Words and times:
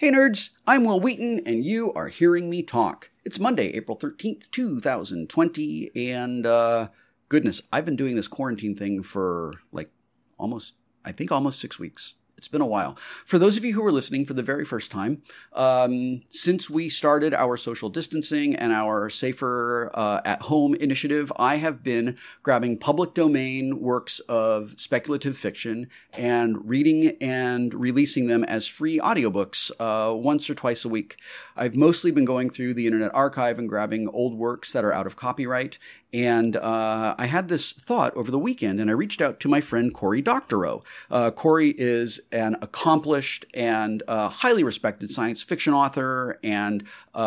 Hey 0.00 0.10
nerds, 0.10 0.48
I'm 0.66 0.84
Wil 0.84 0.98
Wheaton, 0.98 1.42
and 1.44 1.62
you 1.62 1.92
are 1.92 2.08
hearing 2.08 2.48
me 2.48 2.62
talk. 2.62 3.10
It's 3.22 3.38
Monday, 3.38 3.66
April 3.76 3.98
13th, 3.98 4.50
2020, 4.50 5.90
and 5.94 6.46
uh, 6.46 6.88
goodness, 7.28 7.60
I've 7.70 7.84
been 7.84 7.96
doing 7.96 8.16
this 8.16 8.26
quarantine 8.26 8.74
thing 8.74 9.02
for 9.02 9.60
like 9.72 9.90
almost, 10.38 10.76
I 11.04 11.12
think 11.12 11.30
almost 11.30 11.60
six 11.60 11.78
weeks. 11.78 12.14
It's 12.40 12.48
been 12.48 12.62
a 12.62 12.66
while. 12.66 12.96
For 13.26 13.38
those 13.38 13.58
of 13.58 13.66
you 13.66 13.74
who 13.74 13.84
are 13.84 13.92
listening 13.92 14.24
for 14.24 14.32
the 14.32 14.42
very 14.42 14.64
first 14.64 14.90
time, 14.90 15.20
um, 15.52 16.22
since 16.30 16.70
we 16.70 16.88
started 16.88 17.34
our 17.34 17.58
social 17.58 17.90
distancing 17.90 18.56
and 18.56 18.72
our 18.72 19.10
safer 19.10 19.90
uh, 19.92 20.22
at 20.24 20.40
home 20.40 20.74
initiative, 20.76 21.30
I 21.36 21.56
have 21.56 21.82
been 21.82 22.16
grabbing 22.42 22.78
public 22.78 23.12
domain 23.12 23.78
works 23.78 24.20
of 24.20 24.74
speculative 24.78 25.36
fiction 25.36 25.90
and 26.14 26.66
reading 26.66 27.14
and 27.20 27.74
releasing 27.74 28.26
them 28.26 28.42
as 28.44 28.66
free 28.66 28.98
audiobooks 28.98 29.70
uh, 29.78 30.14
once 30.14 30.48
or 30.48 30.54
twice 30.54 30.86
a 30.86 30.88
week. 30.88 31.18
I've 31.58 31.76
mostly 31.76 32.10
been 32.10 32.24
going 32.24 32.48
through 32.48 32.72
the 32.72 32.86
Internet 32.86 33.14
Archive 33.14 33.58
and 33.58 33.68
grabbing 33.68 34.08
old 34.08 34.32
works 34.32 34.72
that 34.72 34.82
are 34.82 34.94
out 34.94 35.06
of 35.06 35.16
copyright 35.16 35.78
and 36.12 36.56
uh, 36.56 37.14
I 37.16 37.26
had 37.26 37.48
this 37.48 37.72
thought 37.72 38.16
over 38.16 38.30
the 38.30 38.38
weekend, 38.38 38.80
and 38.80 38.90
I 38.90 38.94
reached 38.94 39.20
out 39.20 39.38
to 39.40 39.48
my 39.48 39.60
friend 39.60 39.94
Cory 39.94 40.20
Doctorow. 40.20 40.82
Uh, 41.10 41.30
Cory 41.30 41.74
is 41.78 42.20
an 42.32 42.56
accomplished 42.62 43.44
and 43.54 44.02
uh, 44.08 44.28
highly 44.28 44.62
respected 44.62 45.10
science 45.10 45.42
fiction 45.42 45.72
author 45.72 46.38
and 46.42 46.84
uh, 47.14 47.18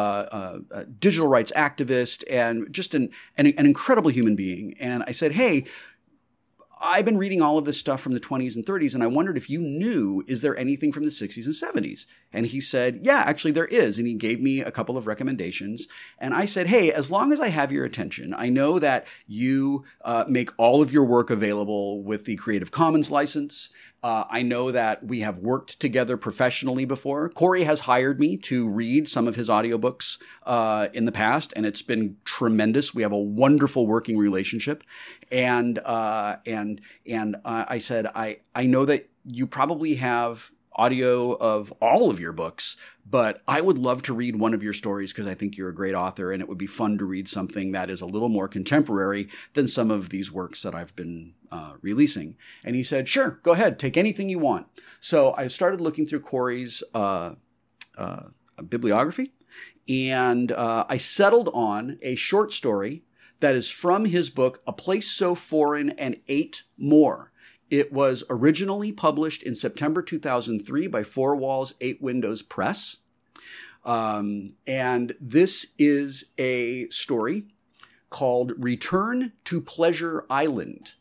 uh, 0.72 0.84
digital 1.00 1.28
rights 1.28 1.52
activist, 1.56 2.24
and 2.30 2.72
just 2.72 2.96
an, 2.96 3.10
an, 3.38 3.48
an 3.48 3.66
incredible 3.66 4.10
human 4.10 4.36
being. 4.36 4.76
And 4.80 5.04
I 5.08 5.12
said, 5.12 5.34
hey, 5.34 5.66
I've 6.82 7.06
been 7.06 7.18
reading 7.18 7.42
all 7.42 7.58
of 7.58 7.66
this 7.66 7.80
stuff 7.80 8.02
from 8.02 8.14
the 8.14 8.20
20s 8.20 8.56
and 8.56 8.66
30s, 8.66 8.94
and 8.94 9.04
I 9.04 9.08
wondered 9.08 9.38
if 9.38 9.50
you 9.50 9.62
knew, 9.62 10.24
is 10.28 10.42
there 10.42 10.58
anything 10.58 10.92
from 10.92 11.06
the 11.06 11.12
60s 11.12 11.46
and 11.46 11.56
70s? 11.56 12.06
And 12.34 12.48
he 12.48 12.60
said, 12.60 13.02
yeah, 13.04 13.24
actually 13.26 13.52
there 13.52 13.66
is. 13.66 13.98
And 13.98 14.08
he 14.08 14.16
gave 14.16 14.42
me 14.42 14.62
a 14.62 14.72
couple 14.72 14.98
of 14.98 15.08
recommendations. 15.08 15.88
And 16.18 16.34
I 16.34 16.46
said, 16.46 16.68
hey, 16.68 16.92
as 16.92 17.12
long 17.12 17.32
as 17.32 17.40
I 17.40 17.50
have 17.50 17.72
your 17.72 17.86
attention, 17.86 18.34
I 18.34 18.50
know 18.50 18.80
that 18.80 19.06
you 19.28 19.86
uh, 20.04 20.26
make 20.28 20.50
all 20.58 20.82
of 20.82 20.92
your 20.92 21.06
work 21.06 21.30
available 21.30 22.04
with 22.04 22.26
the 22.26 22.36
Creative 22.36 22.72
Commons 22.72 23.12
license. 23.12 23.70
Uh, 24.04 24.26
I 24.30 24.42
know 24.42 24.70
that 24.70 25.06
we 25.06 25.22
have 25.22 25.40
worked 25.40 25.80
together 25.80 26.18
professionally 26.18 26.84
before. 26.84 27.30
Cory 27.30 27.64
has 27.64 27.82
hired 27.82 28.20
me 28.20 28.36
to 28.38 28.70
read 28.70 29.08
some 29.08 29.30
of 29.30 29.38
his 29.38 29.48
audiobooks 29.48 30.20
uh, 30.46 30.90
in 30.94 31.06
the 31.06 31.12
past, 31.14 31.54
and 31.56 31.66
it's 31.66 31.82
been 31.82 32.18
tremendous. 32.26 32.94
We 32.94 33.04
have 33.04 33.14
a 33.14 33.18
wonderful 33.18 33.88
working 33.88 34.18
relationship, 34.18 34.84
and 35.32 35.80
uh, 35.80 36.36
and 36.46 36.82
and 37.08 37.38
I 37.46 37.78
said 37.78 38.08
I 38.14 38.40
I 38.54 38.66
know 38.66 38.84
that 38.84 39.10
you 39.24 39.48
probably 39.48 39.96
have 39.96 40.52
audio 40.76 41.34
of 41.34 41.72
all 41.82 42.10
of 42.10 42.20
your 42.20 42.32
books, 42.32 42.78
but 43.06 43.42
I 43.48 43.62
would 43.62 43.78
love 43.78 44.02
to 44.04 44.14
read 44.14 44.36
one 44.36 44.54
of 44.54 44.64
your 44.64 44.74
stories 44.74 45.12
because 45.12 45.28
I 45.28 45.34
think 45.34 45.58
you're 45.58 45.70
a 45.70 45.76
great 45.76 45.96
author 45.96 46.32
and 46.32 46.42
it 46.42 46.48
would 46.48 46.58
be 46.58 46.68
fun 46.68 46.98
to 46.98 47.06
read 47.06 47.28
something 47.28 47.72
that 47.72 47.90
is 47.90 48.02
a 48.02 48.06
little 48.06 48.30
more 48.30 48.48
contemporary 48.48 49.30
than 49.54 49.68
some 49.68 49.92
of 49.92 50.10
these 50.10 50.32
works 50.32 50.62
that 50.64 50.76
I've 50.76 50.96
been 50.96 51.34
uh, 51.52 51.74
releasing. 51.82 52.38
And 52.64 52.76
he 52.76 52.84
said, 52.84 53.08
sure, 53.08 53.40
go 53.44 53.52
ahead, 53.52 53.78
take 53.80 53.98
anything 53.98 54.30
you 54.30 54.40
want. 54.40 54.68
So 55.00 55.34
I 55.38 55.48
started 55.48 55.82
looking 55.82 56.08
through 56.08 56.22
Cory's 56.22 56.82
uh, 56.94 57.36
uh, 57.98 58.24
bibliography 58.68 59.32
and 59.88 60.52
uh, 60.52 60.86
I 60.88 60.98
settled 60.98 61.50
on 61.54 61.98
a 62.02 62.16
short 62.16 62.54
story 62.54 63.04
that 63.40 63.56
is 63.56 63.70
from 63.70 64.06
his 64.06 64.30
book, 64.30 64.62
A 64.66 64.72
Place 64.72 65.12
So 65.12 65.36
Foreign 65.36 65.90
and 65.92 66.18
Eight 66.28 66.64
More. 66.78 67.33
It 67.70 67.92
was 67.92 68.24
originally 68.30 68.92
published 68.92 69.44
in 69.44 69.56
September 69.56 70.02
2003 70.02 70.88
by 70.88 71.04
Four 71.04 71.36
Walls, 71.36 71.74
Eight 71.82 72.02
Windows 72.02 72.42
Press. 72.42 72.98
Um, 73.86 74.50
and 74.66 75.16
this 75.20 75.68
is 75.78 76.26
a 76.38 76.88
story 76.90 77.48
called 78.10 78.54
Return 78.58 79.34
to 79.46 79.60
Pleasure 79.60 80.26
Island. 80.30 80.94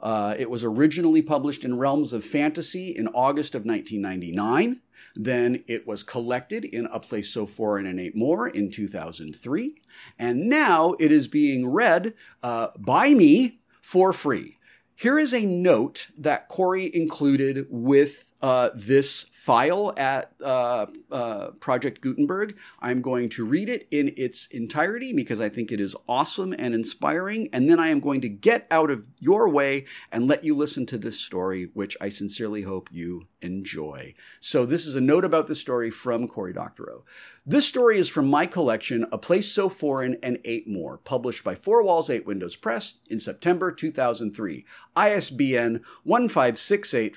Uh, 0.00 0.34
it 0.38 0.48
was 0.48 0.64
originally 0.64 1.20
published 1.20 1.64
in 1.64 1.78
Realms 1.78 2.12
of 2.12 2.24
Fantasy 2.24 2.88
in 2.90 3.08
August 3.08 3.54
of 3.54 3.66
1999. 3.66 4.80
Then 5.14 5.64
it 5.66 5.86
was 5.86 6.02
collected 6.02 6.64
in 6.64 6.86
A 6.86 7.00
Place 7.00 7.30
So 7.30 7.44
Foreign 7.44 7.86
and 7.86 8.00
Eight 8.00 8.16
More 8.16 8.48
in 8.48 8.70
2003. 8.70 9.74
And 10.18 10.48
now 10.48 10.94
it 10.98 11.10
is 11.12 11.26
being 11.26 11.68
read 11.68 12.14
uh, 12.42 12.68
by 12.78 13.14
me 13.14 13.60
for 13.82 14.12
free. 14.12 14.56
Here 15.00 15.18
is 15.18 15.32
a 15.32 15.46
note 15.46 16.08
that 16.18 16.48
Cory 16.48 16.94
included 16.94 17.64
with 17.70 18.26
uh, 18.42 18.68
this 18.74 19.24
file 19.40 19.94
at 19.96 20.34
uh, 20.44 20.84
uh, 21.10 21.50
Project 21.60 22.02
Gutenberg. 22.02 22.58
I'm 22.80 23.00
going 23.00 23.30
to 23.30 23.46
read 23.46 23.70
it 23.70 23.88
in 23.90 24.12
its 24.18 24.44
entirety 24.48 25.14
because 25.14 25.40
I 25.40 25.48
think 25.48 25.72
it 25.72 25.80
is 25.80 25.96
awesome 26.06 26.52
and 26.52 26.74
inspiring. 26.74 27.48
And 27.50 27.66
then 27.70 27.80
I 27.80 27.88
am 27.88 28.00
going 28.00 28.20
to 28.20 28.28
get 28.28 28.66
out 28.70 28.90
of 28.90 29.08
your 29.18 29.48
way 29.48 29.86
and 30.12 30.26
let 30.26 30.44
you 30.44 30.54
listen 30.54 30.84
to 30.86 30.98
this 30.98 31.18
story, 31.18 31.70
which 31.72 31.96
I 32.02 32.10
sincerely 32.10 32.60
hope 32.62 32.90
you 32.92 33.22
enjoy. 33.40 34.12
So, 34.40 34.66
this 34.66 34.84
is 34.84 34.94
a 34.94 35.00
note 35.00 35.24
about 35.24 35.46
the 35.46 35.56
story 35.56 35.90
from 35.90 36.28
Cory 36.28 36.52
Doctorow. 36.52 37.04
This 37.46 37.66
story 37.66 37.96
is 37.96 38.10
from 38.10 38.28
my 38.28 38.44
collection, 38.44 39.06
A 39.10 39.16
Place 39.16 39.50
So 39.50 39.70
Foreign 39.70 40.18
and 40.22 40.36
Eight 40.44 40.68
More, 40.68 40.98
published 40.98 41.44
by 41.44 41.54
Four 41.54 41.82
Walls, 41.82 42.10
Eight 42.10 42.26
Windows 42.26 42.56
Press 42.56 42.96
in 43.08 43.18
September 43.18 43.72
2003. 43.72 44.66
ISBN 44.94 45.82
1568 46.04 47.16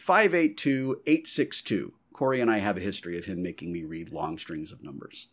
582 2.14 2.20
862. 2.20 2.24
Cory 2.24 2.42
and 2.42 2.52
I 2.52 2.60
have 2.60 2.78
a 2.78 2.82
history 2.82 3.18
of 3.18 3.26
him 3.26 3.42
making 3.42 3.74
me 3.74 3.84
read 3.84 4.14
long 4.14 4.38
strings 4.38 4.72
of 4.72 4.84
numbers. 4.84 5.28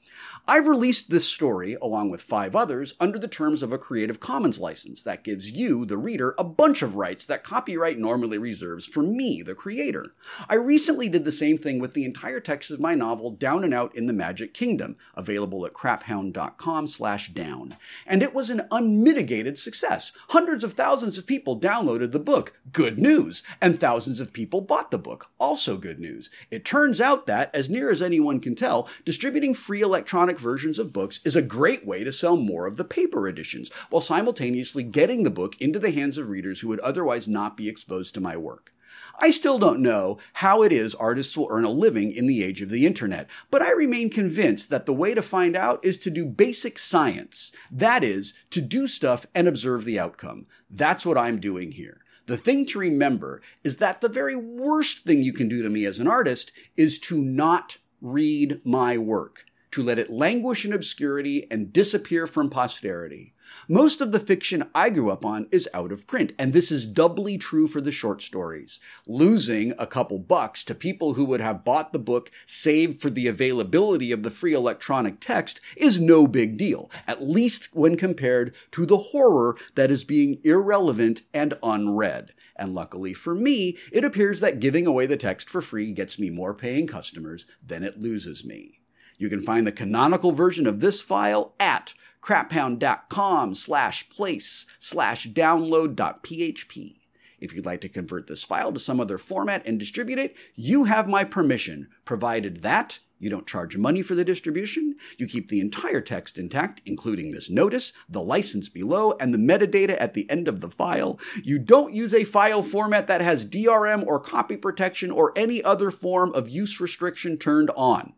I've 0.47 0.67
released 0.67 1.11
this 1.11 1.27
story, 1.27 1.77
along 1.81 2.11
with 2.11 2.23
five 2.23 2.57
others, 2.57 2.95
under 2.99 3.19
the 3.19 3.29
terms 3.29 3.63
of 3.63 3.73
a 3.73 3.79
Creative 3.79 4.19
Commons 4.19 4.59
license 4.59 5.03
that 5.03 5.25
gives 5.25 5.51
you, 5.51 5.85
the 5.85 5.97
reader, 5.97 6.35
a 6.39 6.45
bunch 6.45 6.83
of 6.83 6.97
rights 6.97 7.27
that 7.27 7.45
copyright 7.45 7.99
normally 7.99 8.39
reserves 8.39 8.87
for 8.87 9.03
me, 9.03 9.43
the 9.43 9.55
creator. 9.55 10.13
I 10.49 10.55
recently 10.55 11.09
did 11.09 11.25
the 11.25 11.33
same 11.33 11.59
thing 11.59 11.79
with 11.79 11.95
the 11.95 12.05
entire 12.05 12.41
text 12.41 12.71
of 12.71 12.81
my 12.81 12.95
novel 12.95 13.31
Down 13.31 13.65
and 13.65 13.75
Out 13.75 13.95
in 13.95 14.07
the 14.07 14.13
Magic 14.13 14.55
Kingdom, 14.55 14.97
available 15.15 15.67
at 15.67 15.73
craphound.com 15.73 16.89
slash 16.89 17.31
down. 17.31 17.77
And 18.07 18.23
it 18.23 18.35
was 18.35 18.51
an 18.51 18.63
unmitigated 18.71 19.59
success. 19.59 20.13
Hundreds 20.31 20.65
of 20.65 20.73
thousands 20.73 21.19
of 21.19 21.27
people 21.27 21.61
downloaded 21.61 22.13
the 22.13 22.19
book. 22.19 22.55
Good 22.73 22.99
news. 22.99 23.43
And 23.61 23.79
thousands 23.79 24.21
of 24.21 24.33
people 24.33 24.61
bought 24.61 24.91
the 24.91 24.99
book. 24.99 25.27
Also 25.39 25.77
good 25.77 26.01
news. 26.01 26.31
It 26.51 26.65
turns 26.71 27.01
out 27.01 27.27
that, 27.27 27.53
as 27.53 27.69
near 27.69 27.91
as 27.91 28.01
anyone 28.01 28.39
can 28.39 28.55
tell, 28.55 28.89
distributing 29.05 29.53
free 29.53 29.81
electronic 29.81 30.39
versions 30.39 30.79
of 30.79 30.93
books 30.93 31.19
is 31.25 31.35
a 31.35 31.43
great 31.43 31.85
way 31.85 32.05
to 32.05 32.13
sell 32.13 32.37
more 32.37 32.65
of 32.65 32.77
the 32.77 32.85
paper 32.85 33.27
editions, 33.27 33.73
while 33.89 34.01
simultaneously 34.01 34.85
getting 34.85 35.25
the 35.25 35.33
book 35.33 35.61
into 35.61 35.81
the 35.81 35.91
hands 35.91 36.17
of 36.17 36.31
readers 36.31 36.61
who 36.61 36.69
would 36.69 36.79
otherwise 36.79 37.27
not 37.27 37.57
be 37.57 37.69
exposed 37.69 38.15
to 38.15 38.21
my 38.21 38.37
work. 38.37 38.73
I 39.19 39.33
still 39.33 39.59
don't 39.59 39.81
know 39.81 40.19
how 40.35 40.63
it 40.63 40.71
is 40.71 40.95
artists 40.95 41.37
will 41.37 41.49
earn 41.51 41.65
a 41.65 41.71
living 41.71 42.13
in 42.13 42.29
the 42.29 42.45
age 42.45 42.63
of 42.63 42.69
the 42.69 42.87
internet, 42.87 43.27
but 43.51 43.63
I 43.63 43.73
remain 43.73 44.09
convinced 44.09 44.71
that 44.71 44.87
the 44.87 44.93
way 44.93 45.13
to 45.13 45.23
find 45.23 45.57
out 45.57 45.85
is 45.85 45.99
to 45.99 46.09
do 46.11 46.25
basic 46.25 46.79
science. 46.79 47.51
That 47.69 48.05
is, 48.05 48.33
to 48.51 48.61
do 48.61 48.87
stuff 48.87 49.27
and 49.35 49.49
observe 49.49 49.85
the 49.85 49.99
outcome. 49.99 50.47
That's 50.71 51.05
what 51.05 51.19
I'm 51.19 51.41
doing 51.41 51.73
here. 51.73 52.01
The 52.27 52.37
thing 52.37 52.67
to 52.67 52.79
remember 52.79 53.43
is 53.65 53.79
that 53.79 54.01
the 54.01 54.09
very 54.09 54.37
worst 54.37 55.05
thing 55.05 55.23
you 55.23 55.33
can 55.33 55.49
do 55.49 55.63
to 55.63 55.71
me 55.71 55.85
as 55.85 55.99
an 55.99 56.09
artist 56.09 56.53
is 56.77 56.99
to 57.01 57.21
not 57.21 57.79
read 58.01 58.61
my 58.65 58.99
work, 58.99 59.45
to 59.73 59.83
let 59.83 59.99
it 59.99 60.11
languish 60.11 60.65
in 60.65 60.73
obscurity 60.73 61.47
and 61.51 61.73
disappear 61.73 62.27
from 62.27 62.51
posterity. 62.51 63.35
Most 63.69 64.01
of 64.01 64.13
the 64.13 64.21
fiction 64.21 64.69
I 64.75 64.91
grew 64.91 65.11
up 65.11 65.25
on 65.25 65.47
is 65.51 65.69
out 65.73 65.93
of 65.93 66.07
print, 66.07 66.33
and 66.39 66.53
this 66.53 66.71
is 66.71 66.87
doubly 66.87 67.39
true 67.39 67.67
for 67.67 67.81
the 67.81 67.93
short 67.93 68.23
stories. 68.23 68.81
Losing 69.07 69.73
a 69.79 69.87
couple 69.87 70.19
bucks 70.19 70.65
to 70.65 70.75
people 70.75 71.15
who 71.15 71.25
would 71.25 71.41
have 71.41 71.65
bought 71.65 71.93
the 71.93 71.99
book 71.99 72.31
saved 72.47 73.01
for 73.01 73.11
the 73.11 73.27
availability 73.27 74.13
of 74.13 74.23
the 74.23 74.31
free 74.31 74.55
electronic 74.55 75.21
text 75.21 75.61
is 75.77 76.01
no 76.01 76.27
big 76.27 76.57
deal, 76.57 76.91
at 77.07 77.23
least 77.23 77.69
when 77.73 77.97
compared 77.97 78.55
to 78.73 78.87
the 78.87 78.99
horror 78.99 79.57
that 79.75 79.91
is 79.91 80.05
being 80.05 80.41
irrelevant 80.45 81.23
and 81.33 81.55
unread. 81.63 82.33
And 82.57 82.75
luckily 82.75 83.15
for 83.15 83.35
me, 83.35 83.79
it 83.91 84.05
appears 84.05 84.41
that 84.41 84.61
giving 84.61 84.87
away 84.87 85.07
the 85.07 85.17
text 85.17 85.49
for 85.49 85.63
free 85.63 85.93
gets 85.93 86.19
me 86.19 86.29
more 86.29 86.55
paying 86.55 86.87
customers 86.87 87.47
than 87.67 87.83
it 87.83 87.99
loses 87.99 88.45
me. 88.45 88.80
You 89.21 89.29
can 89.29 89.43
find 89.43 89.67
the 89.67 89.73
canonical 89.73 90.33
version 90.33 90.67
of 90.67 90.81
this 90.81 91.03
file 91.03 91.53
at 91.61 91.93
craphound.com 92.23 93.55
slash 93.55 94.09
place 94.09 94.65
slash 94.79 95.29
download.php. 95.29 96.97
If 97.39 97.55
you'd 97.55 97.67
like 97.67 97.83
to 97.83 97.91
convert 97.91 98.29
this 98.29 98.45
file 98.45 98.73
to 98.73 98.81
some 98.81 98.99
other 98.99 99.19
format 99.19 99.67
and 99.67 99.79
distribute 99.79 100.19
it, 100.19 100.35
you 100.55 100.85
have 100.85 101.07
my 101.07 101.25
permission, 101.25 101.89
provided 102.07 102.63
that 102.63 103.01
you 103.19 103.29
don't 103.29 103.47
charge 103.47 103.77
money 103.77 104.01
for 104.01 104.15
the 104.15 104.25
distribution, 104.25 104.97
you 105.19 105.27
keep 105.27 105.51
the 105.51 105.61
entire 105.61 106.01
text 106.01 106.39
intact, 106.39 106.81
including 106.87 107.31
this 107.31 107.51
notice, 107.51 107.93
the 108.09 108.23
license 108.23 108.71
below, 108.71 109.13
and 109.21 109.35
the 109.35 109.39
metadata 109.39 110.01
at 110.01 110.15
the 110.15 110.31
end 110.31 110.49
of 110.49 110.61
the 110.61 110.71
file. 110.71 111.21
You 111.45 111.59
don't 111.59 111.93
use 111.93 112.15
a 112.15 112.25
file 112.25 112.63
format 112.63 113.07
that 113.09 113.21
has 113.21 113.45
DRM 113.45 114.07
or 114.07 114.19
copy 114.19 114.57
protection 114.57 115.11
or 115.11 115.35
any 115.37 115.63
other 115.63 115.91
form 115.91 116.33
of 116.33 116.49
use 116.49 116.81
restriction 116.81 117.37
turned 117.37 117.71
on. 117.77 118.15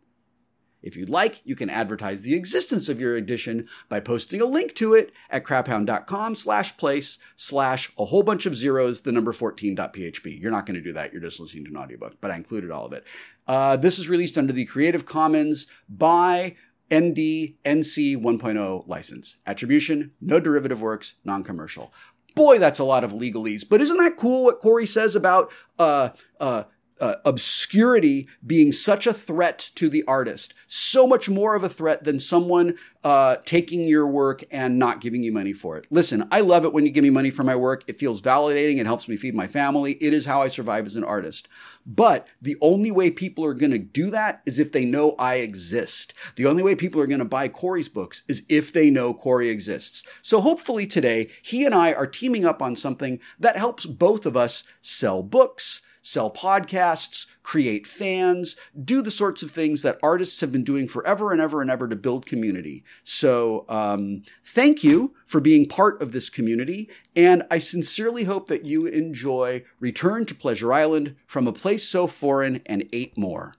If 0.83 0.97
you'd 0.97 1.09
like, 1.09 1.41
you 1.45 1.55
can 1.55 1.69
advertise 1.69 2.21
the 2.21 2.35
existence 2.35 2.89
of 2.89 2.99
your 2.99 3.15
edition 3.15 3.65
by 3.87 4.01
posting 4.01 4.41
a 4.41 4.45
link 4.45 4.75
to 4.75 4.93
it 4.93 5.13
at 5.29 5.45
craphound.com 5.45 6.35
slash 6.35 6.75
place 6.77 7.17
slash 7.35 7.91
a 7.97 8.05
whole 8.05 8.21
bunch 8.21 8.45
of 8.45 8.55
zeros, 8.55 9.01
the 9.01 9.13
number 9.13 9.31
14.php. 9.31 10.41
You're 10.41 10.51
not 10.51 10.65
going 10.65 10.75
to 10.75 10.81
do 10.81 10.93
that. 10.93 11.13
You're 11.13 11.21
just 11.21 11.39
listening 11.39 11.65
to 11.65 11.71
an 11.71 11.77
audiobook, 11.77 12.17
but 12.19 12.31
I 12.31 12.35
included 12.35 12.69
all 12.69 12.85
of 12.85 12.93
it. 12.93 13.05
Uh, 13.47 13.77
this 13.77 13.97
is 13.97 14.09
released 14.09 14.37
under 14.37 14.53
the 14.53 14.65
Creative 14.65 15.05
Commons 15.05 15.67
by 15.87 16.55
ND 16.93 17.55
NC 17.63 18.17
1.0 18.17 18.87
license. 18.87 19.37
Attribution, 19.47 20.11
no 20.19 20.39
derivative 20.39 20.81
works, 20.81 21.15
non-commercial. 21.23 21.93
Boy, 22.35 22.57
that's 22.57 22.79
a 22.79 22.83
lot 22.83 23.03
of 23.03 23.13
legalese. 23.13 23.67
But 23.67 23.81
isn't 23.81 23.97
that 23.97 24.17
cool 24.17 24.45
what 24.45 24.59
Cory 24.59 24.87
says 24.87 25.15
about 25.15 25.51
uh, 25.79 26.09
uh, 26.39 26.63
uh, 26.99 27.15
obscurity 27.25 28.27
being 28.45 28.71
such 28.71 29.07
a 29.07 29.13
threat 29.13 29.71
to 29.75 29.89
the 29.89 30.03
artist, 30.05 30.53
so 30.67 31.07
much 31.07 31.29
more 31.29 31.55
of 31.55 31.63
a 31.63 31.69
threat 31.69 32.03
than 32.03 32.19
someone 32.19 32.75
uh, 33.03 33.37
taking 33.45 33.87
your 33.87 34.07
work 34.07 34.43
and 34.51 34.79
not 34.79 35.01
giving 35.01 35.23
you 35.23 35.31
money 35.31 35.53
for 35.53 35.77
it. 35.77 35.85
Listen, 35.89 36.27
I 36.31 36.39
love 36.39 36.63
it 36.65 36.73
when 36.73 36.85
you 36.85 36.91
give 36.91 37.03
me 37.03 37.09
money 37.09 37.29
for 37.29 37.43
my 37.43 37.55
work. 37.55 37.83
It 37.87 37.99
feels 37.99 38.21
validating. 38.21 38.77
It 38.77 38.85
helps 38.85 39.07
me 39.07 39.17
feed 39.17 39.35
my 39.35 39.47
family. 39.47 39.93
It 39.93 40.13
is 40.13 40.25
how 40.25 40.41
I 40.41 40.47
survive 40.47 40.85
as 40.85 40.95
an 40.95 41.03
artist. 41.03 41.47
But 41.85 42.27
the 42.41 42.55
only 42.61 42.91
way 42.91 43.11
people 43.11 43.43
are 43.43 43.53
going 43.53 43.71
to 43.71 43.77
do 43.77 44.09
that 44.11 44.41
is 44.45 44.57
if 44.57 44.71
they 44.71 44.85
know 44.85 45.15
I 45.19 45.35
exist. 45.35 46.13
The 46.35 46.45
only 46.45 46.63
way 46.63 46.75
people 46.75 47.01
are 47.01 47.07
going 47.07 47.19
to 47.19 47.25
buy 47.25 47.49
Cory's 47.49 47.89
books 47.89 48.23
is 48.27 48.45
if 48.47 48.71
they 48.71 48.89
know 48.89 49.13
Corey 49.13 49.49
exists. 49.49 50.03
So 50.21 50.39
hopefully 50.39 50.87
today, 50.87 51.29
he 51.41 51.65
and 51.65 51.75
I 51.75 51.91
are 51.91 52.07
teaming 52.07 52.45
up 52.45 52.61
on 52.61 52.75
something 52.75 53.19
that 53.39 53.57
helps 53.57 53.85
both 53.85 54.25
of 54.25 54.37
us 54.37 54.63
sell 54.81 55.21
books 55.23 55.81
sell 56.03 56.29
podcasts, 56.29 57.25
create 57.43 57.87
fans, 57.87 58.57
do 58.83 59.01
the 59.01 59.09
sorts 59.09 59.41
of 59.41 59.49
things 59.49 59.81
that 59.81 59.97
artists 60.03 60.41
have 60.41 60.51
been 60.51 60.63
doing 60.63 60.85
forever 60.87 61.31
and 61.31 61.39
ever 61.39 61.61
and 61.61 61.71
ever 61.71 61.87
to 61.87 61.95
build 61.95 62.25
community. 62.25 62.83
So, 63.03 63.65
um, 63.69 64.21
thank 64.45 64.83
you 64.83 65.15
for 65.25 65.39
being 65.39 65.67
part 65.67 66.01
of 66.01 66.11
this 66.11 66.29
community. 66.29 66.89
And 67.15 67.43
I 67.49 67.57
sincerely 67.59 68.25
hope 68.25 68.49
that 68.49 68.65
you 68.65 68.85
enjoy 68.85 69.63
Return 69.79 70.25
to 70.25 70.35
Pleasure 70.35 70.73
Island 70.73 71.15
from 71.25 71.47
a 71.47 71.53
place 71.53 71.87
so 71.87 72.05
foreign 72.05 72.61
and 72.65 72.87
eight 72.91 73.17
more. 73.17 73.55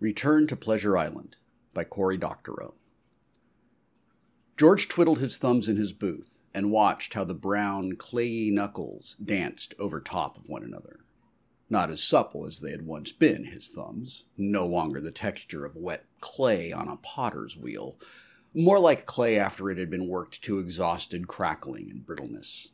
Return 0.00 0.46
to 0.48 0.56
Pleasure 0.56 0.98
Island 0.98 1.36
by 1.72 1.84
Cory 1.84 2.18
Doctorow. 2.18 2.74
George 4.58 4.86
twiddled 4.88 5.18
his 5.18 5.38
thumbs 5.38 5.66
in 5.66 5.76
his 5.76 5.94
booth 5.94 6.28
and 6.52 6.70
watched 6.70 7.14
how 7.14 7.24
the 7.24 7.34
brown, 7.34 7.92
clayey 7.92 8.50
knuckles 8.50 9.16
danced 9.24 9.74
over 9.78 10.00
top 10.00 10.36
of 10.36 10.48
one 10.48 10.62
another 10.62 11.00
not 11.70 11.90
as 11.90 12.02
supple 12.02 12.46
as 12.46 12.60
they 12.60 12.70
had 12.70 12.86
once 12.86 13.12
been, 13.12 13.44
his 13.44 13.70
thumbs, 13.70 14.24
no 14.36 14.66
longer 14.66 15.00
the 15.00 15.10
texture 15.10 15.64
of 15.64 15.76
wet 15.76 16.04
clay 16.20 16.72
on 16.72 16.88
a 16.88 16.96
potter's 16.96 17.56
wheel, 17.56 17.98
more 18.54 18.78
like 18.78 19.06
clay 19.06 19.38
after 19.38 19.70
it 19.70 19.78
had 19.78 19.90
been 19.90 20.08
worked 20.08 20.42
to 20.42 20.58
exhausted 20.58 21.28
crackling 21.28 21.90
and 21.90 22.06
brittleness. 22.06 22.68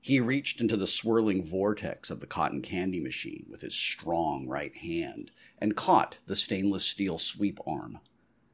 He 0.00 0.20
reached 0.20 0.60
into 0.60 0.76
the 0.76 0.86
swirling 0.86 1.44
vortex 1.44 2.10
of 2.10 2.20
the 2.20 2.28
cotton 2.28 2.62
candy 2.62 3.00
machine 3.00 3.44
with 3.50 3.62
his 3.62 3.74
strong 3.74 4.46
right 4.46 4.76
hand 4.76 5.32
and 5.58 5.74
caught 5.74 6.18
the 6.26 6.36
stainless 6.36 6.84
steel 6.84 7.18
sweep 7.18 7.58
arm. 7.66 7.98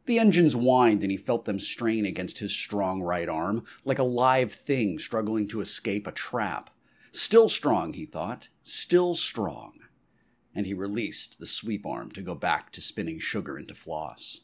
The 0.07 0.19
engines 0.19 0.55
whined 0.55 1.03
and 1.03 1.11
he 1.11 1.19
felt 1.19 1.45
them 1.45 1.61
strain 1.61 2.07
against 2.07 2.39
his 2.39 2.53
strong 2.53 3.03
right 3.03 3.29
arm 3.29 3.65
like 3.85 3.99
a 3.99 4.03
live 4.03 4.53
thing 4.53 4.99
struggling 4.99 5.47
to 5.49 5.61
escape 5.61 6.07
a 6.07 6.13
trap. 6.13 6.71
Still 7.13 7.49
strong, 7.49 7.93
he 7.93 8.07
thought, 8.07 8.49
still 8.63 9.15
strong. 9.15 9.75
And 10.55 10.67
he 10.67 10.75
released 10.75 11.39
the 11.39 11.47
sweep 11.47 11.87
arm 11.87 12.11
to 12.13 12.23
go 12.23 12.35
back 12.35 12.73
to 12.73 12.81
spinning 12.81 13.21
sugar 13.21 13.59
into 13.59 13.75
floss. 13.75 14.41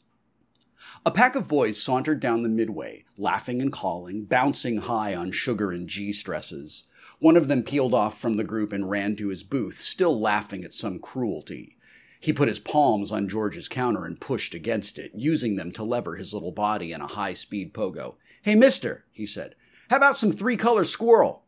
A 1.05 1.11
pack 1.11 1.35
of 1.35 1.47
boys 1.47 1.81
sauntered 1.81 2.19
down 2.19 2.41
the 2.41 2.49
midway, 2.49 3.05
laughing 3.17 3.61
and 3.61 3.71
calling, 3.71 4.25
bouncing 4.25 4.77
high 4.77 5.13
on 5.13 5.31
sugar 5.31 5.71
and 5.71 5.89
G 5.89 6.13
stresses. 6.13 6.83
One 7.19 7.35
of 7.35 7.47
them 7.47 7.63
peeled 7.63 7.93
off 7.93 8.17
from 8.17 8.37
the 8.37 8.43
group 8.45 8.71
and 8.71 8.89
ran 8.89 9.15
to 9.17 9.27
his 9.27 9.43
booth, 9.43 9.81
still 9.81 10.17
laughing 10.19 10.63
at 10.63 10.73
some 10.73 10.99
cruelty. 10.99 11.75
He 12.19 12.31
put 12.33 12.47
his 12.47 12.59
palms 12.59 13.11
on 13.11 13.29
George's 13.29 13.67
counter 13.67 14.05
and 14.05 14.21
pushed 14.21 14.53
against 14.53 14.97
it, 14.97 15.11
using 15.15 15.55
them 15.55 15.71
to 15.73 15.83
lever 15.83 16.15
his 16.15 16.33
little 16.33 16.51
body 16.51 16.91
in 16.91 17.01
a 17.01 17.07
high 17.07 17.33
speed 17.33 17.73
pogo. 17.73 18.15
Hey, 18.41 18.55
mister, 18.55 19.05
he 19.11 19.25
said, 19.25 19.55
how 19.89 19.97
about 19.97 20.17
some 20.17 20.31
three 20.31 20.55
color 20.55 20.85
squirrel? 20.85 21.43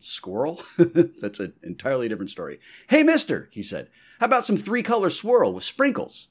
Squirrel? 0.00 0.62
That's 0.78 1.40
an 1.40 1.54
entirely 1.62 2.08
different 2.08 2.30
story. 2.30 2.60
Hey, 2.88 3.02
mister, 3.02 3.48
he 3.52 3.62
said, 3.62 3.88
how 4.20 4.26
about 4.26 4.44
some 4.44 4.56
three 4.56 4.82
color 4.82 5.10
swirl 5.10 5.52
with 5.52 5.64
sprinkles? 5.64 6.28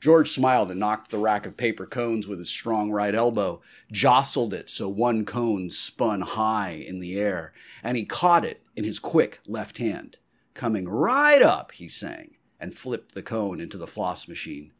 George 0.00 0.30
smiled 0.30 0.70
and 0.70 0.78
knocked 0.78 1.10
the 1.10 1.18
rack 1.18 1.44
of 1.44 1.56
paper 1.56 1.86
cones 1.86 2.28
with 2.28 2.38
his 2.38 2.48
strong 2.48 2.90
right 2.90 3.14
elbow, 3.14 3.60
jostled 3.90 4.54
it 4.54 4.68
so 4.68 4.88
one 4.88 5.24
cone 5.24 5.70
spun 5.70 6.20
high 6.20 6.70
in 6.70 7.00
the 7.00 7.18
air, 7.18 7.52
and 7.82 7.96
he 7.96 8.04
caught 8.04 8.44
it 8.44 8.62
in 8.76 8.84
his 8.84 8.98
quick 8.98 9.40
left 9.46 9.78
hand. 9.78 10.18
Coming 10.54 10.88
right 10.88 11.42
up, 11.42 11.72
he 11.72 11.88
sang, 11.88 12.36
and 12.60 12.74
flipped 12.74 13.14
the 13.14 13.22
cone 13.22 13.60
into 13.60 13.76
the 13.76 13.88
floss 13.88 14.28
machine. 14.28 14.72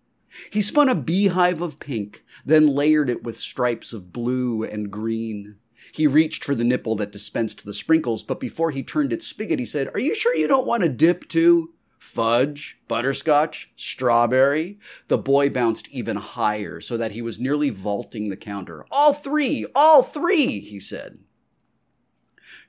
He 0.50 0.62
spun 0.62 0.88
a 0.88 0.94
beehive 0.94 1.62
of 1.62 1.80
pink, 1.80 2.24
then 2.44 2.66
layered 2.66 3.10
it 3.10 3.24
with 3.24 3.36
stripes 3.36 3.92
of 3.92 4.12
blue 4.12 4.62
and 4.62 4.90
green. 4.90 5.56
He 5.92 6.06
reached 6.06 6.44
for 6.44 6.54
the 6.54 6.64
nipple 6.64 6.96
that 6.96 7.12
dispensed 7.12 7.64
the 7.64 7.74
sprinkles, 7.74 8.22
but 8.22 8.40
before 8.40 8.70
he 8.70 8.82
turned 8.82 9.12
its 9.12 9.26
spigot, 9.26 9.58
he 9.58 9.66
said, 9.66 9.90
Are 9.94 10.00
you 10.00 10.14
sure 10.14 10.34
you 10.34 10.46
don't 10.46 10.66
want 10.66 10.84
a 10.84 10.88
dip 10.88 11.28
too? 11.28 11.74
Fudge, 11.98 12.78
butterscotch, 12.88 13.70
strawberry. 13.76 14.78
The 15.08 15.18
boy 15.18 15.50
bounced 15.50 15.88
even 15.88 16.16
higher 16.16 16.80
so 16.80 16.96
that 16.96 17.12
he 17.12 17.22
was 17.22 17.40
nearly 17.40 17.70
vaulting 17.70 18.28
the 18.28 18.36
counter. 18.36 18.86
All 18.90 19.12
three, 19.12 19.66
all 19.74 20.02
three, 20.02 20.60
he 20.60 20.80
said. 20.80 21.18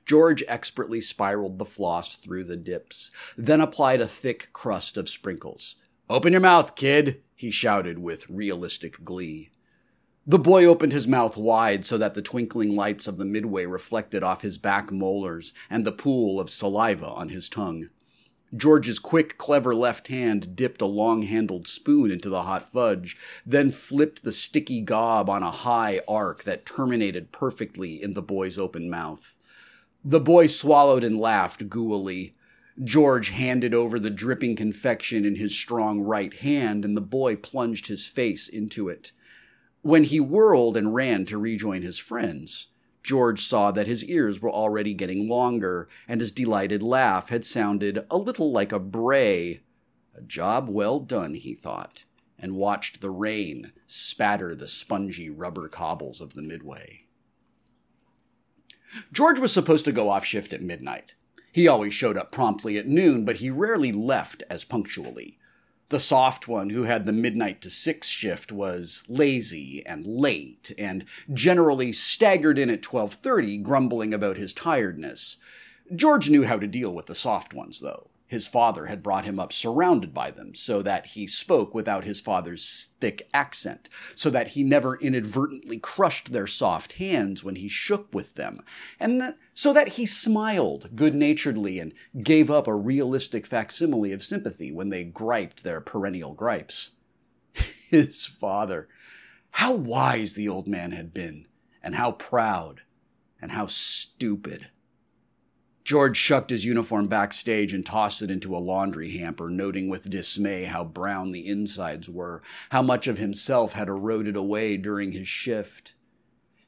George 0.04 0.42
expertly 0.48 1.00
spiraled 1.00 1.58
the 1.58 1.64
floss 1.64 2.16
through 2.16 2.44
the 2.44 2.56
dips, 2.56 3.10
then 3.36 3.60
applied 3.60 4.00
a 4.00 4.08
thick 4.08 4.48
crust 4.52 4.96
of 4.96 5.08
sprinkles. 5.08 5.76
Open 6.08 6.32
your 6.32 6.40
mouth, 6.40 6.74
kid, 6.74 7.22
he 7.36 7.52
shouted 7.52 7.98
with 7.98 8.28
realistic 8.28 9.04
glee. 9.04 9.50
The 10.26 10.38
boy 10.38 10.64
opened 10.66 10.92
his 10.92 11.08
mouth 11.08 11.36
wide 11.36 11.86
so 11.86 11.96
that 11.96 12.14
the 12.14 12.22
twinkling 12.22 12.76
lights 12.76 13.06
of 13.06 13.16
the 13.16 13.24
midway 13.24 13.64
reflected 13.64 14.22
off 14.22 14.42
his 14.42 14.58
back 14.58 14.92
molars 14.92 15.52
and 15.70 15.84
the 15.84 15.92
pool 15.92 16.38
of 16.38 16.50
saliva 16.50 17.06
on 17.06 17.30
his 17.30 17.48
tongue. 17.48 17.88
George's 18.54 18.98
quick, 18.98 19.38
clever 19.38 19.74
left 19.74 20.08
hand 20.08 20.56
dipped 20.56 20.82
a 20.82 20.86
long 20.86 21.22
handled 21.22 21.68
spoon 21.68 22.10
into 22.10 22.28
the 22.28 22.42
hot 22.42 22.70
fudge, 22.70 23.16
then 23.46 23.70
flipped 23.70 24.22
the 24.22 24.32
sticky 24.32 24.80
gob 24.80 25.30
on 25.30 25.42
a 25.42 25.50
high 25.50 26.00
arc 26.08 26.42
that 26.42 26.66
terminated 26.66 27.32
perfectly 27.32 28.02
in 28.02 28.14
the 28.14 28.22
boy's 28.22 28.58
open 28.58 28.90
mouth. 28.90 29.36
The 30.04 30.20
boy 30.20 30.48
swallowed 30.48 31.04
and 31.04 31.18
laughed 31.18 31.68
ghoulily. 31.68 32.34
George 32.82 33.28
handed 33.30 33.72
over 33.72 33.98
the 33.98 34.10
dripping 34.10 34.56
confection 34.56 35.24
in 35.24 35.36
his 35.36 35.52
strong 35.52 36.00
right 36.00 36.34
hand, 36.34 36.84
and 36.84 36.96
the 36.96 37.00
boy 37.00 37.36
plunged 37.36 37.86
his 37.86 38.06
face 38.06 38.48
into 38.48 38.88
it. 38.88 39.12
When 39.82 40.04
he 40.04 40.20
whirled 40.20 40.76
and 40.76 40.94
ran 40.94 41.24
to 41.26 41.38
rejoin 41.38 41.82
his 41.82 41.98
friends, 41.98 42.68
George 43.02 43.42
saw 43.42 43.70
that 43.70 43.86
his 43.86 44.04
ears 44.04 44.40
were 44.40 44.50
already 44.50 44.92
getting 44.92 45.28
longer, 45.28 45.88
and 46.06 46.20
his 46.20 46.32
delighted 46.32 46.82
laugh 46.82 47.30
had 47.30 47.44
sounded 47.44 48.04
a 48.10 48.18
little 48.18 48.52
like 48.52 48.72
a 48.72 48.78
bray. 48.78 49.62
A 50.14 50.20
job 50.20 50.68
well 50.68 51.00
done, 51.00 51.34
he 51.34 51.54
thought, 51.54 52.04
and 52.38 52.56
watched 52.56 53.00
the 53.00 53.10
rain 53.10 53.72
spatter 53.86 54.54
the 54.54 54.68
spongy 54.68 55.30
rubber 55.30 55.68
cobbles 55.68 56.20
of 56.20 56.34
the 56.34 56.42
midway. 56.42 57.06
George 59.12 59.38
was 59.38 59.52
supposed 59.52 59.86
to 59.86 59.92
go 59.92 60.10
off 60.10 60.24
shift 60.24 60.52
at 60.52 60.62
midnight. 60.62 61.14
He 61.52 61.66
always 61.66 61.94
showed 61.94 62.18
up 62.18 62.32
promptly 62.32 62.76
at 62.76 62.86
noon, 62.86 63.24
but 63.24 63.36
he 63.36 63.48
rarely 63.50 63.92
left 63.92 64.42
as 64.50 64.62
punctually. 64.62 65.38
The 65.90 66.00
soft 66.00 66.46
one 66.46 66.70
who 66.70 66.84
had 66.84 67.04
the 67.04 67.12
midnight 67.12 67.60
to 67.62 67.70
six 67.70 68.06
shift 68.06 68.52
was 68.52 69.02
lazy 69.08 69.84
and 69.84 70.06
late 70.06 70.72
and 70.78 71.04
generally 71.34 71.92
staggered 71.92 72.60
in 72.60 72.70
at 72.70 72.86
1230 72.86 73.58
grumbling 73.58 74.14
about 74.14 74.36
his 74.36 74.52
tiredness. 74.52 75.36
George 75.94 76.30
knew 76.30 76.44
how 76.44 76.58
to 76.60 76.68
deal 76.68 76.94
with 76.94 77.06
the 77.06 77.14
soft 77.16 77.54
ones 77.54 77.80
though. 77.80 78.09
His 78.30 78.46
father 78.46 78.86
had 78.86 79.02
brought 79.02 79.24
him 79.24 79.40
up 79.40 79.52
surrounded 79.52 80.14
by 80.14 80.30
them 80.30 80.54
so 80.54 80.82
that 80.82 81.04
he 81.04 81.26
spoke 81.26 81.74
without 81.74 82.04
his 82.04 82.20
father's 82.20 82.90
thick 83.00 83.28
accent, 83.34 83.88
so 84.14 84.30
that 84.30 84.50
he 84.50 84.62
never 84.62 84.96
inadvertently 84.96 85.78
crushed 85.78 86.30
their 86.30 86.46
soft 86.46 86.92
hands 86.92 87.42
when 87.42 87.56
he 87.56 87.66
shook 87.66 88.14
with 88.14 88.36
them, 88.36 88.62
and 89.00 89.20
that, 89.20 89.36
so 89.52 89.72
that 89.72 89.88
he 89.88 90.06
smiled 90.06 90.94
good 90.94 91.12
naturedly 91.12 91.80
and 91.80 91.92
gave 92.22 92.52
up 92.52 92.68
a 92.68 92.74
realistic 92.76 93.48
facsimile 93.48 94.12
of 94.12 94.22
sympathy 94.22 94.70
when 94.70 94.90
they 94.90 95.02
griped 95.02 95.64
their 95.64 95.80
perennial 95.80 96.32
gripes. 96.32 96.92
His 97.90 98.26
father. 98.26 98.88
How 99.50 99.74
wise 99.74 100.34
the 100.34 100.48
old 100.48 100.68
man 100.68 100.92
had 100.92 101.12
been, 101.12 101.48
and 101.82 101.96
how 101.96 102.12
proud, 102.12 102.82
and 103.42 103.50
how 103.50 103.66
stupid. 103.66 104.68
George 105.90 106.16
shucked 106.16 106.50
his 106.50 106.64
uniform 106.64 107.08
backstage 107.08 107.72
and 107.72 107.84
tossed 107.84 108.22
it 108.22 108.30
into 108.30 108.54
a 108.54 108.62
laundry 108.62 109.10
hamper, 109.18 109.50
noting 109.50 109.88
with 109.88 110.08
dismay 110.08 110.62
how 110.62 110.84
brown 110.84 111.32
the 111.32 111.44
insides 111.44 112.08
were, 112.08 112.44
how 112.70 112.80
much 112.80 113.08
of 113.08 113.18
himself 113.18 113.72
had 113.72 113.88
eroded 113.88 114.36
away 114.36 114.76
during 114.76 115.10
his 115.10 115.26
shift. 115.26 115.94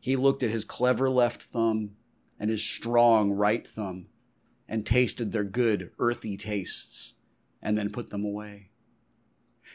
He 0.01 0.17
looked 0.17 0.43
at 0.43 0.51
his 0.51 0.65
clever 0.65 1.09
left 1.09 1.45
thumb 1.45 1.93
and 2.41 2.51
his 2.51 2.65
strong 2.65 3.31
right 3.31 3.65
thumb 3.65 4.09
and 4.67 4.85
tasted 4.85 5.31
their 5.31 5.45
good, 5.45 5.93
earthy 6.01 6.37
tastes, 6.37 7.13
and 7.63 7.79
then 7.79 7.91
put 7.91 8.11
them 8.11 8.25
away. 8.25 8.71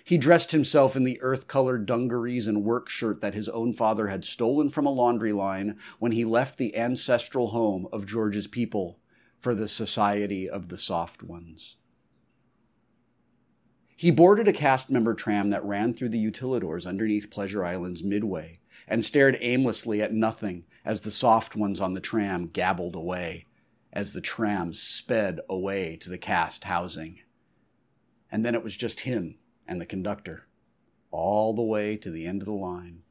He 0.04 0.18
dressed 0.18 0.52
himself 0.52 0.98
in 0.98 1.06
the 1.06 1.22
earth 1.22 1.48
colored 1.48 1.86
dungarees 1.86 2.48
and 2.48 2.66
work 2.66 2.90
shirt 2.90 3.22
that 3.22 3.34
his 3.34 3.48
own 3.48 3.72
father 3.72 4.08
had 4.08 4.26
stolen 4.26 4.70
from 4.70 4.86
a 4.86 4.92
laundry 4.92 5.32
line 5.32 5.78
when 6.00 6.12
he 6.12 6.26
left 6.26 6.58
the 6.58 6.76
ancestral 6.76 7.48
home 7.48 7.88
of 7.94 8.06
George's 8.06 8.48
people 8.48 9.00
for 9.40 9.54
the 9.54 9.68
society 9.68 10.50
of 10.50 10.70
the 10.70 10.78
soft 10.78 11.24
ones. 11.24 11.78
He 13.96 14.12
boarded 14.12 14.48
a 14.48 14.54
cast 14.54 14.92
member 14.92 15.16
tram 15.16 15.50
that 15.50 15.66
ran 15.66 15.94
through 15.94 16.10
the 16.10 16.24
utilidors 16.24 16.86
underneath 16.86 17.32
Pleasure 17.32 17.66
Island's 17.66 18.04
midway 18.04 18.60
and 18.88 19.04
stared 19.04 19.38
aimlessly 19.42 20.02
at 20.02 20.14
nothing 20.14 20.66
as 20.86 21.02
the 21.02 21.12
soft 21.12 21.56
ones 21.56 21.82
on 21.82 21.94
the 21.94 22.00
tram 22.00 22.48
gabbled 22.48 22.96
away, 22.96 23.46
as 23.92 24.14
the 24.14 24.22
tram 24.22 24.74
sped 24.74 25.40
away 25.50 25.98
to 25.98 26.10
the 26.10 26.18
cast 26.18 26.66
housing. 26.66 27.20
And 28.32 28.46
then 28.46 28.56
it 28.56 28.64
was 28.64 28.76
just 28.76 29.02
him 29.02 29.40
and 29.68 29.82
the 29.82 29.86
conductor, 29.86 30.48
all 31.12 31.54
the 31.54 31.64
way 31.64 31.98
to 31.98 32.12
the 32.12 32.26
end 32.26 32.42
of 32.42 32.46
the 32.46 32.54
line, 32.54 33.02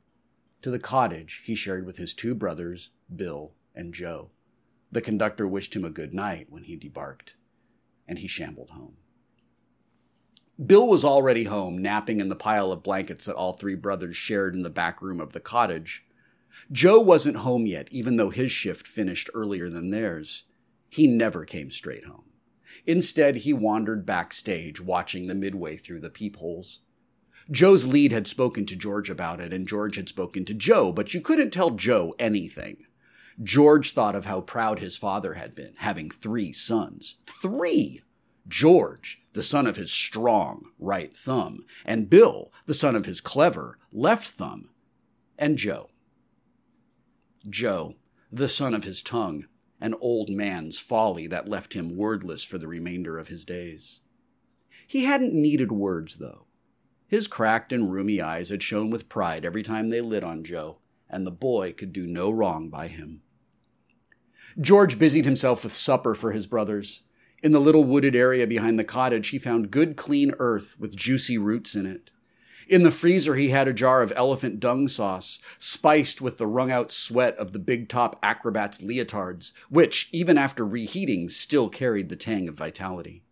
to 0.63 0.71
the 0.71 0.79
cottage 0.79 1.43
he 1.45 1.55
shared 1.55 1.85
with 1.85 1.97
his 1.97 2.15
two 2.15 2.35
brothers, 2.35 2.91
Bill 3.15 3.53
and 3.75 3.93
Joe. 3.93 4.31
The 4.97 5.03
conductor 5.03 5.47
wished 5.47 5.77
him 5.77 5.85
a 5.85 5.91
good 5.91 6.15
night 6.15 6.47
when 6.49 6.63
he 6.63 6.75
debarked, 6.75 7.35
and 8.09 8.19
he 8.19 8.27
shambled 8.27 8.71
home. 8.71 8.97
Bill 10.65 10.89
was 10.89 11.05
already 11.05 11.45
home, 11.45 11.77
napping 11.77 12.19
in 12.19 12.31
the 12.31 12.35
pile 12.35 12.73
of 12.73 12.83
blankets 12.83 13.27
that 13.27 13.37
all 13.37 13.53
three 13.53 13.75
brothers 13.75 14.17
shared 14.17 14.55
in 14.55 14.63
the 14.63 14.71
back 14.71 15.03
room 15.03 15.21
of 15.21 15.35
the 15.35 15.39
cottage. 15.39 16.07
Joe 16.73 16.99
wasn't 16.99 17.37
home 17.37 17.67
yet, 17.67 17.89
even 17.91 18.17
though 18.17 18.31
his 18.31 18.51
shift 18.51 18.87
finished 18.87 19.29
earlier 19.35 19.69
than 19.69 19.91
theirs. 19.91 20.45
He 20.89 21.07
never 21.07 21.45
came 21.45 21.71
straight 21.71 22.07
home. 22.07 22.31
Instead, 22.87 23.37
he 23.37 23.53
wandered 23.53 24.07
backstage, 24.07 24.81
watching 24.81 25.27
the 25.27 25.35
midway 25.35 25.77
through 25.77 26.01
the 26.01 26.09
peepholes. 26.09 26.81
Joe's 27.51 27.85
lead 27.85 28.13
had 28.13 28.27
spoken 28.27 28.65
to 28.65 28.75
George 28.75 29.11
about 29.11 29.43
it, 29.43 29.53
and 29.53 29.69
George 29.69 29.97
had 29.97 30.09
spoken 30.09 30.47
to 30.47 30.55
Joe, 30.55 30.91
but 30.91 31.13
you 31.13 31.21
couldn't 31.21 31.51
tell 31.51 31.73
Joe 31.73 32.15
anything. 32.19 32.87
George 33.43 33.93
thought 33.93 34.15
of 34.15 34.25
how 34.25 34.41
proud 34.41 34.79
his 34.79 34.97
father 34.97 35.35
had 35.35 35.55
been, 35.55 35.75
having 35.77 36.11
three 36.11 36.53
sons. 36.53 37.17
Three! 37.27 38.01
George, 38.49 39.21
the 39.35 39.43
son 39.43 39.67
of 39.67 39.77
his 39.77 39.93
strong 39.93 40.71
right 40.79 41.15
thumb, 41.15 41.65
and 41.85 42.09
Bill, 42.09 42.51
the 42.65 42.75
son 42.75 42.97
of 42.97 43.05
his 43.05 43.21
clever 43.21 43.79
left 43.93 44.35
thumb, 44.35 44.71
and 45.37 45.59
Joe. 45.59 45.91
Joe, 47.49 47.97
the 48.33 48.49
son 48.49 48.73
of 48.73 48.85
his 48.85 49.03
tongue, 49.03 49.47
an 49.81 49.95
old 50.01 50.31
man's 50.31 50.79
folly 50.79 51.27
that 51.27 51.49
left 51.49 51.75
him 51.75 51.97
wordless 51.97 52.43
for 52.43 52.57
the 52.57 52.69
remainder 52.69 53.19
of 53.19 53.29
his 53.29 53.45
days. 53.45 54.01
He 54.87 55.05
hadn't 55.05 55.35
needed 55.35 55.71
words, 55.71 56.17
though. 56.17 56.47
His 57.07 57.29
cracked 57.29 57.73
and 57.73 57.93
rheumy 57.93 58.21
eyes 58.21 58.49
had 58.49 58.63
shone 58.63 58.91
with 58.91 59.09
pride 59.09 59.45
every 59.45 59.63
time 59.63 59.91
they 59.91 60.01
lit 60.01 60.25
on 60.25 60.43
Joe, 60.43 60.79
and 61.11 61.27
the 61.27 61.31
boy 61.31 61.73
could 61.73 61.93
do 61.93 62.07
no 62.07 62.31
wrong 62.31 62.71
by 62.71 62.89
him. 62.89 63.23
George 64.59 64.99
busied 64.99 65.27
himself 65.27 65.65
with 65.65 65.73
supper 65.73 66.15
for 66.15 66.33
his 66.33 66.47
brothers. 66.47 67.03
In 67.43 67.53
the 67.53 67.61
little 67.61 67.85
wooded 67.85 68.17
area 68.17 68.47
behind 68.47 68.79
the 68.79 68.85
cottage, 68.85 69.29
he 69.29 69.39
found 69.39 69.71
good, 69.71 69.97
clean 69.97 70.33
earth 70.39 70.75
with 70.79 70.97
juicy 70.97 71.37
roots 71.37 71.75
in 71.75 71.85
it. 71.85 72.11
In 72.67 72.83
the 72.83 72.91
freezer, 72.91 73.37
he 73.37 73.51
had 73.51 73.69
a 73.69 73.75
jar 73.75 74.03
of 74.03 74.13
elephant 74.17 74.59
dung 74.59 74.89
sauce, 74.89 75.39
spiced 75.59 76.21
with 76.23 76.39
the 76.39 76.47
wrung 76.47 76.71
out 76.71 76.91
sweat 76.91 77.37
of 77.37 77.53
the 77.53 77.59
big 77.59 77.89
top 77.89 78.19
acrobat's 78.23 78.81
leotards, 78.81 79.53
which, 79.69 80.09
even 80.11 80.39
after 80.39 80.67
reheating, 80.67 81.29
still 81.29 81.69
carried 81.69 82.09
the 82.09 82.17
tang 82.17 82.49
of 82.49 82.57
vitality. 82.57 83.23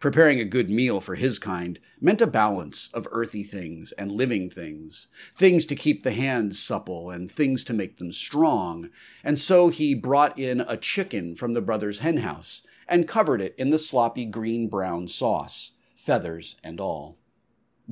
Preparing 0.00 0.40
a 0.40 0.46
good 0.46 0.70
meal 0.70 0.98
for 0.98 1.14
his 1.14 1.38
kind 1.38 1.78
meant 2.00 2.22
a 2.22 2.26
balance 2.26 2.88
of 2.94 3.06
earthy 3.10 3.42
things 3.42 3.92
and 3.92 4.10
living 4.10 4.48
things, 4.48 5.08
things 5.36 5.66
to 5.66 5.76
keep 5.76 6.02
the 6.02 6.12
hands 6.12 6.58
supple 6.58 7.10
and 7.10 7.30
things 7.30 7.62
to 7.64 7.74
make 7.74 7.98
them 7.98 8.10
strong, 8.10 8.88
and 9.22 9.38
so 9.38 9.68
he 9.68 9.94
brought 9.94 10.38
in 10.38 10.62
a 10.62 10.78
chicken 10.78 11.34
from 11.34 11.52
the 11.52 11.60
brothers' 11.60 11.98
henhouse 11.98 12.62
and 12.88 13.06
covered 13.06 13.42
it 13.42 13.54
in 13.58 13.68
the 13.68 13.78
sloppy 13.78 14.24
green 14.24 14.68
brown 14.68 15.06
sauce, 15.06 15.72
feathers 15.94 16.56
and 16.64 16.80
all. 16.80 17.18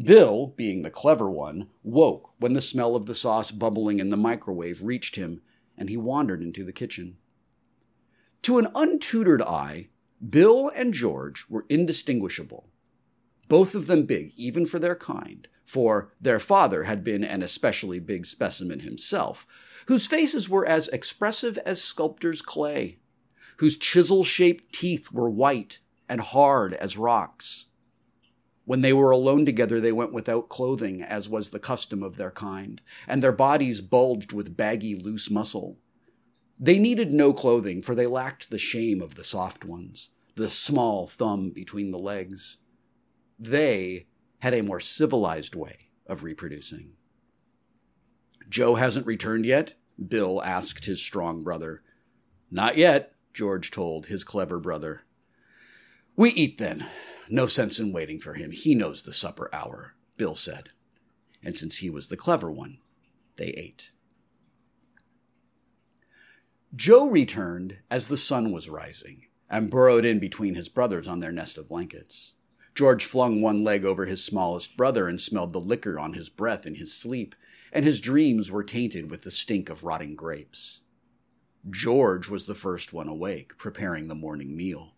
Bill, 0.03 0.55
being 0.57 0.81
the 0.81 0.91
clever 0.91 1.29
one, 1.29 1.69
woke 1.83 2.33
when 2.39 2.55
the 2.55 2.63
smell 2.63 2.97
of 2.97 3.05
the 3.05 3.15
sauce 3.15 3.51
bubbling 3.51 4.01
in 4.01 4.09
the 4.09 4.17
microwave 4.17 4.83
reached 4.83 5.17
him, 5.17 5.43
and 5.77 5.91
he 5.91 5.99
wandered 5.99 6.41
into 6.41 6.65
the 6.65 6.73
kitchen. 6.73 7.19
To 8.43 8.57
an 8.57 8.69
untutored 8.75 9.43
eye, 9.43 9.89
Bill 10.27 10.71
and 10.75 10.95
George 10.95 11.45
were 11.49 11.67
indistinguishable. 11.69 12.69
Both 13.49 13.75
of 13.75 13.87
them 13.87 14.05
big, 14.05 14.33
even 14.37 14.67
for 14.67 14.79
their 14.79 14.97
kind, 14.97 15.49
for 15.65 16.13
their 16.21 16.41
father 16.41 16.85
had 16.85 17.05
been 17.05 17.25
an 17.25 17.43
especially 17.43 17.99
big 17.99 18.27
specimen 18.27 18.81
himself, 18.81 19.47
whose 19.87 20.07
faces 20.07 20.49
were 20.49 20.67
as 20.67 20.89
expressive 20.89 21.57
as 21.59 21.83
sculptor's 21.83 22.43
clay, 22.43 22.99
whose 23.59 23.77
chisel 23.77 24.25
shaped 24.25 24.73
teeth 24.75 25.13
were 25.13 25.31
white 25.31 25.79
and 26.09 26.21
hard 26.21 26.75
as 26.75 26.97
rocks 26.97 27.67
when 28.69 28.83
they 28.83 28.93
were 28.93 29.11
alone 29.11 29.47
together, 29.47 29.81
they 29.81 29.93
went 29.93 30.13
without 30.13 30.51
clothing, 30.51 31.03
as 31.03 31.27
was 31.27 31.49
the 31.49 31.59
custom 31.59 32.03
of 32.03 32.19
their 32.19 32.31
kind, 32.31 32.83
and 33.07 33.23
their 33.23 33.33
bodies 33.33 33.81
bulged 33.81 34.35
with 34.35 34.59
baggy, 34.59 34.95
loose 34.95 35.31
muscle. 35.31 35.79
They 36.61 36.79
needed 36.79 37.13
no 37.13 37.33
clothing, 37.33 37.83
for 37.83 37.95
they 37.95 38.07
lacked 38.07 38.51
the 38.51 38.59
shame 38.59 39.01
of 39.01 39.15
the 39.15 39.25
soft 39.25 39.65
ones, 39.65 40.11
the 40.35 40.51
small 40.51 41.07
thumb 41.07 41.51
between 41.51 41.93
the 41.93 41.99
legs. 41.99 42.57
They 43.39 44.07
had 44.41 44.55
a 44.55 44.63
more 44.63 44.81
civilized 44.81 45.55
way 45.55 45.91
of 46.07 46.23
reproducing. 46.23 46.93
Joe 48.49 48.75
hasn't 48.77 49.07
returned 49.07 49.47
yet? 49.47 49.75
Bill 50.09 50.43
asked 50.43 50.85
his 50.85 51.01
strong 51.01 51.43
brother. 51.43 51.83
Not 52.51 52.77
yet, 52.77 53.15
George 53.35 53.71
told 53.71 54.07
his 54.07 54.25
clever 54.25 54.59
brother. 54.59 55.03
We 56.17 56.31
eat 56.31 56.59
then. 56.59 56.87
No 57.29 57.47
sense 57.47 57.79
in 57.79 57.93
waiting 57.93 58.19
for 58.19 58.35
him. 58.35 58.51
He 58.51 58.75
knows 58.75 59.03
the 59.03 59.13
supper 59.13 59.49
hour, 59.53 59.95
Bill 60.17 60.35
said. 60.35 60.71
And 61.43 61.57
since 61.57 61.79
he 61.79 61.91
was 61.91 62.09
the 62.09 62.17
clever 62.17 62.51
one, 62.51 62.79
they 63.37 63.49
ate. 63.49 63.91
Joe 66.77 67.09
returned 67.09 67.79
as 67.91 68.09
the 68.09 68.17
sun 68.17 68.53
was 68.53 68.69
rising 68.69 69.27
and 69.49 69.71
burrowed 69.71 70.05
in 70.05 70.19
between 70.19 70.55
his 70.55 70.69
brothers 70.69 71.09
on 71.09 71.21
their 71.21 71.33
nest 71.33 71.57
of 71.57 71.69
blankets. 71.69 72.35
George 72.75 73.05
flung 73.05 73.41
one 73.41 73.65
leg 73.65 73.85
over 73.85 74.05
his 74.05 74.23
smallest 74.23 74.77
brother 74.77 75.09
and 75.09 75.21
smelled 75.21 75.53
the 75.53 75.61
liquor 75.61 75.99
on 75.99 76.13
his 76.13 76.29
breath 76.29 76.67
in 76.67 76.75
his 76.75 76.95
sleep, 76.95 77.35
and 77.73 77.85
his 77.85 78.01
dreams 78.01 78.51
were 78.51 78.63
tainted 78.63 79.11
with 79.11 79.23
the 79.23 79.31
stink 79.31 79.71
of 79.71 79.83
rotting 79.83 80.15
grapes. 80.15 80.81
George 81.69 82.29
was 82.29 82.45
the 82.45 82.55
first 82.55 82.93
one 82.93 83.09
awake, 83.09 83.57
preparing 83.57 84.09
the 84.09 84.15
morning 84.15 84.57
meal 84.57 84.95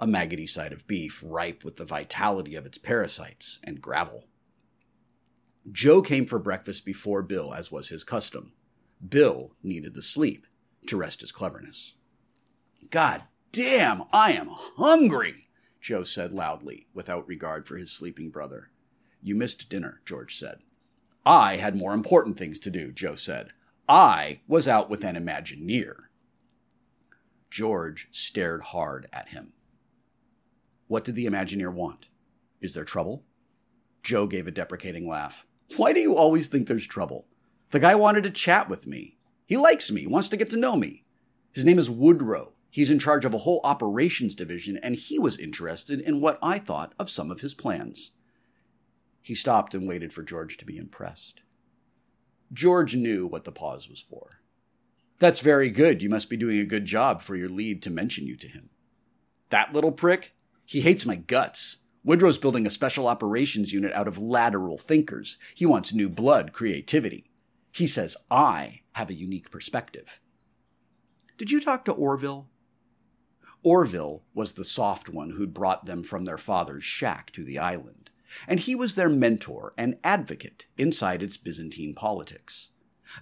a 0.00 0.06
maggoty 0.06 0.46
side 0.46 0.72
of 0.72 0.86
beef 0.86 1.22
ripe 1.26 1.64
with 1.64 1.76
the 1.76 1.84
vitality 1.84 2.54
of 2.54 2.64
its 2.64 2.78
parasites 2.78 3.58
and 3.64 3.82
gravel. 3.82 4.24
Joe 5.70 6.00
came 6.02 6.24
for 6.24 6.38
breakfast 6.38 6.84
before 6.84 7.22
Bill, 7.22 7.52
as 7.52 7.72
was 7.72 7.88
his 7.88 8.04
custom. 8.04 8.52
Bill 9.06 9.56
needed 9.62 9.94
the 9.94 10.02
sleep 10.02 10.46
to 10.88 10.96
rest 10.96 11.20
his 11.20 11.32
cleverness. 11.32 11.94
God 12.90 13.22
damn, 13.52 14.04
I 14.12 14.32
am 14.32 14.48
hungry, 14.50 15.48
Joe 15.80 16.04
said 16.04 16.32
loudly, 16.32 16.86
without 16.92 17.26
regard 17.28 17.66
for 17.66 17.76
his 17.76 17.92
sleeping 17.92 18.30
brother. 18.30 18.70
You 19.22 19.34
missed 19.34 19.68
dinner, 19.68 20.00
George 20.04 20.36
said. 20.36 20.58
I 21.24 21.56
had 21.56 21.76
more 21.76 21.92
important 21.92 22.38
things 22.38 22.58
to 22.60 22.70
do, 22.70 22.92
Joe 22.92 23.14
said. 23.14 23.50
I 23.88 24.40
was 24.46 24.68
out 24.68 24.88
with 24.88 25.04
an 25.04 25.16
Imagineer. 25.16 25.94
George 27.50 28.08
stared 28.10 28.62
hard 28.62 29.08
at 29.12 29.28
him. 29.28 29.52
What 30.86 31.04
did 31.04 31.14
the 31.14 31.26
Imagineer 31.26 31.72
want? 31.72 32.08
Is 32.60 32.72
there 32.72 32.84
trouble? 32.84 33.24
Joe 34.02 34.26
gave 34.26 34.46
a 34.46 34.50
deprecating 34.50 35.06
laugh. 35.08 35.44
Why 35.76 35.92
do 35.92 36.00
you 36.00 36.16
always 36.16 36.48
think 36.48 36.66
there's 36.66 36.86
trouble? 36.86 37.26
The 37.70 37.80
guy 37.80 37.94
wanted 37.94 38.24
to 38.24 38.30
chat 38.30 38.70
with 38.70 38.86
me. 38.86 39.17
He 39.48 39.56
likes 39.56 39.90
me, 39.90 40.06
wants 40.06 40.28
to 40.28 40.36
get 40.36 40.50
to 40.50 40.58
know 40.58 40.76
me. 40.76 41.04
His 41.52 41.64
name 41.64 41.78
is 41.78 41.88
Woodrow. 41.88 42.52
He's 42.68 42.90
in 42.90 42.98
charge 42.98 43.24
of 43.24 43.32
a 43.32 43.38
whole 43.38 43.62
operations 43.64 44.34
division, 44.34 44.76
and 44.82 44.94
he 44.94 45.18
was 45.18 45.38
interested 45.38 46.02
in 46.02 46.20
what 46.20 46.38
I 46.42 46.58
thought 46.58 46.92
of 46.98 47.08
some 47.08 47.30
of 47.30 47.40
his 47.40 47.54
plans. 47.54 48.10
He 49.22 49.34
stopped 49.34 49.74
and 49.74 49.88
waited 49.88 50.12
for 50.12 50.22
George 50.22 50.58
to 50.58 50.66
be 50.66 50.76
impressed. 50.76 51.40
George 52.52 52.94
knew 52.94 53.26
what 53.26 53.44
the 53.44 53.50
pause 53.50 53.88
was 53.88 54.02
for. 54.02 54.42
That's 55.18 55.40
very 55.40 55.70
good. 55.70 56.02
You 56.02 56.10
must 56.10 56.28
be 56.28 56.36
doing 56.36 56.58
a 56.58 56.66
good 56.66 56.84
job 56.84 57.22
for 57.22 57.34
your 57.34 57.48
lead 57.48 57.82
to 57.84 57.90
mention 57.90 58.26
you 58.26 58.36
to 58.36 58.48
him. 58.48 58.68
That 59.48 59.72
little 59.72 59.92
prick? 59.92 60.34
He 60.66 60.82
hates 60.82 61.06
my 61.06 61.16
guts. 61.16 61.78
Woodrow's 62.04 62.36
building 62.36 62.66
a 62.66 62.70
special 62.70 63.08
operations 63.08 63.72
unit 63.72 63.94
out 63.94 64.08
of 64.08 64.18
lateral 64.18 64.76
thinkers. 64.76 65.38
He 65.54 65.64
wants 65.64 65.94
new 65.94 66.10
blood, 66.10 66.52
creativity. 66.52 67.30
He 67.72 67.86
says 67.86 68.14
I 68.30 68.82
have 68.98 69.10
a 69.10 69.14
unique 69.14 69.52
perspective. 69.52 70.20
Did 71.36 71.52
you 71.52 71.60
talk 71.60 71.84
to 71.84 71.92
Orville? 71.92 72.48
Orville 73.62 74.24
was 74.34 74.54
the 74.54 74.64
soft 74.64 75.08
one 75.08 75.30
who'd 75.30 75.54
brought 75.54 75.86
them 75.86 76.02
from 76.02 76.24
their 76.24 76.36
father's 76.36 76.82
shack 76.82 77.30
to 77.32 77.44
the 77.44 77.60
island, 77.60 78.10
and 78.48 78.58
he 78.58 78.74
was 78.74 78.96
their 78.96 79.08
mentor 79.08 79.72
and 79.78 79.98
advocate 80.02 80.66
inside 80.76 81.22
its 81.22 81.36
Byzantine 81.36 81.94
politics. 81.94 82.70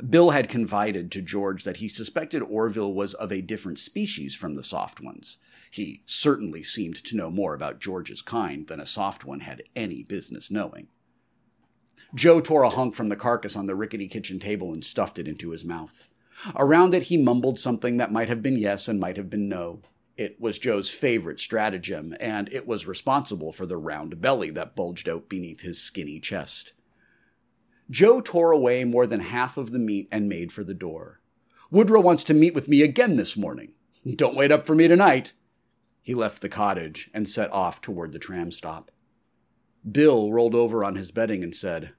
Bill 0.09 0.31
had 0.31 0.49
confided 0.49 1.13
to 1.13 1.21
George 1.21 1.65
that 1.65 1.77
he 1.77 1.89
suspected 1.89 2.41
Orville 2.41 2.95
was 2.95 3.13
of 3.13 3.31
a 3.31 3.43
different 3.43 3.79
species 3.79 4.35
from 4.35 4.55
the 4.55 4.65
soft 4.65 5.03
ones. 5.03 5.37
He 5.71 6.03
certainly 6.07 6.63
seemed 6.63 7.05
to 7.05 7.17
know 7.17 7.31
more 7.31 7.55
about 7.55 7.81
George's 7.81 8.23
kind 8.23 8.67
than 8.67 8.81
a 8.81 8.87
soft 8.87 9.27
one 9.27 9.41
had 9.41 9.63
any 9.77 10.03
business 10.03 10.51
knowing. 10.51 10.89
Joe 12.15 12.41
tore 12.41 12.63
a 12.63 12.71
hunk 12.71 12.95
from 12.95 13.09
the 13.09 13.17
carcass 13.17 13.57
on 13.57 13.67
the 13.67 13.75
rickety 13.75 14.09
kitchen 14.09 14.39
table 14.39 14.73
and 14.73 14.85
stuffed 14.85 15.19
it 15.19 15.29
into 15.29 15.51
his 15.51 15.65
mouth. 15.65 16.07
Around 16.55 16.95
it, 16.95 17.05
he 17.05 17.17
mumbled 17.17 17.59
something 17.59 17.97
that 17.97 18.13
might 18.13 18.29
have 18.29 18.43
been 18.43 18.57
yes 18.57 18.89
and 18.89 19.01
might 19.01 19.17
have 19.17 19.31
been 19.31 19.49
no. 19.49 19.81
It 20.17 20.41
was 20.41 20.59
Joe's 20.59 20.91
favorite 20.91 21.41
stratagem, 21.41 22.15
and 22.21 22.49
it 22.53 22.67
was 22.67 22.87
responsible 22.87 23.53
for 23.53 23.67
the 23.67 23.77
round 23.77 24.21
belly 24.21 24.51
that 24.51 24.77
bulged 24.77 25.09
out 25.09 25.29
beneath 25.29 25.61
his 25.61 25.81
skinny 25.81 26.21
chest. 26.21 26.73
Joe 27.91 28.21
tore 28.21 28.51
away 28.51 28.85
more 28.85 29.07
than 29.07 29.21
half 29.21 29.57
of 29.57 29.73
the 29.73 29.79
meat 29.79 30.09
and 30.11 30.29
made 30.29 30.53
for 30.53 30.65
the 30.65 30.75
door. 30.75 31.21
Woodrow 31.71 32.01
wants 32.01 32.25
to 32.25 32.35
meet 32.35 32.55
with 32.55 32.69
me 32.69 32.83
again 32.83 33.17
this 33.17 33.37
morning. 33.37 33.73
Don't 34.15 34.37
wait 34.37 34.53
up 34.53 34.67
for 34.67 34.75
me 34.75 34.89
tonight. 34.89 35.33
He 36.03 36.15
left 36.15 36.41
the 36.41 36.49
cottage 36.49 37.11
and 37.13 37.29
set 37.29 37.53
off 37.53 37.81
toward 37.81 38.13
the 38.13 38.19
tram 38.19 38.51
stop. 38.53 38.91
Bill 39.91 40.33
rolled 40.33 40.55
over 40.55 40.83
on 40.85 40.97
his 40.97 41.11
bedding 41.11 41.45
and 41.45 41.55
said, 41.55 41.93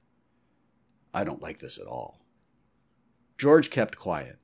I 1.14 1.24
don't 1.24 1.42
like 1.42 1.58
this 1.58 1.78
at 1.78 1.86
all. 1.86 2.20
George 3.38 3.70
kept 3.70 3.96
quiet. 3.96 4.38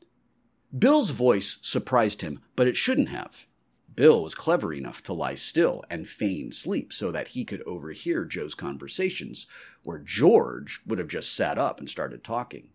Bill's 0.76 1.10
voice 1.10 1.58
surprised 1.62 2.22
him, 2.22 2.40
but 2.56 2.66
it 2.66 2.76
shouldn't 2.76 3.10
have. 3.10 3.46
Bill 3.94 4.22
was 4.22 4.34
clever 4.34 4.72
enough 4.72 5.02
to 5.04 5.12
lie 5.12 5.36
still 5.36 5.84
and 5.88 6.08
feign 6.08 6.50
sleep 6.52 6.92
so 6.92 7.12
that 7.12 7.28
he 7.28 7.44
could 7.44 7.62
overhear 7.62 8.24
Joe's 8.24 8.54
conversations, 8.54 9.46
where 9.82 9.98
George 9.98 10.80
would 10.86 10.98
have 10.98 11.08
just 11.08 11.34
sat 11.34 11.58
up 11.58 11.78
and 11.78 11.88
started 11.88 12.24
talking. 12.24 12.70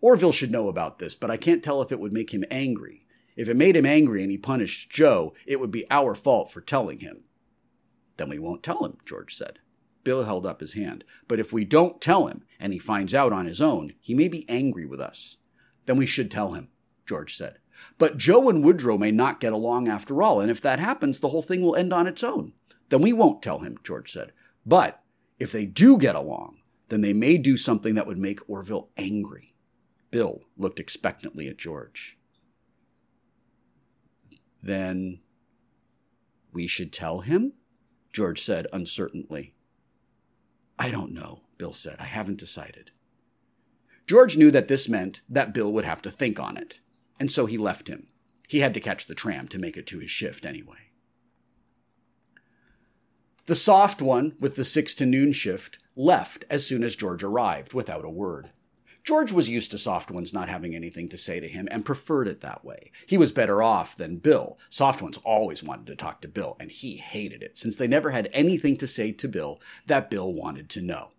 Orville 0.00 0.32
should 0.32 0.52
know 0.52 0.68
about 0.68 0.98
this, 0.98 1.14
but 1.14 1.30
I 1.30 1.36
can't 1.36 1.64
tell 1.64 1.82
if 1.82 1.90
it 1.90 2.00
would 2.00 2.12
make 2.12 2.32
him 2.32 2.44
angry. 2.50 3.06
If 3.36 3.48
it 3.48 3.56
made 3.56 3.76
him 3.76 3.86
angry 3.86 4.22
and 4.22 4.30
he 4.30 4.38
punished 4.38 4.90
Joe, 4.90 5.34
it 5.46 5.58
would 5.58 5.70
be 5.70 5.90
our 5.90 6.14
fault 6.14 6.50
for 6.50 6.60
telling 6.60 7.00
him. 7.00 7.24
Then 8.20 8.28
we 8.28 8.38
won't 8.38 8.62
tell 8.62 8.84
him, 8.84 8.98
George 9.06 9.34
said. 9.34 9.60
Bill 10.04 10.24
held 10.24 10.44
up 10.44 10.60
his 10.60 10.74
hand. 10.74 11.04
But 11.26 11.40
if 11.40 11.54
we 11.54 11.64
don't 11.64 12.02
tell 12.02 12.26
him 12.26 12.42
and 12.58 12.74
he 12.74 12.78
finds 12.78 13.14
out 13.14 13.32
on 13.32 13.46
his 13.46 13.62
own, 13.62 13.94
he 13.98 14.12
may 14.12 14.28
be 14.28 14.46
angry 14.46 14.84
with 14.84 15.00
us. 15.00 15.38
Then 15.86 15.96
we 15.96 16.04
should 16.04 16.30
tell 16.30 16.52
him, 16.52 16.68
George 17.06 17.34
said. 17.34 17.60
But 17.96 18.18
Joe 18.18 18.50
and 18.50 18.62
Woodrow 18.62 18.98
may 18.98 19.10
not 19.10 19.40
get 19.40 19.54
along 19.54 19.88
after 19.88 20.22
all, 20.22 20.38
and 20.38 20.50
if 20.50 20.60
that 20.60 20.78
happens, 20.78 21.20
the 21.20 21.30
whole 21.30 21.40
thing 21.40 21.62
will 21.62 21.74
end 21.74 21.94
on 21.94 22.06
its 22.06 22.22
own. 22.22 22.52
Then 22.90 23.00
we 23.00 23.14
won't 23.14 23.40
tell 23.40 23.60
him, 23.60 23.78
George 23.82 24.12
said. 24.12 24.32
But 24.66 25.02
if 25.38 25.50
they 25.50 25.64
do 25.64 25.96
get 25.96 26.14
along, 26.14 26.58
then 26.90 27.00
they 27.00 27.14
may 27.14 27.38
do 27.38 27.56
something 27.56 27.94
that 27.94 28.06
would 28.06 28.18
make 28.18 28.46
Orville 28.50 28.90
angry. 28.98 29.54
Bill 30.10 30.42
looked 30.58 30.78
expectantly 30.78 31.48
at 31.48 31.56
George. 31.56 32.18
Then 34.62 35.20
we 36.52 36.66
should 36.66 36.92
tell 36.92 37.20
him? 37.20 37.54
George 38.12 38.42
said 38.42 38.66
uncertainly. 38.72 39.54
I 40.78 40.90
don't 40.90 41.12
know, 41.12 41.42
Bill 41.58 41.72
said. 41.72 41.96
I 41.98 42.04
haven't 42.04 42.38
decided. 42.38 42.90
George 44.06 44.36
knew 44.36 44.50
that 44.50 44.68
this 44.68 44.88
meant 44.88 45.20
that 45.28 45.54
Bill 45.54 45.72
would 45.72 45.84
have 45.84 46.02
to 46.02 46.10
think 46.10 46.40
on 46.40 46.56
it 46.56 46.80
and 47.20 47.30
so 47.30 47.44
he 47.44 47.58
left 47.58 47.86
him. 47.86 48.08
He 48.48 48.60
had 48.60 48.74
to 48.74 48.80
catch 48.80 49.06
the 49.06 49.14
tram 49.14 49.46
to 49.48 49.58
make 49.58 49.76
it 49.76 49.86
to 49.88 49.98
his 49.98 50.10
shift 50.10 50.46
anyway. 50.46 50.88
The 53.46 53.54
soft 53.54 54.00
one 54.00 54.34
with 54.40 54.56
the 54.56 54.64
6 54.64 54.94
to 54.94 55.06
noon 55.06 55.32
shift 55.32 55.78
left 55.94 56.44
as 56.48 56.66
soon 56.66 56.82
as 56.82 56.96
George 56.96 57.22
arrived 57.22 57.74
without 57.74 58.04
a 58.04 58.10
word. 58.10 58.50
George 59.02 59.32
was 59.32 59.48
used 59.48 59.70
to 59.70 59.78
soft 59.78 60.10
ones 60.10 60.32
not 60.32 60.48
having 60.48 60.74
anything 60.74 61.08
to 61.08 61.18
say 61.18 61.40
to 61.40 61.48
him 61.48 61.66
and 61.70 61.84
preferred 61.84 62.28
it 62.28 62.40
that 62.40 62.64
way. 62.64 62.92
He 63.06 63.16
was 63.16 63.32
better 63.32 63.62
off 63.62 63.96
than 63.96 64.18
Bill. 64.18 64.58
Soft 64.68 65.00
ones 65.00 65.18
always 65.24 65.62
wanted 65.62 65.86
to 65.86 65.96
talk 65.96 66.20
to 66.20 66.28
Bill, 66.28 66.56
and 66.60 66.70
he 66.70 66.96
hated 66.96 67.42
it 67.42 67.56
since 67.56 67.76
they 67.76 67.88
never 67.88 68.10
had 68.10 68.28
anything 68.32 68.76
to 68.76 68.86
say 68.86 69.12
to 69.12 69.28
Bill 69.28 69.60
that 69.86 70.10
Bill 70.10 70.32
wanted 70.32 70.68
to 70.70 70.82
know. 70.82 71.12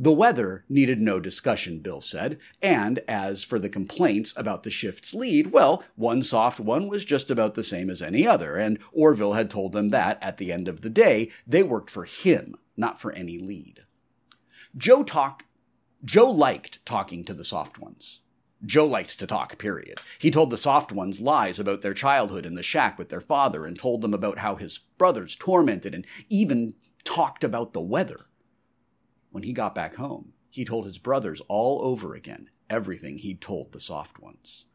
The 0.00 0.12
weather 0.12 0.64
needed 0.68 1.00
no 1.00 1.18
discussion, 1.18 1.80
Bill 1.80 2.00
said, 2.00 2.38
and 2.62 3.00
as 3.08 3.42
for 3.42 3.58
the 3.58 3.68
complaints 3.68 4.32
about 4.36 4.62
the 4.62 4.70
shift's 4.70 5.12
lead, 5.12 5.50
well, 5.50 5.82
one 5.96 6.22
soft 6.22 6.60
one 6.60 6.86
was 6.86 7.04
just 7.04 7.32
about 7.32 7.54
the 7.54 7.64
same 7.64 7.90
as 7.90 8.00
any 8.00 8.24
other, 8.24 8.54
and 8.54 8.78
Orville 8.92 9.32
had 9.32 9.50
told 9.50 9.72
them 9.72 9.90
that, 9.90 10.22
at 10.22 10.36
the 10.36 10.52
end 10.52 10.68
of 10.68 10.82
the 10.82 10.90
day, 10.90 11.32
they 11.48 11.64
worked 11.64 11.90
for 11.90 12.04
him, 12.04 12.54
not 12.76 13.00
for 13.00 13.10
any 13.10 13.38
lead. 13.38 13.86
Joe 14.76 15.02
talk 15.02 15.44
Joe 16.04 16.30
liked 16.30 16.84
talking 16.86 17.24
to 17.24 17.34
the 17.34 17.44
soft 17.44 17.78
ones. 17.78 18.20
Joe 18.64 18.86
liked 18.86 19.18
to 19.18 19.26
talk, 19.26 19.58
period. 19.58 20.00
He 20.18 20.30
told 20.30 20.50
the 20.50 20.56
soft 20.56 20.92
ones 20.92 21.20
lies 21.20 21.58
about 21.58 21.82
their 21.82 21.94
childhood 21.94 22.44
in 22.44 22.54
the 22.54 22.62
shack 22.62 22.98
with 22.98 23.08
their 23.08 23.20
father 23.20 23.64
and 23.64 23.78
told 23.78 24.02
them 24.02 24.14
about 24.14 24.38
how 24.38 24.56
his 24.56 24.78
brothers 24.78 25.36
tormented 25.36 25.94
and 25.94 26.06
even 26.28 26.74
talked 27.04 27.44
about 27.44 27.72
the 27.72 27.80
weather. 27.80 28.26
When 29.30 29.42
he 29.42 29.52
got 29.52 29.74
back 29.74 29.96
home, 29.96 30.32
he 30.50 30.64
told 30.64 30.86
his 30.86 30.98
brothers 30.98 31.40
all 31.48 31.82
over 31.82 32.14
again 32.14 32.48
everything 32.68 33.18
he'd 33.18 33.40
told 33.40 33.72
the 33.72 33.80
soft 33.80 34.18
ones. 34.18 34.66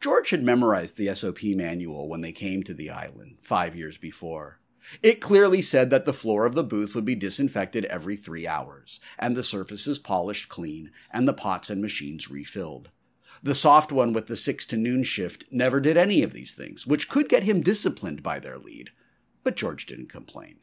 George 0.00 0.30
had 0.30 0.42
memorized 0.42 0.96
the 0.96 1.12
SOP 1.14 1.42
manual 1.42 2.08
when 2.08 2.20
they 2.20 2.32
came 2.32 2.62
to 2.62 2.74
the 2.74 2.90
island 2.90 3.38
five 3.42 3.74
years 3.74 3.98
before. 3.98 4.60
It 5.02 5.20
clearly 5.20 5.62
said 5.62 5.90
that 5.90 6.04
the 6.04 6.12
floor 6.12 6.46
of 6.46 6.54
the 6.54 6.64
booth 6.64 6.94
would 6.94 7.04
be 7.04 7.14
disinfected 7.14 7.84
every 7.86 8.16
three 8.16 8.46
hours, 8.46 9.00
and 9.18 9.36
the 9.36 9.42
surfaces 9.42 9.98
polished 9.98 10.48
clean, 10.48 10.90
and 11.10 11.26
the 11.26 11.32
pots 11.32 11.70
and 11.70 11.82
machines 11.82 12.30
refilled. 12.30 12.90
The 13.42 13.54
soft 13.54 13.92
one 13.92 14.12
with 14.12 14.26
the 14.26 14.36
six 14.36 14.66
to 14.66 14.76
noon 14.76 15.04
shift 15.04 15.44
never 15.50 15.80
did 15.80 15.96
any 15.96 16.22
of 16.22 16.32
these 16.32 16.54
things, 16.54 16.86
which 16.86 17.08
could 17.08 17.28
get 17.28 17.44
him 17.44 17.60
disciplined 17.60 18.22
by 18.22 18.38
their 18.38 18.58
lead. 18.58 18.90
But 19.44 19.56
George 19.56 19.86
didn't 19.86 20.08
complain. 20.08 20.58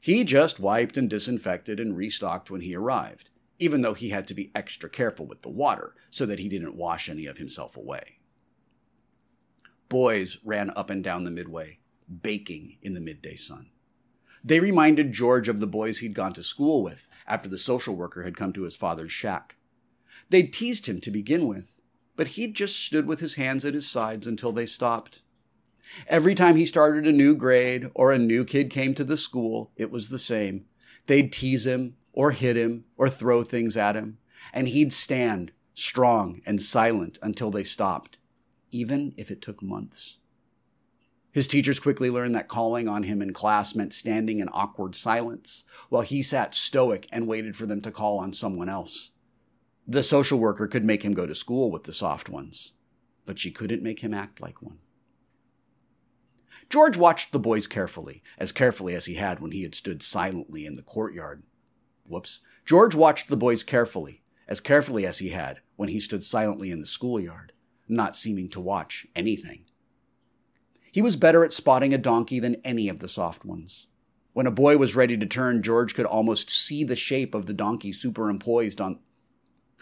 He 0.00 0.24
just 0.24 0.60
wiped 0.60 0.96
and 0.96 1.10
disinfected 1.10 1.80
and 1.80 1.96
restocked 1.96 2.50
when 2.50 2.60
he 2.60 2.74
arrived, 2.74 3.30
even 3.58 3.82
though 3.82 3.94
he 3.94 4.10
had 4.10 4.26
to 4.28 4.34
be 4.34 4.52
extra 4.54 4.88
careful 4.88 5.26
with 5.26 5.42
the 5.42 5.48
water 5.48 5.94
so 6.10 6.24
that 6.26 6.38
he 6.38 6.48
didn't 6.48 6.76
wash 6.76 7.08
any 7.08 7.26
of 7.26 7.38
himself 7.38 7.76
away. 7.76 8.18
Boys 9.88 10.38
ran 10.44 10.70
up 10.70 10.88
and 10.88 11.02
down 11.02 11.24
the 11.24 11.30
midway, 11.32 11.79
baking 12.22 12.78
in 12.82 12.94
the 12.94 13.00
midday 13.00 13.36
sun. 13.36 13.70
They 14.42 14.60
reminded 14.60 15.12
George 15.12 15.48
of 15.48 15.60
the 15.60 15.66
boys 15.66 15.98
he'd 15.98 16.14
gone 16.14 16.32
to 16.32 16.42
school 16.42 16.82
with 16.82 17.08
after 17.26 17.48
the 17.48 17.58
social 17.58 17.94
worker 17.94 18.22
had 18.22 18.36
come 18.36 18.52
to 18.54 18.62
his 18.62 18.76
father's 18.76 19.12
shack. 19.12 19.56
They'd 20.30 20.52
teased 20.52 20.86
him 20.86 21.00
to 21.02 21.10
begin 21.10 21.46
with, 21.46 21.76
but 22.16 22.28
he'd 22.28 22.54
just 22.54 22.76
stood 22.76 23.06
with 23.06 23.20
his 23.20 23.34
hands 23.34 23.64
at 23.64 23.74
his 23.74 23.88
sides 23.88 24.26
until 24.26 24.52
they 24.52 24.66
stopped. 24.66 25.20
Every 26.06 26.34
time 26.34 26.56
he 26.56 26.66
started 26.66 27.06
a 27.06 27.12
new 27.12 27.34
grade 27.34 27.90
or 27.94 28.12
a 28.12 28.18
new 28.18 28.44
kid 28.44 28.70
came 28.70 28.94
to 28.94 29.04
the 29.04 29.16
school, 29.16 29.72
it 29.76 29.90
was 29.90 30.08
the 30.08 30.18
same. 30.18 30.66
They'd 31.06 31.32
tease 31.32 31.66
him 31.66 31.96
or 32.12 32.30
hit 32.30 32.56
him 32.56 32.84
or 32.96 33.08
throw 33.08 33.42
things 33.42 33.76
at 33.76 33.96
him, 33.96 34.18
and 34.52 34.68
he'd 34.68 34.92
stand 34.92 35.52
strong 35.74 36.40
and 36.46 36.62
silent 36.62 37.18
until 37.22 37.50
they 37.50 37.64
stopped, 37.64 38.18
even 38.70 39.14
if 39.16 39.30
it 39.30 39.42
took 39.42 39.62
months. 39.62 40.18
His 41.32 41.46
teachers 41.46 41.78
quickly 41.78 42.10
learned 42.10 42.34
that 42.34 42.48
calling 42.48 42.88
on 42.88 43.04
him 43.04 43.22
in 43.22 43.32
class 43.32 43.74
meant 43.74 43.94
standing 43.94 44.40
in 44.40 44.48
awkward 44.52 44.96
silence, 44.96 45.64
while 45.88 46.02
he 46.02 46.22
sat 46.22 46.54
stoic 46.54 47.06
and 47.12 47.28
waited 47.28 47.56
for 47.56 47.66
them 47.66 47.80
to 47.82 47.92
call 47.92 48.18
on 48.18 48.32
someone 48.32 48.68
else. 48.68 49.10
The 49.86 50.02
social 50.02 50.38
worker 50.38 50.66
could 50.66 50.84
make 50.84 51.04
him 51.04 51.14
go 51.14 51.26
to 51.26 51.34
school 51.34 51.70
with 51.70 51.84
the 51.84 51.92
soft 51.92 52.28
ones, 52.28 52.72
but 53.26 53.38
she 53.38 53.52
couldn't 53.52 53.82
make 53.82 54.00
him 54.00 54.12
act 54.12 54.40
like 54.40 54.60
one. 54.60 54.78
George 56.68 56.96
watched 56.96 57.32
the 57.32 57.38
boys 57.38 57.66
carefully, 57.66 58.22
as 58.38 58.52
carefully 58.52 58.94
as 58.94 59.06
he 59.06 59.14
had 59.14 59.40
when 59.40 59.52
he 59.52 59.62
had 59.62 59.74
stood 59.74 60.02
silently 60.02 60.66
in 60.66 60.76
the 60.76 60.82
courtyard. 60.82 61.42
Whoops. 62.06 62.40
George 62.64 62.94
watched 62.94 63.28
the 63.28 63.36
boys 63.36 63.62
carefully, 63.62 64.22
as 64.48 64.60
carefully 64.60 65.06
as 65.06 65.18
he 65.18 65.30
had 65.30 65.60
when 65.76 65.88
he 65.88 66.00
stood 66.00 66.24
silently 66.24 66.70
in 66.70 66.80
the 66.80 66.86
schoolyard, 66.86 67.52
not 67.88 68.16
seeming 68.16 68.48
to 68.50 68.60
watch 68.60 69.06
anything. 69.14 69.64
He 70.92 71.02
was 71.02 71.16
better 71.16 71.44
at 71.44 71.52
spotting 71.52 71.94
a 71.94 71.98
donkey 71.98 72.40
than 72.40 72.56
any 72.64 72.88
of 72.88 72.98
the 72.98 73.08
soft 73.08 73.44
ones. 73.44 73.86
When 74.32 74.46
a 74.46 74.52
boy 74.52 74.76
was 74.76 74.94
ready 74.94 75.16
to 75.16 75.26
turn, 75.26 75.62
George 75.62 75.94
could 75.94 76.06
almost 76.06 76.50
see 76.50 76.84
the 76.84 76.96
shape 76.96 77.34
of 77.34 77.46
the 77.46 77.52
donkey 77.52 77.92
superimposed 77.92 78.80
on 78.80 78.98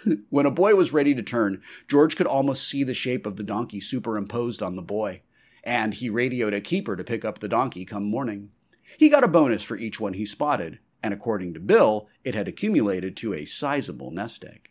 when 0.31 0.47
a 0.47 0.51
boy 0.51 0.75
was 0.75 0.93
ready 0.93 1.15
to 1.15 1.23
turn, 1.23 1.63
George 1.89 2.17
could 2.17 2.27
almost 2.27 2.69
see 2.69 2.85
the 2.85 2.95
shape 2.95 3.27
of 3.27 3.37
the 3.37 3.43
donkey 3.43 3.81
superimposed 3.81 4.63
on 4.63 4.77
the 4.77 4.83
boy, 4.83 5.23
and 5.65 5.95
he 5.95 6.09
radioed 6.09 6.55
a 6.55 6.61
keeper 6.61 6.97
to 6.97 7.05
pick 7.05 7.25
up 7.25 7.39
the 7.39 7.49
donkey 7.49 7.85
come 7.85 8.05
morning. 8.05 8.51
He 8.97 9.09
got 9.09 9.25
a 9.25 9.29
bonus 9.29 9.63
for 9.63 9.77
each 9.77 10.01
one 10.01 10.15
he 10.15 10.25
spotted, 10.25 10.79
and 11.03 11.13
according 11.13 11.55
to 11.55 11.61
Bill, 11.61 12.09
it 12.25 12.35
had 12.35 12.49
accumulated 12.49 13.17
to 13.19 13.35
a 13.35 13.45
sizable 13.45 14.11
nest 14.11 14.45
egg. 14.45 14.71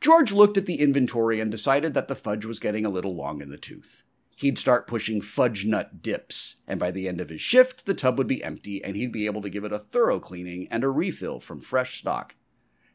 George 0.00 0.32
looked 0.32 0.56
at 0.56 0.66
the 0.66 0.80
inventory 0.80 1.40
and 1.40 1.50
decided 1.50 1.94
that 1.94 2.08
the 2.08 2.16
fudge 2.16 2.44
was 2.44 2.58
getting 2.58 2.84
a 2.84 2.90
little 2.90 3.14
long 3.14 3.40
in 3.40 3.50
the 3.50 3.56
tooth. 3.56 4.02
He'd 4.40 4.56
start 4.56 4.86
pushing 4.86 5.20
fudge 5.20 5.66
nut 5.66 6.00
dips, 6.00 6.56
and 6.66 6.80
by 6.80 6.92
the 6.92 7.06
end 7.06 7.20
of 7.20 7.28
his 7.28 7.42
shift, 7.42 7.84
the 7.84 7.92
tub 7.92 8.16
would 8.16 8.26
be 8.26 8.42
empty 8.42 8.82
and 8.82 8.96
he'd 8.96 9.12
be 9.12 9.26
able 9.26 9.42
to 9.42 9.50
give 9.50 9.64
it 9.64 9.72
a 9.72 9.78
thorough 9.78 10.18
cleaning 10.18 10.66
and 10.70 10.82
a 10.82 10.88
refill 10.88 11.40
from 11.40 11.60
fresh 11.60 11.98
stock. 11.98 12.36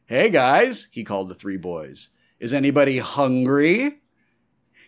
Hey 0.06 0.28
guys, 0.28 0.88
he 0.90 1.04
called 1.04 1.28
the 1.28 1.36
three 1.36 1.56
boys. 1.56 2.08
Is 2.40 2.52
anybody 2.52 2.98
hungry? 2.98 4.00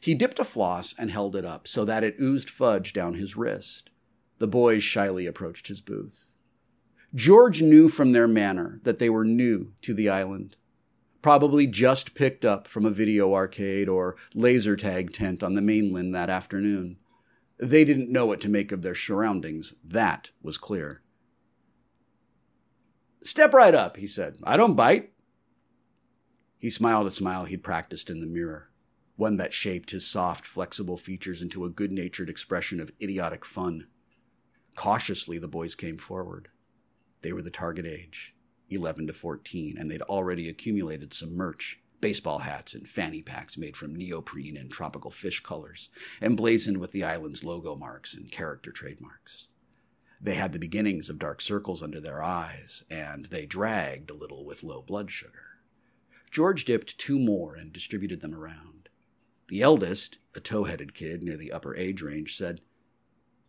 He 0.01 0.17
dipped 0.17 0.41
a 0.41 0.45
floss 0.45 0.97
and 0.99 1.13
held 1.13 1.37
it 1.37 1.45
up 1.45 1.69
so 1.69 1.85
that 1.85 2.03
it 2.03 2.17
oozed 2.21 2.51
fudge 2.51 2.93
down 2.93 3.15
his 3.15 3.37
wrist. 3.37 3.91
The 4.39 4.49
boys 4.49 4.83
shyly 4.83 5.27
approached 5.27 5.69
his 5.69 5.81
booth. 5.81 6.29
George 7.15 7.63
knew 7.63 7.89
from 7.89 8.11
their 8.11 8.27
manner 8.27 8.81
that 8.83 8.99
they 8.99 9.09
were 9.09 9.25
new 9.25 9.75
to 9.83 9.95
the 9.95 10.09
island 10.09 10.57
probably 11.23 11.67
just 11.67 12.15
picked 12.15 12.45
up 12.45 12.69
from 12.69 12.85
a 12.85 12.91
video 12.91 13.35
arcade 13.35 13.89
or 13.89 14.17
laser 14.35 14.77
tag 14.77 15.13
tent 15.13 15.43
on 15.43 15.55
the 15.55 15.63
mainland 15.63 16.15
that 16.15 16.31
afternoon. 16.31 16.97
They 17.59 17.85
didn't 17.85 18.13
know 18.13 18.27
what 18.27 18.41
to 18.43 18.49
make 18.49 18.71
of 18.71 18.83
their 18.83 18.95
surroundings. 18.95 19.75
That 19.85 20.31
was 20.43 20.59
clear. 20.59 21.03
Step 23.23 23.53
right 23.53 23.75
up, 23.75 23.97
he 23.97 24.07
said. 24.07 24.37
I 24.45 24.57
don't 24.57 24.77
bite. 24.77 25.13
He 26.59 26.71
smiled 26.71 27.07
a 27.07 27.11
smile 27.11 27.45
he'd 27.45 27.63
practiced 27.63 28.11
in 28.11 28.21
the 28.21 28.27
mirror, 28.27 28.71
one 29.17 29.37
that 29.37 29.53
shaped 29.53 29.91
his 29.91 30.07
soft, 30.07 30.45
flexible 30.47 30.97
features 30.97 31.43
into 31.43 31.65
a 31.65 31.71
good 31.71 31.93
natured 31.93 32.31
expression 32.31 32.81
of 32.81 32.93
idiotic 33.03 33.45
fun. 33.45 33.87
Cautiously, 34.77 35.39
the 35.39 35.49
boys 35.49 35.75
came 35.75 35.99
forward. 35.99 36.49
They 37.23 37.33
were 37.33 37.43
the 37.43 37.51
target 37.51 37.87
age. 37.87 38.35
11 38.71 39.07
to 39.07 39.13
14, 39.13 39.77
and 39.79 39.91
they'd 39.91 40.03
already 40.03 40.49
accumulated 40.49 41.15
some 41.15 41.35
merch 41.35 41.81
baseball 42.01 42.41
hats 42.41 42.75
and 42.75 42.89
fanny 42.89 43.23
packs 43.23 43.59
made 43.59 43.77
from 43.77 43.95
neoprene 43.95 44.57
and 44.57 44.71
tropical 44.71 45.11
fish 45.11 45.43
colors, 45.43 45.91
emblazoned 46.23 46.79
with 46.79 46.93
the 46.93 47.05
island's 47.05 47.43
logo 47.43 47.75
marks 47.75 48.15
and 48.15 48.31
character 48.31 48.71
trademarks. 48.71 49.49
They 50.21 50.35
had 50.35 50.53
the 50.53 50.59
beginnings 50.59 51.09
of 51.09 51.19
dark 51.19 51.41
circles 51.41 51.83
under 51.83 52.01
their 52.01 52.23
eyes, 52.23 52.85
and 52.91 53.27
they 53.27 53.47
dragged 53.47 54.11
a 54.11 54.15
little 54.15 54.45
with 54.45 54.63
low 54.63 54.83
blood 54.83 55.11
sugar. 55.11 55.61
George 56.31 56.65
dipped 56.65 56.99
two 56.99 57.19
more 57.19 57.55
and 57.55 57.73
distributed 57.73 58.21
them 58.21 58.35
around. 58.35 58.89
The 59.49 59.63
eldest, 59.63 60.19
a 60.35 60.41
tow 60.41 60.65
headed 60.65 60.95
kid 60.95 61.23
near 61.23 61.37
the 61.37 61.53
upper 61.53 61.75
age 61.75 62.03
range, 62.03 62.37
said, 62.37 62.61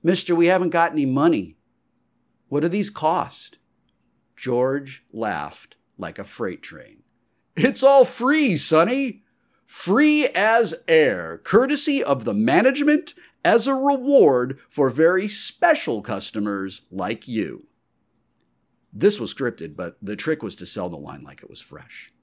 Mister, 0.02 0.34
we 0.34 0.48
haven't 0.48 0.70
got 0.70 0.94
any 0.94 1.06
money. 1.06 1.58
What 2.48 2.62
do 2.62 2.70
these 2.70 2.90
cost? 2.90 3.58
George 4.40 5.04
laughed 5.12 5.76
like 5.98 6.18
a 6.18 6.24
freight 6.24 6.62
train. 6.62 7.04
It's 7.58 7.84
all 7.84 8.06
free, 8.06 8.56
Sonny. 8.56 9.24
Free 9.66 10.28
as 10.28 10.74
air, 10.88 11.42
courtesy 11.44 12.02
of 12.02 12.24
the 12.24 12.34
management 12.34 13.14
as 13.44 13.68
a 13.68 13.76
reward 13.76 14.58
for 14.70 14.90
very 14.90 15.28
special 15.28 16.02
customers 16.02 16.84
like 16.90 17.28
you. 17.28 17.68
This 18.94 19.20
was 19.20 19.34
scripted, 19.34 19.76
but 19.76 19.98
the 20.02 20.16
trick 20.16 20.42
was 20.42 20.56
to 20.56 20.66
sell 20.66 20.90
the 20.90 20.96
line 20.96 21.22
like 21.22 21.44
it 21.44 21.50
was 21.50 21.62
fresh. 21.62 22.14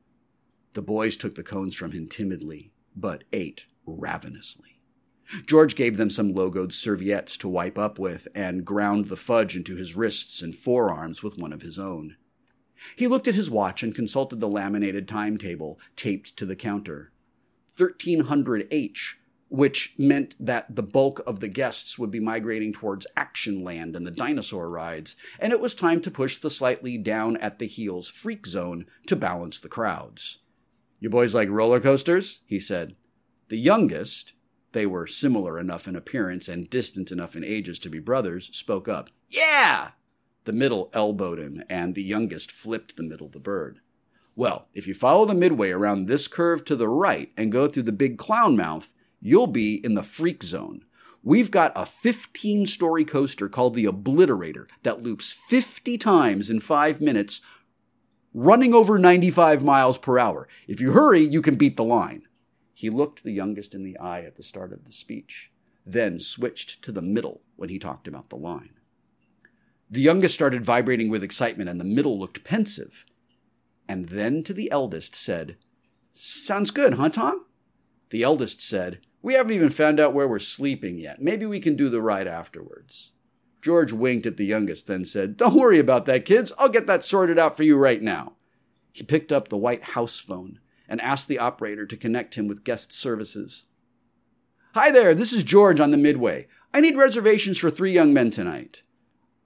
The 0.72 0.82
boys 0.82 1.18
took 1.18 1.34
the 1.34 1.42
cones 1.42 1.74
from 1.74 1.92
him 1.92 2.08
timidly, 2.08 2.72
but 2.96 3.24
ate 3.32 3.66
ravenously. 3.84 4.75
George 5.46 5.74
gave 5.74 5.96
them 5.96 6.10
some 6.10 6.32
logoed 6.32 6.72
serviettes 6.72 7.36
to 7.36 7.48
wipe 7.48 7.78
up 7.78 7.98
with 7.98 8.28
and 8.34 8.64
ground 8.64 9.06
the 9.06 9.16
fudge 9.16 9.56
into 9.56 9.76
his 9.76 9.96
wrists 9.96 10.42
and 10.42 10.54
forearms 10.54 11.22
with 11.22 11.36
one 11.38 11.52
of 11.52 11.62
his 11.62 11.78
own. 11.78 12.16
He 12.94 13.08
looked 13.08 13.26
at 13.26 13.34
his 13.34 13.50
watch 13.50 13.82
and 13.82 13.94
consulted 13.94 14.40
the 14.40 14.48
laminated 14.48 15.08
timetable 15.08 15.80
taped 15.96 16.36
to 16.36 16.46
the 16.46 16.56
counter. 16.56 17.12
1300H, 17.76 19.14
which 19.48 19.94
meant 19.96 20.34
that 20.38 20.74
the 20.74 20.82
bulk 20.82 21.20
of 21.26 21.40
the 21.40 21.48
guests 21.48 21.98
would 21.98 22.10
be 22.10 22.20
migrating 22.20 22.72
towards 22.72 23.06
Action 23.16 23.62
Land 23.62 23.96
and 23.96 24.06
the 24.06 24.10
dinosaur 24.10 24.68
rides, 24.68 25.16
and 25.38 25.52
it 25.52 25.60
was 25.60 25.74
time 25.74 26.00
to 26.02 26.10
push 26.10 26.36
the 26.38 26.50
slightly 26.50 26.98
down 26.98 27.36
at 27.38 27.58
the 27.58 27.66
heels 27.66 28.08
freak 28.08 28.46
zone 28.46 28.86
to 29.06 29.16
balance 29.16 29.60
the 29.60 29.68
crowds. 29.68 30.38
You 31.00 31.10
boys 31.10 31.34
like 31.34 31.48
roller 31.48 31.80
coasters? 31.80 32.40
he 32.46 32.58
said. 32.58 32.96
The 33.48 33.58
youngest, 33.58 34.32
they 34.76 34.84
were 34.84 35.06
similar 35.06 35.58
enough 35.58 35.88
in 35.88 35.96
appearance 35.96 36.48
and 36.48 36.68
distant 36.68 37.10
enough 37.10 37.34
in 37.34 37.42
ages 37.42 37.78
to 37.78 37.88
be 37.88 37.98
brothers, 37.98 38.54
spoke 38.54 38.88
up. 38.88 39.08
Yeah! 39.30 39.92
The 40.44 40.52
middle 40.52 40.90
elbowed 40.92 41.38
him, 41.38 41.62
and 41.70 41.94
the 41.94 42.02
youngest 42.02 42.52
flipped 42.52 42.94
the 42.94 43.02
middle 43.02 43.28
of 43.28 43.32
the 43.32 43.40
bird. 43.40 43.80
Well, 44.34 44.68
if 44.74 44.86
you 44.86 44.92
follow 44.92 45.24
the 45.24 45.34
midway 45.34 45.70
around 45.70 46.08
this 46.08 46.28
curve 46.28 46.62
to 46.66 46.76
the 46.76 46.90
right 46.90 47.32
and 47.38 47.50
go 47.50 47.68
through 47.68 47.84
the 47.84 47.92
big 47.92 48.18
clown 48.18 48.54
mouth, 48.54 48.92
you'll 49.18 49.46
be 49.46 49.76
in 49.82 49.94
the 49.94 50.02
freak 50.02 50.44
zone. 50.44 50.84
We've 51.22 51.50
got 51.50 51.72
a 51.74 51.86
15 51.86 52.66
story 52.66 53.06
coaster 53.06 53.48
called 53.48 53.72
the 53.72 53.86
Obliterator 53.86 54.66
that 54.82 55.02
loops 55.02 55.32
50 55.32 55.96
times 55.96 56.50
in 56.50 56.60
five 56.60 57.00
minutes, 57.00 57.40
running 58.34 58.74
over 58.74 58.98
95 58.98 59.64
miles 59.64 59.96
per 59.96 60.18
hour. 60.18 60.46
If 60.68 60.82
you 60.82 60.92
hurry, 60.92 61.20
you 61.20 61.40
can 61.40 61.54
beat 61.54 61.78
the 61.78 61.82
line. 61.82 62.25
He 62.76 62.90
looked 62.90 63.24
the 63.24 63.32
youngest 63.32 63.74
in 63.74 63.84
the 63.84 63.96
eye 63.96 64.20
at 64.20 64.36
the 64.36 64.42
start 64.42 64.70
of 64.70 64.84
the 64.84 64.92
speech, 64.92 65.50
then 65.86 66.20
switched 66.20 66.82
to 66.82 66.92
the 66.92 67.00
middle 67.00 67.40
when 67.56 67.70
he 67.70 67.78
talked 67.78 68.06
about 68.06 68.28
the 68.28 68.36
line. 68.36 68.74
The 69.90 70.02
youngest 70.02 70.34
started 70.34 70.62
vibrating 70.62 71.08
with 71.08 71.24
excitement, 71.24 71.70
and 71.70 71.80
the 71.80 71.86
middle 71.86 72.20
looked 72.20 72.44
pensive. 72.44 73.06
And 73.88 74.10
then 74.10 74.42
to 74.42 74.52
the 74.52 74.70
eldest 74.70 75.14
said, 75.14 75.56
Sounds 76.12 76.70
good, 76.70 76.94
huh, 76.94 77.08
Tom? 77.08 77.46
The 78.10 78.22
eldest 78.22 78.60
said, 78.60 79.00
We 79.22 79.32
haven't 79.32 79.54
even 79.54 79.70
found 79.70 79.98
out 79.98 80.12
where 80.12 80.28
we're 80.28 80.38
sleeping 80.38 80.98
yet. 80.98 81.22
Maybe 81.22 81.46
we 81.46 81.60
can 81.60 81.76
do 81.76 81.88
the 81.88 82.02
ride 82.02 82.28
afterwards. 82.28 83.12
George 83.62 83.94
winked 83.94 84.26
at 84.26 84.36
the 84.36 84.44
youngest, 84.44 84.86
then 84.86 85.06
said, 85.06 85.38
Don't 85.38 85.56
worry 85.56 85.78
about 85.78 86.04
that, 86.04 86.26
kids. 86.26 86.52
I'll 86.58 86.68
get 86.68 86.86
that 86.88 87.04
sorted 87.04 87.38
out 87.38 87.56
for 87.56 87.62
you 87.62 87.78
right 87.78 88.02
now. 88.02 88.34
He 88.92 89.02
picked 89.02 89.32
up 89.32 89.48
the 89.48 89.56
white 89.56 89.82
house 89.82 90.20
phone 90.20 90.60
and 90.88 91.00
asked 91.00 91.28
the 91.28 91.38
operator 91.38 91.86
to 91.86 91.96
connect 91.96 92.34
him 92.34 92.48
with 92.48 92.64
guest 92.64 92.92
services. 92.92 93.64
Hi 94.74 94.90
there, 94.90 95.14
this 95.14 95.32
is 95.32 95.42
George 95.42 95.80
on 95.80 95.90
the 95.90 95.96
Midway. 95.96 96.48
I 96.74 96.80
need 96.80 96.96
reservations 96.96 97.58
for 97.58 97.70
three 97.70 97.92
young 97.92 98.12
men 98.12 98.30
tonight. 98.30 98.82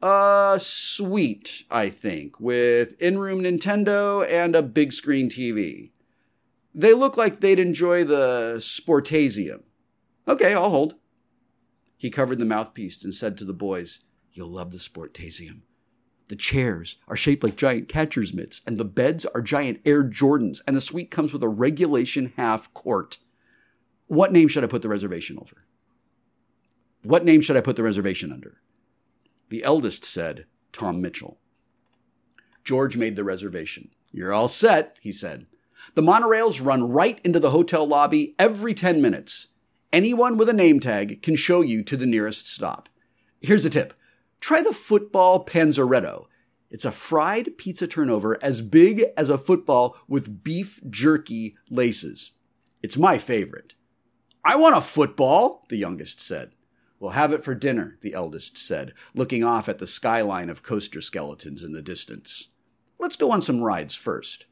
Uh, 0.02 0.54
a 0.56 0.60
suite, 0.60 1.64
I 1.70 1.90
think, 1.90 2.40
with 2.40 3.00
in 3.00 3.18
room 3.18 3.42
Nintendo 3.42 4.26
and 4.28 4.56
a 4.56 4.62
big 4.62 4.92
screen 4.92 5.28
TV. 5.28 5.90
They 6.74 6.94
look 6.94 7.16
like 7.16 7.40
they'd 7.40 7.58
enjoy 7.58 8.04
the 8.04 8.54
Sportasium. 8.58 9.62
Okay, 10.26 10.54
I'll 10.54 10.70
hold. 10.70 10.94
He 11.96 12.10
covered 12.10 12.38
the 12.38 12.44
mouthpiece 12.44 13.04
and 13.04 13.14
said 13.14 13.36
to 13.38 13.44
the 13.44 13.52
boys, 13.52 14.00
You'll 14.32 14.50
love 14.50 14.70
the 14.72 14.78
Sportasium. 14.78 15.62
The 16.30 16.36
chairs 16.36 16.96
are 17.08 17.16
shaped 17.16 17.42
like 17.42 17.56
giant 17.56 17.88
catcher's 17.88 18.32
mitts, 18.32 18.60
and 18.64 18.78
the 18.78 18.84
beds 18.84 19.26
are 19.26 19.42
giant 19.42 19.80
Air 19.84 20.04
Jordans, 20.04 20.60
and 20.64 20.76
the 20.76 20.80
suite 20.80 21.10
comes 21.10 21.32
with 21.32 21.42
a 21.42 21.48
regulation 21.48 22.32
half 22.36 22.72
court. 22.72 23.18
What 24.06 24.30
name 24.30 24.46
should 24.46 24.62
I 24.62 24.68
put 24.68 24.82
the 24.82 24.88
reservation 24.88 25.38
over? 25.40 25.64
What 27.02 27.24
name 27.24 27.40
should 27.40 27.56
I 27.56 27.60
put 27.60 27.74
the 27.74 27.82
reservation 27.82 28.30
under? 28.30 28.60
The 29.48 29.64
eldest 29.64 30.04
said, 30.04 30.46
Tom 30.70 31.00
Mitchell. 31.00 31.40
George 32.62 32.96
made 32.96 33.16
the 33.16 33.24
reservation. 33.24 33.90
You're 34.12 34.32
all 34.32 34.46
set, 34.46 35.00
he 35.00 35.10
said. 35.10 35.46
The 35.96 36.02
monorails 36.02 36.64
run 36.64 36.92
right 36.92 37.20
into 37.24 37.40
the 37.40 37.50
hotel 37.50 37.88
lobby 37.88 38.36
every 38.38 38.72
10 38.72 39.02
minutes. 39.02 39.48
Anyone 39.92 40.36
with 40.36 40.48
a 40.48 40.52
name 40.52 40.78
tag 40.78 41.22
can 41.22 41.34
show 41.34 41.60
you 41.60 41.82
to 41.82 41.96
the 41.96 42.06
nearest 42.06 42.48
stop. 42.48 42.88
Here's 43.40 43.64
a 43.64 43.70
tip 43.70 43.94
Try 44.40 44.62
the 44.62 44.72
football 44.72 45.44
panzeretto. 45.44 46.26
It's 46.70 46.84
a 46.84 46.92
fried 46.92 47.58
pizza 47.58 47.86
turnover 47.86 48.42
as 48.42 48.60
big 48.60 49.04
as 49.16 49.28
a 49.28 49.38
football 49.38 49.96
with 50.08 50.42
beef 50.42 50.80
jerky 50.88 51.56
laces. 51.68 52.32
It's 52.82 52.96
my 52.96 53.18
favorite. 53.18 53.74
I 54.44 54.56
want 54.56 54.76
a 54.76 54.80
football, 54.80 55.66
the 55.68 55.76
youngest 55.76 56.20
said. 56.20 56.52
We'll 56.98 57.10
have 57.12 57.32
it 57.32 57.44
for 57.44 57.54
dinner, 57.54 57.98
the 58.00 58.14
eldest 58.14 58.56
said, 58.56 58.94
looking 59.14 59.42
off 59.42 59.68
at 59.68 59.78
the 59.78 59.86
skyline 59.86 60.48
of 60.48 60.62
coaster 60.62 61.00
skeletons 61.00 61.62
in 61.62 61.72
the 61.72 61.82
distance. 61.82 62.48
Let's 62.98 63.16
go 63.16 63.30
on 63.30 63.42
some 63.42 63.62
rides 63.62 63.94
first. 63.94 64.46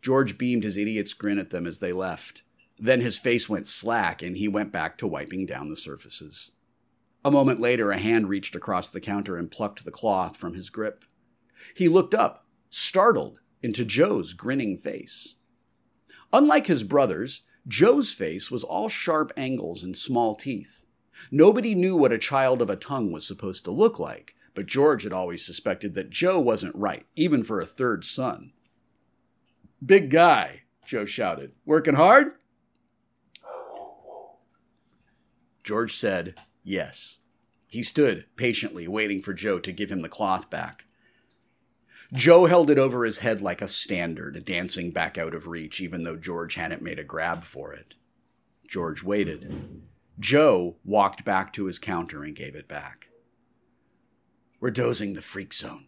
George 0.00 0.38
beamed 0.38 0.64
his 0.64 0.76
idiot's 0.76 1.12
grin 1.12 1.38
at 1.38 1.50
them 1.50 1.66
as 1.66 1.78
they 1.78 1.92
left. 1.92 2.42
Then 2.78 3.00
his 3.00 3.18
face 3.18 3.48
went 3.48 3.66
slack 3.66 4.22
and 4.22 4.36
he 4.36 4.48
went 4.48 4.72
back 4.72 4.98
to 4.98 5.06
wiping 5.06 5.46
down 5.46 5.68
the 5.68 5.76
surfaces. 5.76 6.52
A 7.24 7.30
moment 7.30 7.58
later, 7.58 7.90
a 7.90 7.98
hand 7.98 8.28
reached 8.28 8.54
across 8.54 8.88
the 8.88 9.00
counter 9.00 9.36
and 9.36 9.50
plucked 9.50 9.84
the 9.84 9.90
cloth 9.90 10.36
from 10.36 10.54
his 10.54 10.68
grip. 10.68 11.04
He 11.74 11.88
looked 11.88 12.14
up, 12.14 12.46
startled, 12.68 13.40
into 13.62 13.84
Joe's 13.84 14.34
grinning 14.34 14.76
face. 14.76 15.36
Unlike 16.34 16.66
his 16.66 16.82
brothers, 16.82 17.44
Joe's 17.66 18.12
face 18.12 18.50
was 18.50 18.62
all 18.62 18.90
sharp 18.90 19.32
angles 19.38 19.82
and 19.82 19.96
small 19.96 20.34
teeth. 20.34 20.82
Nobody 21.30 21.74
knew 21.74 21.96
what 21.96 22.12
a 22.12 22.18
child 22.18 22.60
of 22.60 22.68
a 22.68 22.76
tongue 22.76 23.10
was 23.10 23.26
supposed 23.26 23.64
to 23.64 23.70
look 23.70 23.98
like, 23.98 24.34
but 24.54 24.66
George 24.66 25.04
had 25.04 25.12
always 25.12 25.46
suspected 25.46 25.94
that 25.94 26.10
Joe 26.10 26.38
wasn't 26.38 26.76
right, 26.76 27.06
even 27.16 27.42
for 27.42 27.60
a 27.60 27.66
third 27.66 28.04
son. 28.04 28.52
Big 29.84 30.10
guy, 30.10 30.62
Joe 30.84 31.06
shouted. 31.06 31.52
Working 31.64 31.94
hard? 31.94 32.32
George 35.62 35.96
said, 35.96 36.34
Yes. 36.64 37.18
He 37.68 37.82
stood 37.82 38.24
patiently 38.36 38.88
waiting 38.88 39.20
for 39.20 39.34
Joe 39.34 39.58
to 39.60 39.72
give 39.72 39.90
him 39.90 40.00
the 40.00 40.08
cloth 40.08 40.48
back. 40.48 40.86
Joe 42.12 42.46
held 42.46 42.70
it 42.70 42.78
over 42.78 43.04
his 43.04 43.18
head 43.18 43.40
like 43.40 43.60
a 43.60 43.68
standard, 43.68 44.44
dancing 44.44 44.90
back 44.90 45.18
out 45.18 45.34
of 45.34 45.46
reach, 45.46 45.80
even 45.80 46.04
though 46.04 46.16
George 46.16 46.54
hadn't 46.54 46.82
made 46.82 46.98
a 46.98 47.04
grab 47.04 47.44
for 47.44 47.72
it. 47.72 47.94
George 48.68 49.02
waited. 49.02 49.82
Joe 50.18 50.76
walked 50.84 51.24
back 51.24 51.52
to 51.54 51.66
his 51.66 51.78
counter 51.78 52.22
and 52.22 52.36
gave 52.36 52.54
it 52.54 52.68
back. 52.68 53.08
We're 54.60 54.70
dozing 54.70 55.14
the 55.14 55.22
freak 55.22 55.52
zone, 55.52 55.86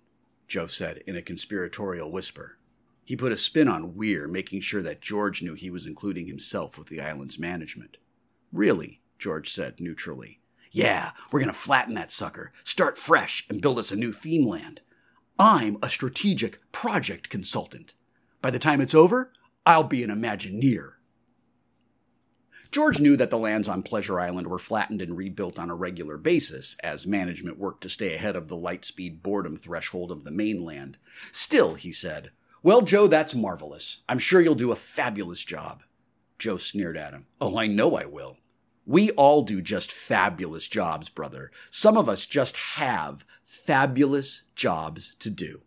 Joe 0.48 0.66
said 0.66 0.98
in 1.06 1.16
a 1.16 1.22
conspiratorial 1.22 2.10
whisper. 2.10 2.58
He 3.04 3.16
put 3.16 3.32
a 3.32 3.36
spin 3.36 3.68
on 3.68 3.94
we're, 3.94 4.26
making 4.26 4.62
sure 4.62 4.82
that 4.82 5.00
George 5.00 5.42
knew 5.42 5.54
he 5.54 5.70
was 5.70 5.86
including 5.86 6.26
himself 6.26 6.76
with 6.76 6.88
the 6.88 7.00
island's 7.00 7.38
management. 7.38 7.98
Really, 8.52 9.00
George 9.18 9.52
said 9.52 9.78
neutrally. 9.78 10.40
Yeah, 10.76 11.12
we're 11.32 11.40
going 11.40 11.50
to 11.50 11.58
flatten 11.58 11.94
that 11.94 12.12
sucker, 12.12 12.52
start 12.62 12.98
fresh, 12.98 13.46
and 13.48 13.62
build 13.62 13.78
us 13.78 13.90
a 13.90 13.96
new 13.96 14.12
theme 14.12 14.46
land. 14.46 14.82
I'm 15.38 15.78
a 15.82 15.88
strategic 15.88 16.60
project 16.70 17.30
consultant. 17.30 17.94
By 18.42 18.50
the 18.50 18.58
time 18.58 18.82
it's 18.82 18.94
over, 18.94 19.32
I'll 19.64 19.84
be 19.84 20.02
an 20.02 20.10
Imagineer. 20.10 20.96
George 22.70 23.00
knew 23.00 23.16
that 23.16 23.30
the 23.30 23.38
lands 23.38 23.68
on 23.68 23.84
Pleasure 23.84 24.20
Island 24.20 24.48
were 24.48 24.58
flattened 24.58 25.00
and 25.00 25.16
rebuilt 25.16 25.58
on 25.58 25.70
a 25.70 25.74
regular 25.74 26.18
basis 26.18 26.76
as 26.82 27.06
management 27.06 27.58
worked 27.58 27.82
to 27.84 27.88
stay 27.88 28.14
ahead 28.14 28.36
of 28.36 28.48
the 28.48 28.54
light 28.54 28.84
speed 28.84 29.22
boredom 29.22 29.56
threshold 29.56 30.12
of 30.12 30.24
the 30.24 30.30
mainland. 30.30 30.98
Still, 31.32 31.72
he 31.72 31.90
said, 31.90 32.32
Well, 32.62 32.82
Joe, 32.82 33.06
that's 33.06 33.34
marvelous. 33.34 34.02
I'm 34.10 34.18
sure 34.18 34.42
you'll 34.42 34.54
do 34.54 34.72
a 34.72 34.76
fabulous 34.76 35.42
job. 35.42 35.84
Joe 36.38 36.58
sneered 36.58 36.98
at 36.98 37.14
him. 37.14 37.28
Oh, 37.40 37.56
I 37.56 37.66
know 37.66 37.96
I 37.96 38.04
will. 38.04 38.36
We 38.86 39.10
all 39.10 39.42
do 39.42 39.60
just 39.60 39.90
fabulous 39.90 40.68
jobs, 40.68 41.08
brother. 41.08 41.50
Some 41.70 41.96
of 41.96 42.08
us 42.08 42.24
just 42.24 42.56
have 42.56 43.24
fabulous 43.44 44.44
jobs 44.54 45.16
to 45.18 45.28
do. 45.28 45.62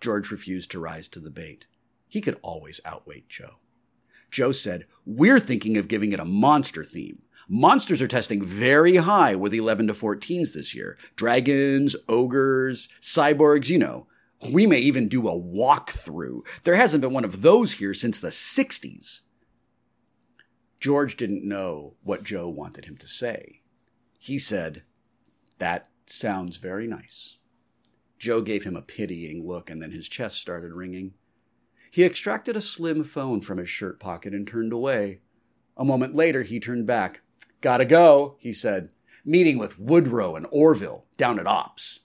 George 0.00 0.30
refused 0.30 0.70
to 0.70 0.80
rise 0.80 1.08
to 1.08 1.20
the 1.20 1.30
bait. 1.30 1.66
He 2.08 2.20
could 2.20 2.38
always 2.42 2.80
outweight 2.84 3.28
Joe. 3.28 3.58
Joe 4.30 4.52
said, 4.52 4.86
We're 5.04 5.40
thinking 5.40 5.76
of 5.76 5.88
giving 5.88 6.12
it 6.12 6.20
a 6.20 6.24
monster 6.24 6.84
theme. 6.84 7.22
Monsters 7.48 8.00
are 8.00 8.08
testing 8.08 8.42
very 8.44 8.96
high 8.96 9.34
with 9.34 9.52
11 9.52 9.88
to 9.88 9.92
14s 9.92 10.54
this 10.54 10.74
year. 10.74 10.96
Dragons, 11.16 11.96
ogres, 12.08 12.88
cyborgs, 13.00 13.68
you 13.68 13.78
know. 13.78 14.06
We 14.50 14.66
may 14.66 14.78
even 14.78 15.08
do 15.08 15.28
a 15.28 15.38
walkthrough. 15.38 16.42
There 16.62 16.76
hasn't 16.76 17.00
been 17.02 17.12
one 17.12 17.24
of 17.24 17.42
those 17.42 17.74
here 17.74 17.94
since 17.94 18.18
the 18.20 18.28
60s. 18.28 19.20
George 20.82 21.16
didn't 21.16 21.44
know 21.44 21.94
what 22.02 22.24
Joe 22.24 22.48
wanted 22.48 22.86
him 22.86 22.96
to 22.96 23.06
say. 23.06 23.60
He 24.18 24.36
said, 24.36 24.82
That 25.58 25.88
sounds 26.06 26.56
very 26.56 26.88
nice. 26.88 27.36
Joe 28.18 28.40
gave 28.40 28.64
him 28.64 28.74
a 28.74 28.82
pitying 28.82 29.46
look 29.46 29.70
and 29.70 29.80
then 29.80 29.92
his 29.92 30.08
chest 30.08 30.40
started 30.40 30.72
ringing. 30.72 31.14
He 31.92 32.04
extracted 32.04 32.56
a 32.56 32.60
slim 32.60 33.04
phone 33.04 33.42
from 33.42 33.58
his 33.58 33.68
shirt 33.68 34.00
pocket 34.00 34.34
and 34.34 34.44
turned 34.44 34.72
away. 34.72 35.20
A 35.76 35.84
moment 35.84 36.16
later, 36.16 36.42
he 36.42 36.58
turned 36.58 36.84
back. 36.84 37.20
Gotta 37.60 37.84
go, 37.84 38.34
he 38.40 38.52
said. 38.52 38.90
Meeting 39.24 39.58
with 39.58 39.78
Woodrow 39.78 40.34
and 40.34 40.48
Orville 40.50 41.06
down 41.16 41.38
at 41.38 41.46
Ops. 41.46 42.00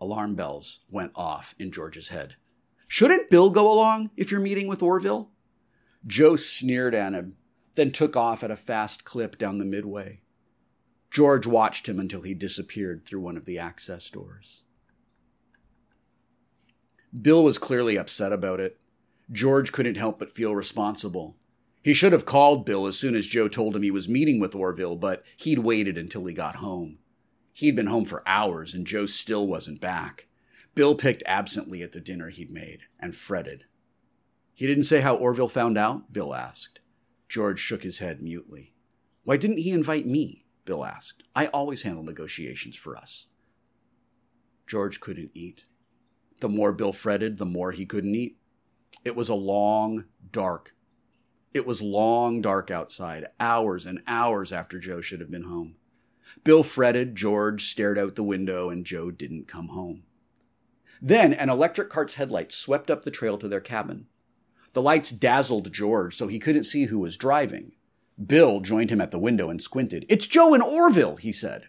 Alarm 0.00 0.36
bells 0.36 0.80
went 0.90 1.12
off 1.14 1.54
in 1.58 1.70
George's 1.70 2.08
head. 2.08 2.36
Shouldn't 2.88 3.28
Bill 3.28 3.50
go 3.50 3.70
along 3.70 4.08
if 4.16 4.30
you're 4.30 4.40
meeting 4.40 4.68
with 4.68 4.82
Orville? 4.82 5.32
Joe 6.06 6.36
sneered 6.36 6.94
at 6.94 7.12
him, 7.12 7.36
then 7.74 7.92
took 7.92 8.16
off 8.16 8.42
at 8.42 8.50
a 8.50 8.56
fast 8.56 9.04
clip 9.04 9.38
down 9.38 9.58
the 9.58 9.64
midway. 9.64 10.20
George 11.10 11.46
watched 11.46 11.88
him 11.88 11.98
until 11.98 12.22
he 12.22 12.34
disappeared 12.34 13.04
through 13.04 13.20
one 13.20 13.36
of 13.36 13.44
the 13.44 13.58
access 13.58 14.10
doors. 14.10 14.62
Bill 17.18 17.42
was 17.42 17.58
clearly 17.58 17.96
upset 17.96 18.32
about 18.32 18.60
it. 18.60 18.78
George 19.32 19.72
couldn't 19.72 19.96
help 19.96 20.18
but 20.18 20.32
feel 20.32 20.54
responsible. 20.54 21.36
He 21.82 21.94
should 21.94 22.12
have 22.12 22.26
called 22.26 22.66
Bill 22.66 22.86
as 22.86 22.98
soon 22.98 23.14
as 23.14 23.26
Joe 23.26 23.48
told 23.48 23.74
him 23.74 23.82
he 23.82 23.90
was 23.90 24.08
meeting 24.08 24.40
with 24.40 24.54
Orville, 24.54 24.96
but 24.96 25.22
he'd 25.36 25.60
waited 25.60 25.96
until 25.96 26.26
he 26.26 26.34
got 26.34 26.56
home. 26.56 26.98
He'd 27.52 27.76
been 27.76 27.86
home 27.86 28.04
for 28.04 28.22
hours 28.26 28.74
and 28.74 28.86
Joe 28.86 29.06
still 29.06 29.46
wasn't 29.46 29.80
back. 29.80 30.26
Bill 30.74 30.94
picked 30.94 31.22
absently 31.26 31.82
at 31.82 31.92
the 31.92 32.00
dinner 32.00 32.28
he'd 32.28 32.50
made 32.50 32.80
and 33.00 33.16
fretted. 33.16 33.64
He 34.58 34.66
didn't 34.66 34.84
say 34.84 35.02
how 35.02 35.14
Orville 35.14 35.48
found 35.48 35.78
out? 35.78 36.12
Bill 36.12 36.34
asked. 36.34 36.80
George 37.28 37.60
shook 37.60 37.84
his 37.84 38.00
head 38.00 38.20
mutely. 38.20 38.74
Why 39.22 39.36
didn't 39.36 39.58
he 39.58 39.70
invite 39.70 40.04
me? 40.04 40.46
Bill 40.64 40.84
asked. 40.84 41.22
I 41.32 41.46
always 41.46 41.82
handle 41.82 42.02
negotiations 42.02 42.74
for 42.74 42.96
us. 42.96 43.28
George 44.66 44.98
couldn't 44.98 45.30
eat. 45.32 45.66
The 46.40 46.48
more 46.48 46.72
Bill 46.72 46.92
fretted, 46.92 47.38
the 47.38 47.46
more 47.46 47.70
he 47.70 47.86
couldn't 47.86 48.16
eat. 48.16 48.36
It 49.04 49.14
was 49.14 49.28
a 49.28 49.34
long, 49.36 50.06
dark. 50.32 50.74
It 51.54 51.64
was 51.64 51.80
long, 51.80 52.40
dark 52.40 52.68
outside, 52.68 53.26
hours 53.38 53.86
and 53.86 54.02
hours 54.08 54.50
after 54.50 54.80
Joe 54.80 55.00
should 55.00 55.20
have 55.20 55.30
been 55.30 55.44
home. 55.44 55.76
Bill 56.42 56.64
fretted, 56.64 57.14
George 57.14 57.70
stared 57.70 57.96
out 57.96 58.16
the 58.16 58.24
window, 58.24 58.70
and 58.70 58.84
Joe 58.84 59.12
didn't 59.12 59.46
come 59.46 59.68
home. 59.68 60.02
Then 61.00 61.32
an 61.32 61.48
electric 61.48 61.90
cart's 61.90 62.14
headlights 62.14 62.56
swept 62.56 62.90
up 62.90 63.04
the 63.04 63.12
trail 63.12 63.38
to 63.38 63.46
their 63.46 63.60
cabin. 63.60 64.06
The 64.78 64.82
lights 64.82 65.10
dazzled 65.10 65.72
George, 65.72 66.14
so 66.14 66.28
he 66.28 66.38
couldn't 66.38 66.62
see 66.62 66.84
who 66.84 67.00
was 67.00 67.16
driving. 67.16 67.72
Bill 68.24 68.60
joined 68.60 68.90
him 68.90 69.00
at 69.00 69.10
the 69.10 69.18
window 69.18 69.50
and 69.50 69.60
squinted. 69.60 70.06
It's 70.08 70.28
Joe 70.28 70.54
and 70.54 70.62
Orville, 70.62 71.16
he 71.16 71.32
said. 71.32 71.66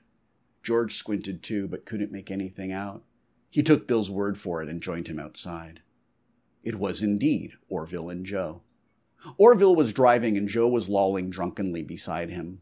George 0.61 0.93
squinted 0.93 1.41
too, 1.41 1.67
but 1.67 1.87
couldn't 1.87 2.11
make 2.11 2.29
anything 2.29 2.71
out. 2.71 3.01
He 3.49 3.63
took 3.63 3.87
Bill's 3.87 4.11
word 4.11 4.37
for 4.37 4.61
it 4.61 4.69
and 4.69 4.79
joined 4.79 5.07
him 5.07 5.17
outside. 5.17 5.81
It 6.63 6.75
was 6.75 7.01
indeed 7.01 7.53
Orville 7.67 8.09
and 8.09 8.27
Joe. 8.27 8.61
Orville 9.39 9.75
was 9.75 9.91
driving 9.91 10.37
and 10.37 10.47
Joe 10.47 10.67
was 10.67 10.87
lolling 10.87 11.31
drunkenly 11.31 11.81
beside 11.81 12.29
him. 12.29 12.61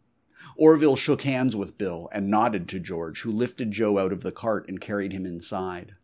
Orville 0.56 0.96
shook 0.96 1.24
hands 1.24 1.58
with 1.58 1.78
Bill 1.78 2.08
and 2.14 2.30
nodded 2.30 2.70
to 2.70 2.80
George, 2.80 3.24
who 3.24 3.34
lifted 3.34 3.72
Joe 3.72 4.00
out 4.00 4.14
of 4.14 4.24
the 4.24 4.32
cart 4.32 4.70
and 4.70 4.80
carried 4.80 5.12
him 5.12 5.26
inside. 5.26 5.96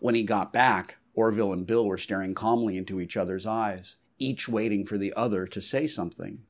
When 0.00 0.16
he 0.16 0.24
got 0.24 0.52
back, 0.52 0.96
Orville 1.14 1.52
and 1.52 1.66
Bill 1.66 1.86
were 1.86 1.98
staring 1.98 2.34
calmly 2.34 2.76
into 2.76 3.00
each 3.00 3.16
other's 3.16 3.46
eyes, 3.46 3.96
each 4.18 4.48
waiting 4.48 4.86
for 4.86 4.96
the 4.96 5.12
other 5.14 5.46
to 5.46 5.60
say 5.60 5.86
something. 5.86 6.42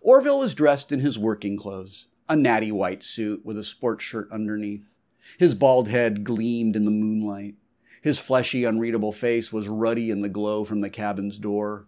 Orville 0.00 0.38
was 0.38 0.54
dressed 0.54 0.92
in 0.92 1.00
his 1.00 1.18
working 1.18 1.56
clothes, 1.56 2.06
a 2.28 2.36
natty 2.36 2.72
white 2.72 3.02
suit 3.02 3.44
with 3.44 3.58
a 3.58 3.64
sports 3.64 4.04
shirt 4.04 4.30
underneath. 4.30 4.94
His 5.38 5.54
bald 5.54 5.88
head 5.88 6.24
gleamed 6.24 6.76
in 6.76 6.84
the 6.84 6.90
moonlight. 6.90 7.56
His 8.02 8.18
fleshy, 8.18 8.64
unreadable 8.64 9.12
face 9.12 9.52
was 9.52 9.68
ruddy 9.68 10.10
in 10.10 10.20
the 10.20 10.28
glow 10.28 10.64
from 10.64 10.80
the 10.80 10.90
cabin's 10.90 11.38
door. 11.38 11.86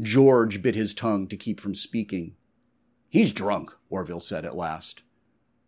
George 0.00 0.62
bit 0.62 0.74
his 0.74 0.94
tongue 0.94 1.26
to 1.28 1.36
keep 1.36 1.60
from 1.60 1.74
speaking. 1.74 2.34
He's 3.08 3.32
drunk, 3.32 3.70
Orville 3.90 4.20
said 4.20 4.46
at 4.46 4.56
last. 4.56 5.02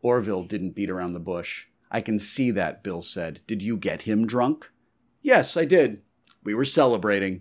Orville 0.00 0.44
didn't 0.44 0.74
beat 0.74 0.88
around 0.88 1.12
the 1.12 1.20
bush. 1.20 1.66
I 1.90 2.00
can 2.00 2.18
see 2.18 2.50
that, 2.50 2.83
Bill 2.83 3.03
said. 3.03 3.40
Did 3.46 3.62
you 3.62 3.77
get 3.77 4.03
him 4.03 4.27
drunk? 4.27 4.70
Yes, 5.25 5.57
I 5.57 5.65
did. 5.65 6.03
We 6.45 6.55
were 6.55 6.67
celebrating. 6.67 7.41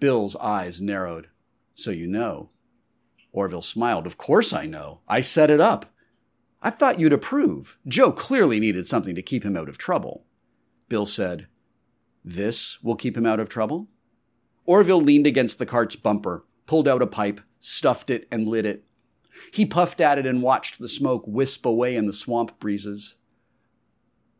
Bill's 0.00 0.34
eyes 0.36 0.82
narrowed. 0.82 1.28
So 1.76 1.92
you 1.92 2.08
know. 2.08 2.50
Orville 3.30 3.62
smiled. 3.62 4.04
Of 4.04 4.18
course 4.18 4.52
I 4.52 4.66
know. 4.66 5.00
I 5.06 5.20
set 5.20 5.48
it 5.48 5.60
up. 5.60 5.94
I 6.60 6.70
thought 6.70 6.98
you'd 6.98 7.12
approve. 7.12 7.78
Joe 7.86 8.10
clearly 8.10 8.58
needed 8.58 8.88
something 8.88 9.14
to 9.14 9.22
keep 9.22 9.44
him 9.44 9.56
out 9.56 9.68
of 9.68 9.78
trouble. 9.78 10.24
Bill 10.88 11.06
said, 11.06 11.46
This 12.24 12.82
will 12.82 12.96
keep 12.96 13.16
him 13.16 13.26
out 13.26 13.38
of 13.38 13.48
trouble? 13.48 13.86
Orville 14.66 15.00
leaned 15.00 15.28
against 15.28 15.60
the 15.60 15.66
cart's 15.66 15.94
bumper, 15.94 16.44
pulled 16.66 16.88
out 16.88 17.00
a 17.00 17.06
pipe, 17.06 17.40
stuffed 17.60 18.10
it, 18.10 18.26
and 18.32 18.48
lit 18.48 18.66
it. 18.66 18.84
He 19.52 19.64
puffed 19.64 20.00
at 20.00 20.18
it 20.18 20.26
and 20.26 20.42
watched 20.42 20.80
the 20.80 20.88
smoke 20.88 21.24
wisp 21.28 21.64
away 21.64 21.94
in 21.94 22.06
the 22.06 22.12
swamp 22.12 22.58
breezes. 22.58 23.14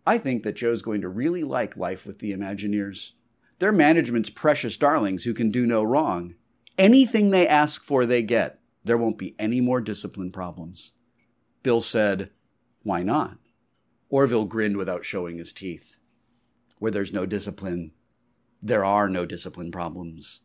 I 0.08 0.16
think 0.16 0.42
that 0.44 0.56
Joe's 0.56 0.80
going 0.80 1.02
to 1.02 1.08
really 1.10 1.44
like 1.44 1.76
life 1.76 2.06
with 2.06 2.18
the 2.18 2.32
Imagineers. 2.32 3.10
They're 3.58 3.72
management's 3.72 4.30
precious 4.30 4.78
darlings 4.78 5.24
who 5.24 5.34
can 5.34 5.50
do 5.50 5.66
no 5.66 5.82
wrong. 5.82 6.34
Anything 6.78 7.28
they 7.28 7.46
ask 7.46 7.84
for, 7.84 8.06
they 8.06 8.22
get. 8.22 8.58
There 8.82 8.96
won't 8.96 9.18
be 9.18 9.36
any 9.38 9.60
more 9.60 9.82
discipline 9.82 10.32
problems. 10.32 10.92
Bill 11.62 11.82
said, 11.82 12.30
Why 12.82 13.02
not? 13.02 13.36
Orville 14.08 14.46
grinned 14.46 14.78
without 14.78 15.04
showing 15.04 15.36
his 15.36 15.52
teeth. 15.52 15.98
Where 16.78 16.90
there's 16.90 17.12
no 17.12 17.26
discipline, 17.26 17.92
there 18.62 18.86
are 18.86 19.10
no 19.10 19.26
discipline 19.26 19.70
problems. 19.70 20.40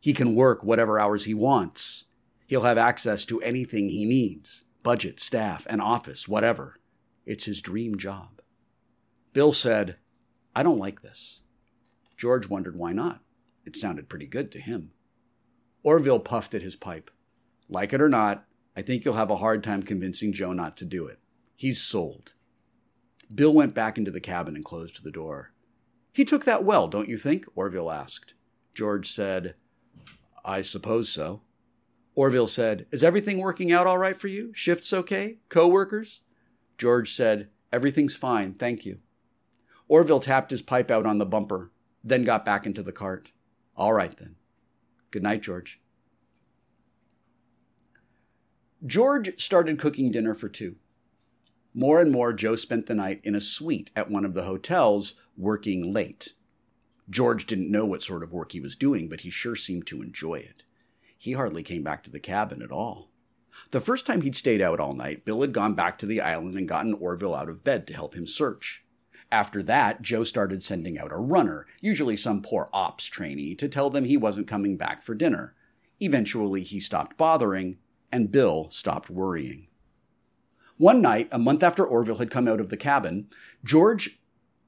He 0.00 0.14
can 0.14 0.34
work 0.34 0.64
whatever 0.64 0.98
hours 0.98 1.26
he 1.26 1.34
wants. 1.34 2.06
He'll 2.46 2.62
have 2.62 2.78
access 2.78 3.26
to 3.26 3.42
anything 3.42 3.90
he 3.90 4.06
needs 4.06 4.64
budget, 4.82 5.20
staff, 5.20 5.66
an 5.68 5.82
office, 5.82 6.26
whatever. 6.26 6.80
It's 7.26 7.44
his 7.44 7.60
dream 7.60 7.98
job. 7.98 8.33
Bill 9.34 9.52
said, 9.52 9.96
I 10.54 10.62
don't 10.62 10.78
like 10.78 11.02
this. 11.02 11.40
George 12.16 12.48
wondered 12.48 12.76
why 12.76 12.92
not. 12.92 13.20
It 13.66 13.76
sounded 13.76 14.08
pretty 14.08 14.28
good 14.28 14.52
to 14.52 14.60
him. 14.60 14.92
Orville 15.82 16.20
puffed 16.20 16.54
at 16.54 16.62
his 16.62 16.76
pipe. 16.76 17.10
Like 17.68 17.92
it 17.92 18.00
or 18.00 18.08
not, 18.08 18.44
I 18.76 18.82
think 18.82 19.04
you'll 19.04 19.14
have 19.14 19.32
a 19.32 19.36
hard 19.36 19.64
time 19.64 19.82
convincing 19.82 20.32
Joe 20.32 20.52
not 20.52 20.76
to 20.78 20.84
do 20.84 21.06
it. 21.06 21.18
He's 21.56 21.82
sold. 21.82 22.32
Bill 23.34 23.52
went 23.52 23.74
back 23.74 23.98
into 23.98 24.12
the 24.12 24.20
cabin 24.20 24.54
and 24.54 24.64
closed 24.64 25.02
the 25.02 25.10
door. 25.10 25.52
He 26.12 26.24
took 26.24 26.44
that 26.44 26.64
well, 26.64 26.86
don't 26.86 27.08
you 27.08 27.16
think? 27.16 27.44
Orville 27.56 27.90
asked. 27.90 28.34
George 28.72 29.10
said, 29.10 29.56
I 30.44 30.62
suppose 30.62 31.08
so. 31.08 31.42
Orville 32.14 32.46
said, 32.46 32.86
Is 32.92 33.02
everything 33.02 33.38
working 33.38 33.72
out 33.72 33.88
all 33.88 33.98
right 33.98 34.16
for 34.16 34.28
you? 34.28 34.52
Shifts 34.54 34.92
okay? 34.92 35.38
Co 35.48 35.66
workers? 35.66 36.20
George 36.78 37.12
said, 37.12 37.48
Everything's 37.72 38.14
fine, 38.14 38.54
thank 38.54 38.86
you. 38.86 39.00
Orville 39.88 40.20
tapped 40.20 40.50
his 40.50 40.62
pipe 40.62 40.90
out 40.90 41.06
on 41.06 41.18
the 41.18 41.26
bumper, 41.26 41.70
then 42.02 42.24
got 42.24 42.44
back 42.44 42.66
into 42.66 42.82
the 42.82 42.92
cart. 42.92 43.30
All 43.76 43.92
right 43.92 44.16
then. 44.16 44.36
Good 45.10 45.22
night, 45.22 45.42
George. 45.42 45.80
George 48.86 49.40
started 49.40 49.78
cooking 49.78 50.10
dinner 50.10 50.34
for 50.34 50.48
two. 50.48 50.76
More 51.72 52.00
and 52.00 52.12
more, 52.12 52.32
Joe 52.32 52.54
spent 52.54 52.86
the 52.86 52.94
night 52.94 53.20
in 53.24 53.34
a 53.34 53.40
suite 53.40 53.90
at 53.96 54.10
one 54.10 54.24
of 54.24 54.34
the 54.34 54.44
hotels, 54.44 55.14
working 55.36 55.92
late. 55.92 56.34
George 57.10 57.46
didn't 57.46 57.70
know 57.70 57.84
what 57.84 58.02
sort 58.02 58.22
of 58.22 58.32
work 58.32 58.52
he 58.52 58.60
was 58.60 58.76
doing, 58.76 59.08
but 59.08 59.22
he 59.22 59.30
sure 59.30 59.56
seemed 59.56 59.86
to 59.88 60.02
enjoy 60.02 60.36
it. 60.36 60.62
He 61.18 61.32
hardly 61.32 61.62
came 61.62 61.82
back 61.82 62.04
to 62.04 62.10
the 62.10 62.20
cabin 62.20 62.62
at 62.62 62.70
all. 62.70 63.10
The 63.70 63.80
first 63.80 64.06
time 64.06 64.20
he'd 64.20 64.36
stayed 64.36 64.60
out 64.60 64.80
all 64.80 64.94
night, 64.94 65.24
Bill 65.24 65.40
had 65.40 65.52
gone 65.52 65.74
back 65.74 65.98
to 65.98 66.06
the 66.06 66.20
island 66.20 66.56
and 66.56 66.68
gotten 66.68 66.94
Orville 66.94 67.34
out 67.34 67.48
of 67.48 67.64
bed 67.64 67.86
to 67.86 67.94
help 67.94 68.14
him 68.14 68.26
search. 68.26 68.83
After 69.30 69.62
that, 69.64 70.02
Joe 70.02 70.24
started 70.24 70.62
sending 70.62 70.98
out 70.98 71.12
a 71.12 71.16
runner, 71.16 71.66
usually 71.80 72.16
some 72.16 72.42
poor 72.42 72.68
ops 72.72 73.06
trainee, 73.06 73.54
to 73.56 73.68
tell 73.68 73.90
them 73.90 74.04
he 74.04 74.16
wasn't 74.16 74.46
coming 74.46 74.76
back 74.76 75.02
for 75.02 75.14
dinner. 75.14 75.54
Eventually, 76.00 76.62
he 76.62 76.80
stopped 76.80 77.16
bothering, 77.16 77.78
and 78.12 78.30
Bill 78.30 78.70
stopped 78.70 79.10
worrying. 79.10 79.68
One 80.76 81.00
night, 81.00 81.28
a 81.30 81.38
month 81.38 81.62
after 81.62 81.84
Orville 81.84 82.16
had 82.16 82.30
come 82.30 82.48
out 82.48 82.60
of 82.60 82.68
the 82.68 82.76
cabin, 82.76 83.28
George 83.64 84.20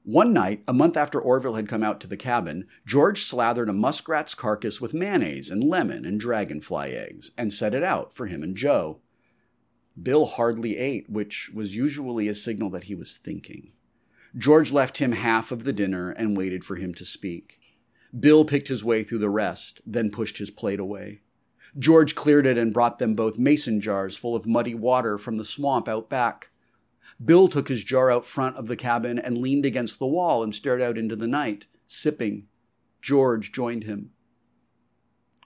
one 0.07 0.31
night, 0.31 0.63
a 0.69 0.73
month 0.73 0.95
after 0.95 1.19
Orville 1.19 1.55
had 1.55 1.67
come 1.67 1.83
out 1.83 1.99
to 1.99 2.07
the 2.07 2.15
cabin, 2.15 2.65
George 2.85 3.25
slathered 3.25 3.67
a 3.67 3.73
muskrat's 3.73 4.35
carcass 4.35 4.79
with 4.79 4.93
mayonnaise 4.93 5.51
and 5.51 5.61
lemon 5.61 6.05
and 6.05 6.17
dragonfly 6.17 6.95
eggs 6.95 7.31
and 7.37 7.51
set 7.51 7.73
it 7.73 7.83
out 7.83 8.13
for 8.13 8.27
him 8.27 8.41
and 8.41 8.55
Joe. 8.55 9.01
Bill 10.01 10.25
hardly 10.25 10.77
ate, 10.77 11.09
which 11.09 11.51
was 11.53 11.75
usually 11.75 12.29
a 12.29 12.35
signal 12.35 12.69
that 12.69 12.85
he 12.85 12.95
was 12.95 13.17
thinking. 13.17 13.73
George 14.35 14.71
left 14.71 14.97
him 14.97 15.13
half 15.13 15.51
of 15.51 15.63
the 15.63 15.73
dinner 15.73 16.11
and 16.11 16.35
waited 16.35 16.63
for 16.63 16.75
him 16.75 16.93
to 16.95 17.05
speak. 17.05 17.59
Bill 18.17 18.45
picked 18.45 18.67
his 18.67 18.83
way 18.83 19.03
through 19.03 19.19
the 19.19 19.29
rest, 19.29 19.81
then 19.85 20.09
pushed 20.09 20.37
his 20.37 20.51
plate 20.51 20.79
away. 20.79 21.21
George 21.77 22.15
cleared 22.15 22.45
it 22.45 22.57
and 22.57 22.73
brought 22.73 22.99
them 22.99 23.13
both 23.13 23.37
mason 23.37 23.81
jars 23.81 24.17
full 24.17 24.35
of 24.35 24.47
muddy 24.47 24.73
water 24.73 25.17
from 25.17 25.37
the 25.37 25.45
swamp 25.45 25.87
out 25.87 26.09
back. 26.09 26.49
Bill 27.23 27.47
took 27.47 27.67
his 27.67 27.83
jar 27.83 28.11
out 28.11 28.25
front 28.25 28.55
of 28.55 28.67
the 28.67 28.75
cabin 28.75 29.19
and 29.19 29.37
leaned 29.37 29.65
against 29.65 29.99
the 29.99 30.07
wall 30.07 30.43
and 30.43 30.53
stared 30.53 30.81
out 30.81 30.97
into 30.97 31.15
the 31.15 31.27
night, 31.27 31.65
sipping. 31.87 32.47
George 33.01 33.51
joined 33.51 33.83
him. 33.83 34.11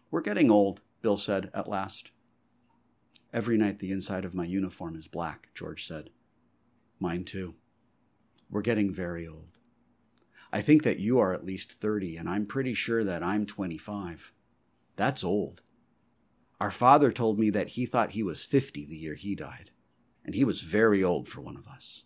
We're 0.09 0.21
getting 0.21 0.51
old, 0.51 0.81
Bill 1.01 1.17
said 1.17 1.49
at 1.53 1.69
last. 1.69 2.11
Every 3.33 3.57
night 3.57 3.79
the 3.79 3.91
inside 3.91 4.25
of 4.25 4.35
my 4.35 4.45
uniform 4.45 4.95
is 4.95 5.07
black, 5.07 5.49
George 5.55 5.87
said. 5.87 6.09
Mine 6.99 7.23
too. 7.23 7.55
We're 8.51 8.61
getting 8.61 8.93
very 8.93 9.27
old. 9.27 9.57
I 10.53 10.61
think 10.61 10.83
that 10.83 10.99
you 10.99 11.17
are 11.17 11.33
at 11.33 11.45
least 11.45 11.71
30, 11.71 12.17
and 12.17 12.29
I'm 12.29 12.45
pretty 12.45 12.75
sure 12.75 13.03
that 13.03 13.23
I'm 13.23 13.47
25. 13.47 14.31
That's 14.95 15.23
old. 15.23 15.63
Our 16.59 16.71
father 16.71 17.11
told 17.11 17.39
me 17.39 17.49
that 17.49 17.69
he 17.69 17.87
thought 17.87 18.11
he 18.11 18.21
was 18.21 18.43
50 18.43 18.85
the 18.85 18.97
year 18.97 19.15
he 19.15 19.33
died 19.33 19.71
and 20.23 20.35
he 20.35 20.43
was 20.43 20.61
very 20.61 21.03
old 21.03 21.27
for 21.27 21.41
one 21.41 21.57
of 21.57 21.67
us. 21.67 22.05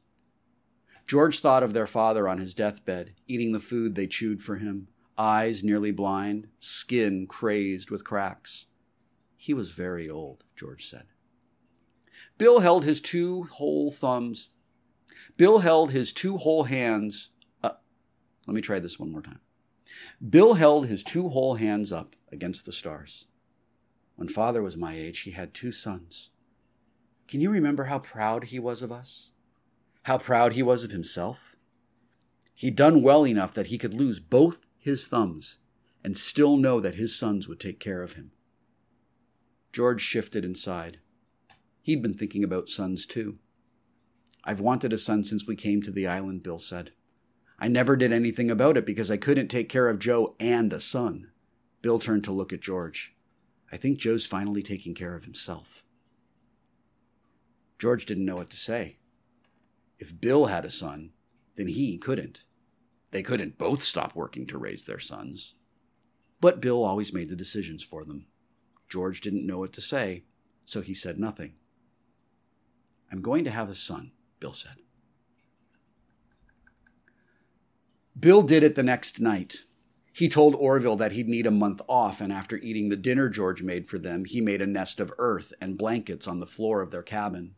George 1.08 1.40
thought 1.40 1.64
of 1.64 1.74
their 1.74 1.88
father 1.88 2.28
on 2.28 2.40
his 2.40 2.56
deathbed, 2.56 3.14
eating 3.28 3.52
the 3.52 3.60
food 3.60 3.96
they 3.96 4.08
chewed 4.08 4.42
for 4.42 4.56
him, 4.56 4.88
eyes 5.18 5.64
nearly 5.64 5.92
blind, 5.92 6.48
skin 6.58 7.28
crazed 7.28 7.92
with 7.92 8.04
cracks. 8.04 8.66
He 9.38 9.54
was 9.54 9.72
very 9.72 10.10
old, 10.10 10.44
George 10.56 10.88
said. 10.88 11.06
Bill 12.38 12.62
held 12.62 12.84
his 12.84 13.00
two 13.00 13.44
whole 13.44 13.92
thumbs. 13.92 14.50
Bill 15.38 15.60
held 15.60 15.92
his 15.92 16.14
two 16.14 16.38
whole 16.38 16.64
hands. 16.64 17.30
up. 17.64 17.84
let 18.48 18.54
me 18.54 18.62
try 18.62 18.80
this 18.80 19.00
one 19.00 19.12
more 19.12 19.22
time. 19.22 19.40
Bill 20.28 20.56
held 20.56 20.88
his 20.88 21.04
two 21.04 21.30
whole 21.30 21.56
hands 21.56 21.92
up 21.92 22.16
against 22.32 22.66
the 22.66 22.72
stars. 22.72 23.26
When 24.16 24.28
father 24.28 24.62
was 24.62 24.78
my 24.78 24.96
age, 24.96 25.22
he 25.22 25.32
had 25.32 25.54
two 25.54 25.72
sons. 25.72 26.30
Can 27.28 27.42
you 27.42 27.50
remember 27.50 27.86
how 27.86 28.00
proud 28.00 28.46
he 28.46 28.60
was 28.60 28.82
of 28.82 28.92
us? 28.92 29.32
How 30.04 30.18
proud 30.18 30.54
he 30.54 30.64
was 30.64 30.84
of 30.84 30.92
himself? 30.92 31.56
He'd 32.54 32.76
done 32.76 33.02
well 33.02 33.26
enough 33.26 33.54
that 33.54 33.68
he 33.68 33.78
could 33.78 33.94
lose 33.94 34.20
both 34.20 34.66
his 34.78 35.08
thumbs 35.08 35.58
and 36.04 36.16
still 36.16 36.56
know 36.56 36.80
that 36.80 36.96
his 36.96 37.16
sons 37.16 37.48
would 37.48 37.60
take 37.60 37.80
care 37.80 38.04
of 38.04 38.14
him. 38.14 38.32
George 39.74 40.02
shifted 40.02 40.46
and 40.46 40.58
sighed. 40.58 41.00
He'd 41.82 42.02
been 42.02 42.14
thinking 42.14 42.44
about 42.44 42.70
sons 42.70 43.06
too. 43.06 43.40
I've 44.46 44.60
wanted 44.60 44.94
a 44.94 44.98
son 44.98 45.24
since 45.24 45.48
we 45.48 45.56
came 45.56 45.82
to 45.82 45.92
the 45.92 46.08
island, 46.08 46.44
Bill 46.44 46.60
said. 46.60 46.92
I 47.58 47.68
never 47.68 47.96
did 47.96 48.12
anything 48.12 48.52
about 48.52 48.78
it 48.78 48.86
because 48.86 49.10
I 49.10 49.18
couldn't 49.18 49.48
take 49.48 49.70
care 49.70 49.88
of 49.90 49.98
Joe 49.98 50.36
and 50.40 50.72
a 50.72 50.80
son. 50.80 51.32
Bill 51.82 52.00
turned 52.00 52.24
to 52.26 52.32
look 52.32 52.54
at 52.54 52.62
George. 52.62 53.16
I 53.72 53.78
think 53.78 53.98
Joe's 53.98 54.26
finally 54.26 54.62
taking 54.62 54.94
care 54.94 55.16
of 55.16 55.26
himself. 55.26 55.84
George 57.80 58.06
didn't 58.06 58.26
know 58.26 58.36
what 58.36 58.50
to 58.52 58.58
say. 58.58 58.98
If 59.98 60.20
Bill 60.20 60.46
had 60.46 60.66
a 60.66 60.70
son, 60.70 61.12
then 61.56 61.68
he 61.68 61.98
couldn't. 61.98 62.44
They 63.12 63.24
couldn't 63.24 63.58
both 63.58 63.82
stop 63.82 64.16
working 64.16 64.46
to 64.48 64.58
raise 64.58 64.84
their 64.84 65.00
sons. 65.00 65.56
But 66.42 66.62
Bill 66.62 66.84
always 66.84 67.14
made 67.14 67.30
the 67.30 67.36
decisions 67.36 67.84
for 67.84 68.04
them. 68.04 68.28
George 68.90 69.22
didn't 69.22 69.48
know 69.48 69.60
what 69.60 69.74
to 69.74 69.82
say, 69.82 70.26
so 70.66 70.82
he 70.82 70.94
said 70.94 71.18
nothing. 71.18 71.56
I'm 73.12 73.22
going 73.22 73.44
to 73.46 73.52
have 73.52 73.70
a 73.70 73.76
son, 73.76 74.12
Bill 74.40 74.54
said. 74.54 74.76
Bill 78.18 78.42
did 78.42 78.64
it 78.64 78.76
the 78.76 78.84
next 78.84 79.20
night. 79.20 79.64
He 80.14 80.30
told 80.30 80.56
Orville 80.56 80.96
that 80.96 81.12
he'd 81.12 81.28
need 81.28 81.46
a 81.46 81.52
month 81.52 81.82
off, 81.90 82.22
and 82.22 82.32
after 82.32 82.58
eating 82.58 82.88
the 82.88 82.96
dinner 82.96 83.28
George 83.28 83.62
made 83.62 83.88
for 83.88 83.98
them, 83.98 84.24
he 84.24 84.40
made 84.40 84.62
a 84.62 84.68
nest 84.68 85.02
of 85.02 85.12
earth 85.18 85.54
and 85.60 85.78
blankets 85.78 86.26
on 86.26 86.40
the 86.40 86.48
floor 86.48 86.82
of 86.82 86.92
their 86.92 87.04
cabin. 87.04 87.56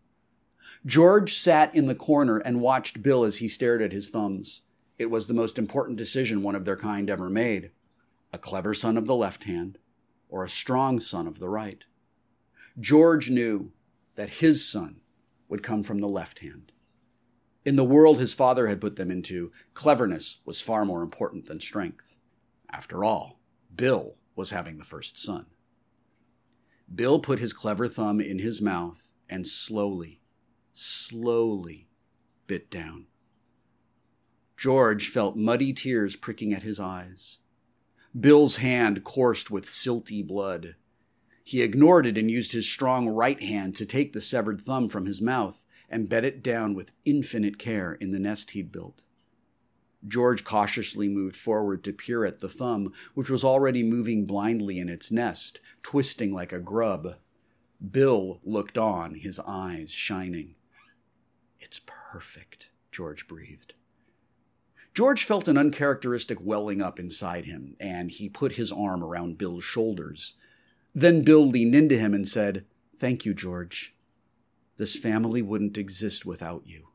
George 0.86 1.40
sat 1.40 1.74
in 1.76 1.86
the 1.86 1.96
corner 1.96 2.40
and 2.40 2.62
watched 2.62 3.04
Bill 3.04 3.24
as 3.24 3.38
he 3.38 3.48
stared 3.48 3.82
at 3.82 3.92
his 3.92 4.10
thumbs. 4.10 4.64
It 4.98 5.12
was 5.12 5.28
the 5.28 5.34
most 5.34 5.60
important 5.60 5.98
decision 5.98 6.42
one 6.42 6.56
of 6.56 6.66
their 6.66 6.76
kind 6.76 7.10
ever 7.10 7.30
made 7.30 7.72
a 8.34 8.38
clever 8.38 8.74
son 8.74 8.98
of 8.98 9.08
the 9.08 9.16
left 9.16 9.46
hand 9.46 9.78
or 10.28 10.44
a 10.44 10.50
strong 10.50 11.00
son 11.00 11.28
of 11.28 11.40
the 11.40 11.48
right. 11.48 11.86
George 12.80 13.30
knew 13.30 13.72
that 14.16 14.30
his 14.30 14.68
son 14.68 15.02
would 15.50 15.64
come 15.64 15.84
from 15.84 16.00
the 16.00 16.08
left 16.08 16.40
hand. 16.40 16.72
In 17.66 17.76
the 17.76 17.84
world 17.84 18.20
his 18.20 18.34
father 18.34 18.68
had 18.68 18.82
put 18.82 18.96
them 18.96 19.12
into, 19.12 19.52
cleverness 19.74 20.40
was 20.46 20.62
far 20.62 20.86
more 20.86 21.02
important 21.04 21.48
than 21.48 21.60
strength. 21.60 22.16
After 22.72 23.04
all, 23.04 23.40
Bill 23.76 24.16
was 24.36 24.52
having 24.52 24.78
the 24.78 24.86
first 24.86 25.18
son. 25.18 25.48
Bill 26.94 27.20
put 27.20 27.40
his 27.40 27.54
clever 27.54 27.88
thumb 27.88 28.22
in 28.22 28.40
his 28.40 28.62
mouth 28.62 29.12
and 29.30 29.48
slowly, 29.48 30.22
slowly 30.74 31.90
bit 32.48 32.72
down. 32.72 33.08
George 34.56 35.10
felt 35.10 35.36
muddy 35.36 35.74
tears 35.74 36.16
pricking 36.16 36.54
at 36.54 36.64
his 36.64 36.80
eyes. 36.80 37.40
Bill's 38.18 38.56
hand 38.56 39.04
coursed 39.04 39.52
with 39.52 39.66
silty 39.66 40.26
blood. 40.26 40.76
He 41.48 41.62
ignored 41.62 42.06
it 42.06 42.18
and 42.18 42.30
used 42.30 42.52
his 42.52 42.68
strong 42.68 43.08
right 43.08 43.42
hand 43.42 43.74
to 43.78 43.86
take 43.86 44.12
the 44.12 44.20
severed 44.20 44.60
thumb 44.60 44.90
from 44.90 45.06
his 45.06 45.22
mouth 45.22 45.64
and 45.88 46.10
bed 46.10 46.26
it 46.26 46.44
down 46.44 46.74
with 46.74 46.92
infinite 47.06 47.58
care 47.58 47.94
in 47.94 48.12
the 48.12 48.20
nest 48.20 48.52
he'd 48.52 48.70
built. 48.70 49.04
George 50.06 50.44
cautiously 50.44 51.08
moved 51.08 51.38
forward 51.38 51.86
to 51.86 51.94
peer 51.94 52.26
at 52.26 52.42
the 52.42 52.50
thumb, 52.50 52.92
which 53.14 53.30
was 53.30 53.46
already 53.46 53.82
moving 53.82 54.26
blindly 54.26 54.78
in 54.78 54.90
its 54.90 55.10
nest, 55.10 55.62
twisting 55.84 56.34
like 56.34 56.52
a 56.52 56.60
grub. 56.60 57.16
Bill 57.92 58.42
looked 58.44 58.78
on, 58.78 59.14
his 59.14 59.40
eyes 59.40 59.90
shining. 59.90 60.56
It's 61.62 61.80
perfect, 61.86 62.72
George 62.92 63.26
breathed. 63.26 63.74
George 64.94 65.24
felt 65.24 65.48
an 65.48 65.58
uncharacteristic 65.58 66.40
welling 66.42 66.82
up 66.82 67.00
inside 67.00 67.46
him, 67.46 67.78
and 67.80 68.12
he 68.12 68.28
put 68.28 68.52
his 68.58 68.74
arm 68.74 69.02
around 69.02 69.38
Bill's 69.38 69.64
shoulders. 69.64 70.34
Then 70.98 71.22
Bill 71.22 71.46
leaned 71.46 71.76
into 71.76 71.96
him 71.96 72.16
and 72.16 72.28
said, 72.28 72.66
Thank 72.98 73.24
you, 73.24 73.36
George. 73.36 73.96
This 74.78 74.96
family 74.96 75.44
wouldn't 75.44 75.78
exist 75.78 76.26
without 76.26 76.66
you. 76.66 76.88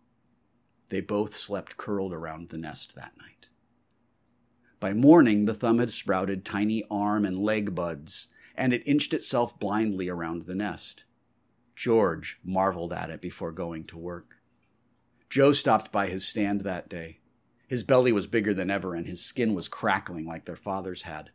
They 0.88 1.00
both 1.00 1.36
slept 1.36 1.76
curled 1.76 2.12
around 2.12 2.48
the 2.48 2.58
nest 2.58 2.96
that 2.96 3.16
night. 3.16 3.46
By 4.80 4.92
morning, 4.92 5.44
the 5.44 5.54
thumb 5.54 5.78
had 5.78 5.92
sprouted 5.92 6.44
tiny 6.44 6.82
arm 6.90 7.24
and 7.24 7.38
leg 7.38 7.76
buds, 7.76 8.26
and 8.56 8.72
it 8.72 8.82
inched 8.84 9.14
itself 9.14 9.56
blindly 9.60 10.08
around 10.08 10.46
the 10.46 10.56
nest. 10.56 11.04
George 11.76 12.40
marveled 12.42 12.92
at 12.92 13.08
it 13.08 13.20
before 13.20 13.52
going 13.52 13.84
to 13.84 13.96
work. 13.96 14.38
Joe 15.30 15.52
stopped 15.52 15.92
by 15.92 16.08
his 16.08 16.26
stand 16.26 16.62
that 16.62 16.88
day. 16.88 17.20
His 17.68 17.84
belly 17.84 18.10
was 18.10 18.26
bigger 18.26 18.52
than 18.52 18.68
ever, 18.68 18.96
and 18.96 19.06
his 19.06 19.24
skin 19.24 19.54
was 19.54 19.68
crackling 19.68 20.26
like 20.26 20.44
their 20.44 20.56
father's 20.56 21.02
had. 21.02 21.30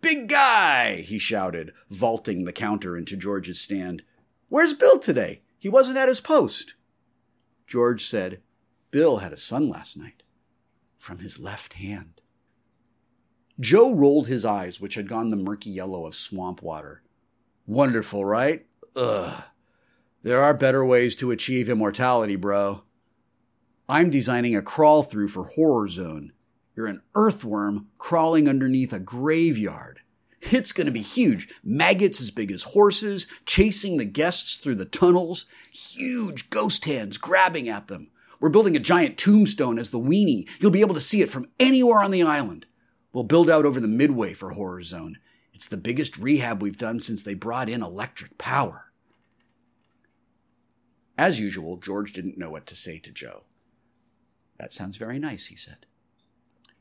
Big 0.00 0.28
guy! 0.28 1.02
he 1.02 1.18
shouted, 1.18 1.72
vaulting 1.90 2.44
the 2.44 2.52
counter 2.52 2.96
into 2.96 3.16
George's 3.16 3.60
stand. 3.60 4.02
Where's 4.48 4.74
Bill 4.74 4.98
today? 4.98 5.42
He 5.58 5.68
wasn't 5.68 5.98
at 5.98 6.08
his 6.08 6.20
post. 6.20 6.74
George 7.66 8.06
said, 8.06 8.40
Bill 8.90 9.18
had 9.18 9.32
a 9.32 9.36
son 9.36 9.68
last 9.68 9.96
night. 9.96 10.22
From 10.98 11.18
his 11.18 11.38
left 11.38 11.74
hand. 11.74 12.20
Joe 13.60 13.92
rolled 13.92 14.28
his 14.28 14.44
eyes, 14.44 14.80
which 14.80 14.94
had 14.94 15.08
gone 15.08 15.30
the 15.30 15.36
murky 15.36 15.70
yellow 15.70 16.06
of 16.06 16.14
swamp 16.14 16.62
water. 16.62 17.02
Wonderful, 17.66 18.24
right? 18.24 18.66
Ugh. 18.94 19.42
There 20.22 20.40
are 20.40 20.54
better 20.54 20.84
ways 20.84 21.16
to 21.16 21.30
achieve 21.30 21.68
immortality, 21.68 22.36
bro. 22.36 22.82
I'm 23.88 24.10
designing 24.10 24.54
a 24.54 24.62
crawl 24.62 25.02
through 25.02 25.28
for 25.28 25.44
Horror 25.44 25.88
Zone. 25.88 26.32
You're 26.78 26.86
an 26.86 27.02
earthworm 27.16 27.88
crawling 27.98 28.48
underneath 28.48 28.92
a 28.92 29.00
graveyard. 29.00 29.98
It's 30.40 30.70
going 30.70 30.84
to 30.84 30.92
be 30.92 31.02
huge. 31.02 31.48
Maggots 31.64 32.20
as 32.20 32.30
big 32.30 32.52
as 32.52 32.62
horses, 32.62 33.26
chasing 33.44 33.96
the 33.96 34.04
guests 34.04 34.54
through 34.54 34.76
the 34.76 34.84
tunnels, 34.84 35.46
huge 35.72 36.50
ghost 36.50 36.84
hands 36.84 37.18
grabbing 37.18 37.68
at 37.68 37.88
them. 37.88 38.12
We're 38.38 38.50
building 38.50 38.76
a 38.76 38.78
giant 38.78 39.18
tombstone 39.18 39.76
as 39.76 39.90
the 39.90 39.98
weenie. 39.98 40.48
You'll 40.60 40.70
be 40.70 40.82
able 40.82 40.94
to 40.94 41.00
see 41.00 41.20
it 41.20 41.30
from 41.30 41.48
anywhere 41.58 41.98
on 41.98 42.12
the 42.12 42.22
island. 42.22 42.66
We'll 43.12 43.24
build 43.24 43.50
out 43.50 43.66
over 43.66 43.80
the 43.80 43.88
midway 43.88 44.32
for 44.32 44.50
Horror 44.50 44.84
Zone. 44.84 45.18
It's 45.52 45.66
the 45.66 45.76
biggest 45.76 46.16
rehab 46.16 46.62
we've 46.62 46.78
done 46.78 47.00
since 47.00 47.24
they 47.24 47.34
brought 47.34 47.68
in 47.68 47.82
electric 47.82 48.38
power. 48.38 48.92
As 51.18 51.40
usual, 51.40 51.76
George 51.78 52.12
didn't 52.12 52.38
know 52.38 52.50
what 52.50 52.66
to 52.66 52.76
say 52.76 53.00
to 53.00 53.10
Joe. 53.10 53.46
That 54.60 54.72
sounds 54.72 54.96
very 54.96 55.18
nice, 55.18 55.46
he 55.46 55.56
said. 55.56 55.87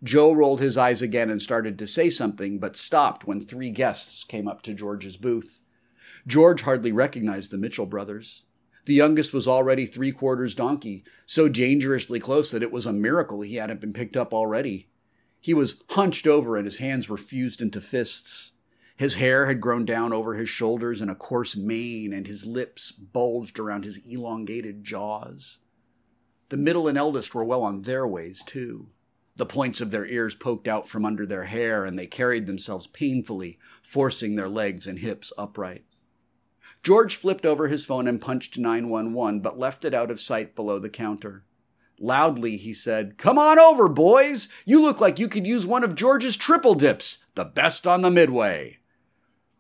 Joe 0.04 0.32
rolled 0.32 0.60
his 0.60 0.78
eyes 0.78 1.02
again 1.02 1.30
and 1.30 1.42
started 1.42 1.80
to 1.80 1.88
say 1.88 2.10
something, 2.10 2.60
but 2.60 2.78
stopped 2.78 3.26
when 3.26 3.42
three 3.42 3.72
guests 3.72 4.24
came 4.24 4.48
up 4.48 4.62
to 4.64 4.74
George's 4.74 5.18
booth. 5.18 5.60
George 6.28 6.62
hardly 6.62 6.92
recognized 6.92 7.52
the 7.52 7.58
Mitchell 7.58 7.86
brothers. 7.86 8.44
The 8.86 8.94
youngest 8.94 9.34
was 9.34 9.48
already 9.48 9.86
three 9.86 10.12
quarters 10.12 10.56
donkey, 10.56 11.04
so 11.26 11.50
dangerously 11.50 12.20
close 12.20 12.52
that 12.52 12.64
it 12.64 12.72
was 12.72 12.86
a 12.86 12.94
miracle 12.94 13.42
he 13.42 13.56
hadn't 13.56 13.82
been 13.82 13.94
picked 13.94 14.16
up 14.16 14.34
already. 14.34 14.88
He 15.42 15.54
was 15.54 15.82
hunched 15.90 16.28
over 16.28 16.58
and 16.58 16.66
his 16.66 16.78
hands 16.78 17.10
were 17.10 17.18
fused 17.18 17.62
into 17.62 17.82
fists. 17.82 18.52
His 18.98 19.16
hair 19.16 19.48
had 19.48 19.62
grown 19.62 19.86
down 19.86 20.14
over 20.14 20.36
his 20.36 20.50
shoulders 20.50 21.02
in 21.02 21.10
a 21.10 21.16
coarse 21.16 21.56
mane, 21.56 22.14
and 22.14 22.26
his 22.26 22.46
lips 22.46 22.92
bulged 22.92 23.60
around 23.60 23.84
his 23.84 23.98
elongated 24.06 24.84
jaws. 24.84 25.60
The 26.50 26.58
middle 26.58 26.88
and 26.88 26.98
eldest 26.98 27.36
were 27.36 27.44
well 27.44 27.64
on 27.64 27.84
their 27.84 28.08
ways, 28.08 28.42
too. 28.44 28.90
The 29.38 29.46
points 29.46 29.82
of 29.82 29.92
their 29.92 30.08
ears 30.08 30.34
poked 30.34 30.68
out 30.68 30.90
from 30.90 31.06
under 31.06 31.24
their 31.24 31.44
hair, 31.44 31.86
and 31.86 31.98
they 31.98 32.08
carried 32.08 32.48
themselves 32.48 32.88
painfully, 32.88 33.60
forcing 33.84 34.36
their 34.36 34.50
legs 34.50 34.88
and 34.88 34.98
hips 34.98 35.32
upright. 35.38 35.86
George 36.82 37.16
flipped 37.16 37.46
over 37.46 37.68
his 37.68 37.86
phone 37.86 38.08
and 38.08 38.20
punched 38.20 38.58
911, 38.58 39.42
but 39.42 39.60
left 39.60 39.86
it 39.86 39.94
out 39.94 40.10
of 40.10 40.20
sight 40.20 40.56
below 40.56 40.80
the 40.80 40.90
counter. 40.90 41.44
Loudly, 42.00 42.58
he 42.58 42.74
said, 42.74 43.20
Come 43.20 43.38
on 43.38 43.60
over, 43.60 43.88
boys! 43.88 44.48
You 44.66 44.82
look 44.82 45.00
like 45.00 45.20
you 45.20 45.28
could 45.28 45.46
use 45.46 45.68
one 45.68 45.84
of 45.84 45.96
George's 45.96 46.36
triple 46.36 46.74
dips, 46.74 47.20
the 47.36 47.46
best 47.46 47.86
on 47.86 48.02
the 48.02 48.12
midway. 48.12 48.80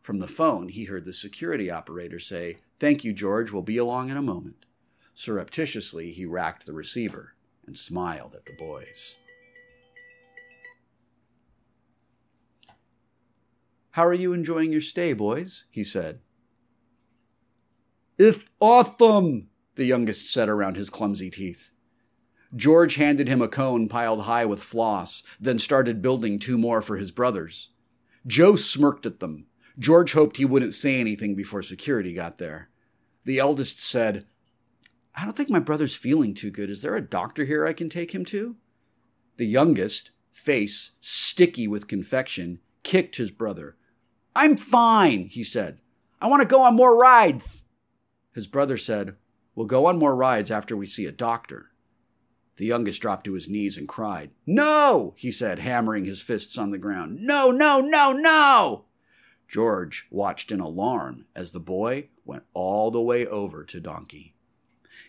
From 0.01 0.17
the 0.17 0.28
phone, 0.28 0.69
he 0.69 0.86
heard 0.86 1.05
the 1.05 1.13
security 1.13 1.69
operator 1.69 2.17
say, 2.17 2.57
Thank 2.80 3.03
you, 3.03 3.13
George. 3.13 3.51
We'll 3.51 3.61
be 3.61 3.78
along 3.78 4.09
in 4.09 4.17
a 4.17 4.23
moment. 4.23 4.65
Surreptitiously, 5.13 6.11
he 6.11 6.25
racked 6.25 6.65
the 6.65 6.73
receiver 6.73 7.36
and 7.65 7.78
smiled 7.78 8.34
at 8.34 8.45
the 8.45 8.53
boys. 8.53 9.17
How 13.97 14.05
are 14.05 14.13
you 14.13 14.31
enjoying 14.31 14.71
your 14.71 14.81
stay, 14.81 15.13
boys? 15.13 15.65
he 15.71 15.83
said. 15.83 16.19
It's 18.19 18.37
awesome, 18.61 19.47
the 19.73 19.85
youngest 19.85 20.31
said 20.31 20.49
around 20.49 20.77
his 20.77 20.91
clumsy 20.91 21.31
teeth. 21.31 21.71
George 22.55 22.97
handed 22.97 23.27
him 23.27 23.41
a 23.41 23.47
cone 23.47 23.89
piled 23.89 24.25
high 24.25 24.45
with 24.45 24.61
floss, 24.61 25.23
then 25.39 25.57
started 25.57 26.03
building 26.03 26.37
two 26.37 26.59
more 26.59 26.83
for 26.83 26.97
his 26.97 27.09
brothers. 27.09 27.69
Joe 28.27 28.55
smirked 28.55 29.07
at 29.07 29.19
them. 29.19 29.47
George 29.79 30.13
hoped 30.13 30.37
he 30.37 30.45
wouldn't 30.45 30.75
say 30.75 30.99
anything 30.99 31.33
before 31.33 31.63
security 31.63 32.13
got 32.13 32.37
there. 32.37 32.69
The 33.23 33.39
eldest 33.39 33.79
said, 33.79 34.27
I 35.15 35.23
don't 35.23 35.35
think 35.35 35.49
my 35.49 35.59
brother's 35.59 35.95
feeling 35.95 36.35
too 36.35 36.51
good. 36.51 36.69
Is 36.69 36.83
there 36.83 36.95
a 36.95 37.01
doctor 37.01 37.45
here 37.45 37.65
I 37.65 37.73
can 37.73 37.89
take 37.89 38.13
him 38.13 38.25
to? 38.25 38.57
The 39.37 39.47
youngest, 39.47 40.11
face 40.31 40.91
sticky 40.99 41.67
with 41.67 41.87
confection, 41.87 42.59
kicked 42.83 43.15
his 43.15 43.31
brother. 43.31 43.75
I'm 44.38 44.55
fine, 44.55 45.29
he 45.29 45.43
said. 45.43 45.79
I 46.21 46.27
want 46.27 46.43
to 46.43 46.47
go 46.47 46.61
on 46.61 46.75
more 46.75 46.95
rides. 46.95 47.63
His 48.35 48.45
brother 48.45 48.77
said, 48.77 49.15
We'll 49.55 49.65
go 49.65 49.88
on 49.88 49.97
more 49.97 50.15
rides 50.15 50.51
after 50.51 50.77
we 50.77 50.85
see 50.85 51.07
a 51.07 51.11
doctor. 51.11 51.71
The 52.57 52.67
youngest 52.67 53.01
dropped 53.01 53.25
to 53.25 53.33
his 53.33 53.49
knees 53.49 53.77
and 53.77 53.88
cried. 53.88 54.29
No, 54.45 55.15
he 55.17 55.31
said, 55.31 55.57
hammering 55.57 56.05
his 56.05 56.21
fists 56.21 56.55
on 56.55 56.69
the 56.69 56.77
ground. 56.77 57.19
No, 57.19 57.49
no, 57.49 57.81
no, 57.81 58.11
no! 58.11 58.85
George 59.47 60.05
watched 60.11 60.51
in 60.51 60.59
alarm 60.59 61.25
as 61.35 61.49
the 61.49 61.59
boy 61.59 62.09
went 62.23 62.43
all 62.53 62.91
the 62.91 63.01
way 63.01 63.25
over 63.25 63.63
to 63.63 63.79
Donkey. 63.79 64.35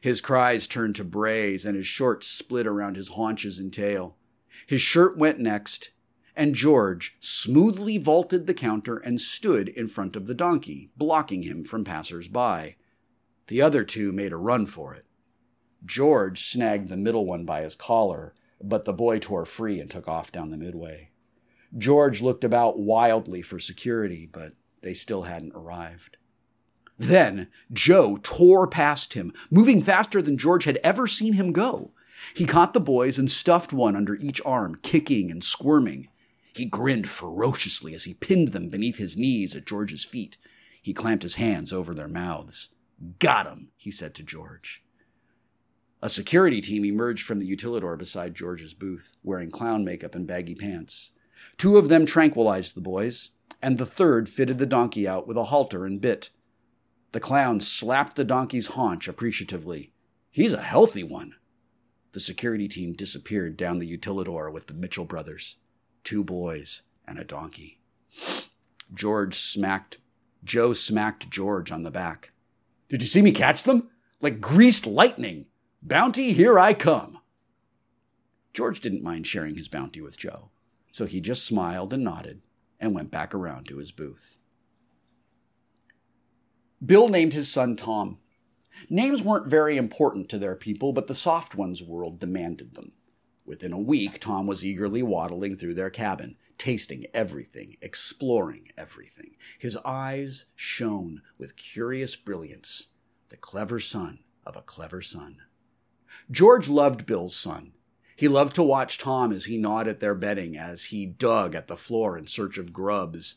His 0.01 0.23
cries 0.23 0.67
turned 0.67 0.97
to 0.97 1.05
brays, 1.05 1.67
and 1.67 1.77
his 1.77 1.87
shorts 1.87 2.27
split 2.27 2.67
around 2.67 2.97
his 2.97 3.09
haunches 3.09 3.59
and 3.59 3.71
tail. 3.71 4.17
His 4.67 4.81
shirt 4.81 5.19
went 5.19 5.39
next, 5.39 5.91
and 6.39 6.55
George 6.55 7.17
smoothly 7.19 7.99
vaulted 7.99 8.47
the 8.47 8.55
counter 8.55 8.97
and 8.97 9.21
stood 9.21 9.69
in 9.69 9.89
front 9.89 10.15
of 10.15 10.29
the 10.29 10.35
donkey, 10.35 10.89
blocking 10.97 11.43
him 11.43 11.65
from 11.65 11.83
passers 11.83 12.29
by. 12.29 12.77
The 13.49 13.61
other 13.61 13.83
two 13.83 14.13
made 14.13 14.33
a 14.33 14.37
run 14.37 14.65
for 14.65 14.95
it. 14.95 15.05
George 15.85 16.49
snagged 16.49 16.89
the 16.89 16.97
middle 16.97 17.27
one 17.27 17.45
by 17.45 17.63
his 17.63 17.75
collar, 17.75 18.35
but 18.63 18.85
the 18.85 18.93
boy 18.93 19.19
tore 19.19 19.45
free 19.45 19.81
and 19.81 19.91
took 19.91 20.07
off 20.07 20.31
down 20.31 20.51
the 20.51 20.57
midway. 20.57 21.11
George 21.77 22.23
looked 22.23 22.45
about 22.45 22.79
wildly 22.79 23.43
for 23.43 23.59
security, 23.59 24.29
but 24.31 24.53
they 24.83 24.95
still 24.95 25.23
hadn't 25.23 25.57
arrived. 25.57 26.19
Then 26.97 27.49
Joe 27.73 28.19
tore 28.23 28.69
past 28.69 29.15
him, 29.15 29.33
moving 29.51 29.83
faster 29.83 30.23
than 30.23 30.39
George 30.39 30.65
had 30.65 30.79
ever 30.85 31.09
seen 31.09 31.33
him 31.33 31.53
go. 31.53 31.91
He 32.33 32.45
caught 32.45 32.75
the 32.75 32.81
boys 32.81 33.19
and 33.19 33.29
stuffed 33.29 33.73
one 33.73 33.97
under 33.97 34.15
each 34.15 34.41
arm, 34.45 34.79
kicking 34.83 35.33
and 35.33 35.43
squirming. 35.43 36.09
He 36.59 36.65
grinned 36.65 37.09
ferociously 37.09 37.95
as 37.95 38.03
he 38.03 38.15
pinned 38.15 38.49
them 38.49 38.69
beneath 38.69 38.97
his 38.97 39.17
knees 39.17 39.55
at 39.55 39.65
George's 39.65 40.05
feet. 40.05 40.39
He 40.83 40.93
clamped 40.93 41.23
his 41.23 41.37
hands 41.37 41.73
over 41.73 41.95
their 41.95 42.09
mouths. 42.09 42.71
Got 43.21 43.47
him, 43.47 43.69
he 43.77 43.93
said 43.93 44.13
to 44.17 44.25
George. 44.25 44.83
A 46.03 46.09
security 46.09 46.61
team 46.61 46.85
emerged 46.85 47.25
from 47.25 47.39
the 47.39 47.49
utilidor 47.49 47.97
beside 47.97 48.35
George's 48.35 48.75
booth, 48.75 49.13
wearing 49.23 49.53
clown 49.53 49.85
makeup 49.85 50.17
and 50.17 50.27
baggy 50.27 50.57
pants. 50.57 51.13
Two 51.59 51.77
of 51.77 51.89
them 51.89 52.05
tranquilized 52.05 52.75
the 52.75 52.81
boys, 52.81 53.31
and 53.63 53.79
the 53.79 53.87
third 53.87 54.29
fitted 54.29 54.59
the 54.59 54.67
donkey 54.67 55.07
out 55.07 55.29
with 55.29 55.37
a 55.37 55.45
halter 55.45 55.87
and 55.87 56.01
bit. 56.01 56.31
The 57.13 57.21
clown 57.21 57.61
slapped 57.61 58.17
the 58.17 58.25
donkey's 58.25 58.71
haunch 58.71 59.07
appreciatively. 59.07 59.93
He's 60.29 60.53
a 60.53 60.63
healthy 60.63 61.05
one. 61.05 61.37
The 62.11 62.21
security 62.21 62.67
team 62.67 62.95
disappeared 62.95 63.57
down 63.57 63.79
the 63.79 63.97
utilidor 63.97 64.53
with 64.53 64.67
the 64.67 64.75
Mitchell 64.75 65.05
brothers, 65.05 65.57
two 66.05 66.25
boys 66.25 66.83
and 67.07 67.19
a 67.19 67.25
donkey. 67.25 67.81
George 68.95 69.39
smacked, 69.39 69.99
Joe 70.45 70.73
smacked 70.73 71.31
George 71.31 71.71
on 71.71 71.83
the 71.83 71.91
back. 71.91 72.33
Did 72.89 73.03
you 73.03 73.07
see 73.07 73.23
me 73.23 73.33
catch 73.33 73.65
them? 73.65 73.91
Like 74.21 74.41
greased 74.41 74.87
lightning. 74.87 75.47
Bounty, 75.83 76.33
here 76.33 76.59
I 76.59 76.75
come. 76.75 77.19
George 78.53 78.81
didn't 78.81 79.03
mind 79.03 79.27
sharing 79.27 79.55
his 79.55 79.69
bounty 79.69 80.01
with 80.01 80.17
Joe, 80.17 80.51
so 80.91 81.07
he 81.07 81.21
just 81.21 81.45
smiled 81.45 81.93
and 81.93 82.03
nodded 82.03 82.43
and 82.81 82.95
went 82.95 83.11
back 83.11 83.35
around 83.35 83.69
to 83.69 83.77
his 83.77 83.93
booth. 83.93 84.37
Bill 86.85 87.09
named 87.09 87.35
his 87.35 87.51
son 87.51 87.77
Tom. 87.77 88.19
Names 88.89 89.23
weren't 89.23 89.49
very 89.49 89.77
important 89.77 90.29
to 90.29 90.39
their 90.39 90.55
people, 90.55 90.93
but 90.93 91.09
the 91.09 91.15
soft 91.15 91.55
ones 91.55 91.83
world 91.83 92.21
demanded 92.21 92.75
them. 92.75 92.93
Within 93.49 93.73
a 93.73 93.81
week, 93.81 94.21
Tom 94.21 94.47
was 94.47 94.63
eagerly 94.63 95.03
waddling 95.03 95.57
through 95.57 95.73
their 95.73 95.89
cabin, 95.89 96.37
tasting 96.59 97.07
everything, 97.15 97.79
exploring 97.81 98.69
everything. 98.77 99.37
His 99.59 99.75
eyes 99.87 100.45
shone 100.55 101.23
with 101.39 101.57
curious 101.57 102.15
brilliance, 102.15 102.89
the 103.31 103.39
clever 103.39 103.81
son 103.81 104.19
of 104.45 104.55
a 104.55 104.61
clever 104.61 105.01
son. 105.01 105.39
George 106.31 106.69
loved 106.69 107.07
Bill's 107.07 107.35
son. 107.35 107.73
He 108.15 108.29
loved 108.29 108.55
to 108.57 108.63
watch 108.63 108.99
Tom 108.99 109.33
as 109.33 109.47
he 109.47 109.57
gnawed 109.57 109.89
at 109.89 110.01
their 110.01 110.15
bedding, 110.15 110.55
as 110.59 110.85
he 110.85 111.07
dug 111.07 111.55
at 111.55 111.69
the 111.69 111.77
floor 111.77 112.19
in 112.19 112.27
search 112.27 112.59
of 112.59 112.75
grubs. 112.75 113.37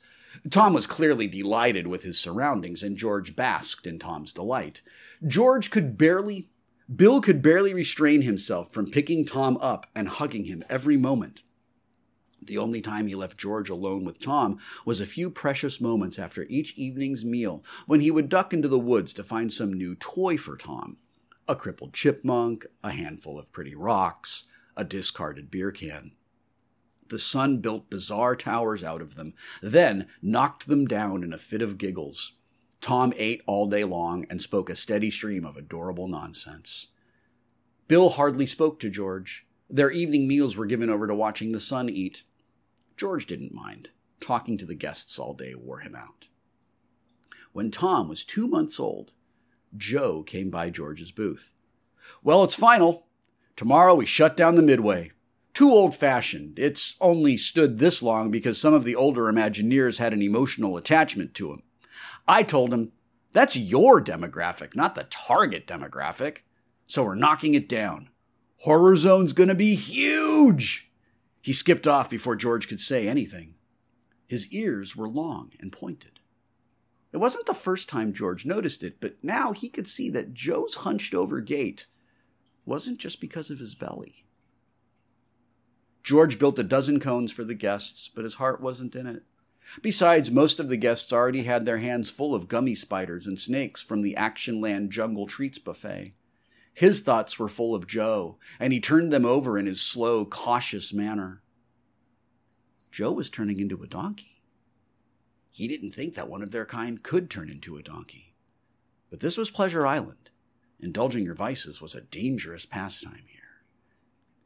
Tom 0.50 0.74
was 0.74 0.88
clearly 0.88 1.28
delighted 1.28 1.88
with 1.88 2.04
his 2.04 2.20
surroundings, 2.20 2.84
and 2.84 2.98
George 2.98 3.34
basked 3.34 3.88
in 3.88 3.98
Tom's 3.98 4.34
delight. 4.34 4.82
George 5.26 5.72
could 5.72 5.98
barely, 5.98 6.50
Bill 6.94 7.22
could 7.22 7.42
barely 7.42 7.74
restrain 7.74 8.24
himself 8.24 8.74
from 8.74 8.92
picking 8.92 9.24
Tom 9.24 9.58
up 9.62 9.88
and 9.96 10.08
hugging 10.08 10.46
him 10.46 10.64
every 10.70 10.98
moment. 10.98 11.44
The 12.42 12.58
only 12.58 12.82
time 12.82 13.08
he 13.08 13.16
left 13.16 13.38
George 13.38 13.70
alone 13.70 14.04
with 14.04 14.20
Tom 14.20 14.58
was 14.84 15.00
a 15.00 15.06
few 15.06 15.30
precious 15.30 15.80
moments 15.80 16.18
after 16.18 16.44
each 16.50 16.74
evening's 16.76 17.24
meal, 17.24 17.64
when 17.86 18.02
he 18.02 18.10
would 18.10 18.30
duck 18.30 18.52
into 18.52 18.68
the 18.68 18.80
woods 18.80 19.14
to 19.14 19.24
find 19.24 19.54
some 19.54 19.72
new 19.72 19.96
toy 19.96 20.38
for 20.38 20.58
Tom 20.58 20.98
a 21.48 21.56
crippled 21.56 21.94
chipmunk, 21.94 22.66
a 22.84 22.92
handful 22.92 23.38
of 23.38 23.52
pretty 23.52 23.76
rocks, 23.76 24.46
a 24.78 24.84
discarded 24.84 25.52
beer 25.52 25.72
can. 25.72 26.14
The 27.10 27.20
son 27.20 27.58
built 27.58 27.90
bizarre 27.90 28.38
towers 28.38 28.84
out 28.84 29.02
of 29.02 29.16
them, 29.16 29.34
then 29.62 30.08
knocked 30.22 30.68
them 30.68 30.86
down 30.86 31.24
in 31.24 31.34
a 31.34 31.38
fit 31.38 31.62
of 31.62 31.78
giggles. 31.78 32.34
Tom 32.82 33.14
ate 33.16 33.44
all 33.46 33.68
day 33.68 33.84
long 33.84 34.26
and 34.30 34.42
spoke 34.42 34.70
a 34.70 34.76
steady 34.76 35.12
stream 35.12 35.46
of 35.46 35.56
adorable 35.56 36.08
nonsense. 36.08 36.88
Bill 37.88 38.10
hardly 38.10 38.48
spoke 38.48 38.80
to 38.80 38.90
George. 38.90 39.46
Their 39.70 39.92
evening 39.92 40.28
meals 40.28 40.58
were 40.58 40.66
given 40.66 40.90
over 40.90 41.06
to 41.08 41.14
watching 41.14 41.52
the 41.52 41.60
son 41.60 41.90
eat. 41.90 42.24
George 42.98 43.28
didn't 43.28 43.54
mind. 43.54 43.90
Talking 44.20 44.58
to 44.58 44.66
the 44.66 44.76
guests 44.76 45.20
all 45.20 45.34
day 45.34 45.54
wore 45.56 45.80
him 45.80 45.96
out. 45.96 46.28
When 47.54 47.70
Tom 47.70 48.08
was 48.08 48.24
two 48.24 48.48
months 48.48 48.80
old, 48.80 49.12
Joe 49.78 50.24
came 50.24 50.50
by 50.50 50.70
George's 50.70 51.12
booth. 51.12 51.54
Well, 52.24 52.44
it's 52.44 52.56
final. 52.56 53.08
Tomorrow 53.56 53.96
we 53.96 54.06
shut 54.06 54.36
down 54.36 54.56
the 54.56 54.62
Midway. 54.62 55.12
Too 55.54 55.70
old 55.70 55.94
fashioned. 55.94 56.58
It's 56.58 56.96
only 57.02 57.38
stood 57.38 57.78
this 57.78 58.02
long 58.02 58.32
because 58.32 58.60
some 58.60 58.74
of 58.74 58.86
the 58.86 58.96
older 58.96 59.24
Imagineers 59.24 59.98
had 59.98 60.14
an 60.14 60.22
emotional 60.22 60.78
attachment 60.78 61.34
to 61.36 61.52
him. 61.52 61.64
I 62.28 62.44
told 62.44 62.74
him, 62.74 62.92
that's 63.34 63.56
your 63.56 64.04
demographic, 64.04 64.76
not 64.76 64.96
the 64.96 65.06
target 65.06 65.66
demographic. 65.66 66.40
So 66.88 67.04
we're 67.04 67.16
knocking 67.16 67.54
it 67.54 67.70
down. 67.70 68.10
Horror 68.60 68.98
Zone's 68.98 69.34
gonna 69.34 69.56
be 69.56 69.76
huge! 69.76 70.92
He 71.42 71.54
skipped 71.54 71.88
off 71.88 72.10
before 72.10 72.36
George 72.36 72.68
could 72.68 72.80
say 72.80 73.08
anything. 73.08 73.56
His 74.28 74.48
ears 74.52 74.96
were 74.96 75.10
long 75.10 75.52
and 75.60 75.72
pointed. 75.72 76.20
It 77.12 77.18
wasn't 77.18 77.46
the 77.46 77.54
first 77.54 77.90
time 77.90 78.14
George 78.14 78.46
noticed 78.46 78.84
it, 78.84 79.02
but 79.02 79.18
now 79.24 79.52
he 79.52 79.68
could 79.68 79.88
see 79.88 80.10
that 80.12 80.34
Joe's 80.34 80.76
hunched 80.76 81.14
over 81.14 81.42
gait 81.42 81.88
wasn't 82.66 83.00
just 83.00 83.20
because 83.20 83.50
of 83.50 83.60
his 83.60 83.76
belly. 83.76 84.26
George 86.04 86.40
built 86.40 86.60
a 86.60 86.64
dozen 86.64 87.00
cones 87.00 87.32
for 87.32 87.44
the 87.44 87.56
guests, 87.56 88.10
but 88.14 88.24
his 88.24 88.36
heart 88.36 88.62
wasn't 88.62 88.96
in 88.96 89.08
it. 89.08 89.24
Besides, 89.82 90.32
most 90.32 90.60
of 90.60 90.70
the 90.70 90.78
guests 90.78 91.14
already 91.14 91.44
had 91.44 91.66
their 91.66 91.78
hands 91.78 92.10
full 92.10 92.36
of 92.36 92.48
gummy 92.48 92.76
spiders 92.76 93.28
and 93.28 93.40
snakes 93.40 93.82
from 93.82 94.02
the 94.02 94.16
Actionland 94.18 94.90
Jungle 94.90 95.28
Treats 95.28 95.60
buffet. 95.60 96.14
His 96.74 97.02
thoughts 97.02 97.38
were 97.38 97.50
full 97.50 97.76
of 97.76 97.88
Joe, 97.88 98.38
and 98.60 98.74
he 98.74 98.80
turned 98.80 99.12
them 99.12 99.26
over 99.26 99.58
in 99.58 99.66
his 99.66 99.82
slow, 99.82 100.26
cautious 100.26 100.94
manner. 100.94 101.42
Joe 102.92 103.12
was 103.12 103.30
turning 103.30 103.60
into 103.60 103.82
a 103.84 103.88
donkey. 103.88 104.44
He 105.50 105.68
didn't 105.68 105.92
think 105.92 106.16
that 106.16 106.30
one 106.30 106.42
of 106.42 106.52
their 106.52 106.66
kind 106.66 107.04
could 107.04 107.30
turn 107.30 107.50
into 107.50 107.78
a 107.78 107.84
donkey. 107.84 108.34
But 109.10 109.20
this 109.20 109.38
was 109.38 109.50
Pleasure 109.50 109.86
Island. 109.86 110.30
Indulging 110.80 111.26
your 111.26 111.36
vices 111.36 111.82
was 111.82 111.94
a 111.94 112.02
dangerous 112.02 112.66
pastime 112.66 113.26
here. 113.28 113.64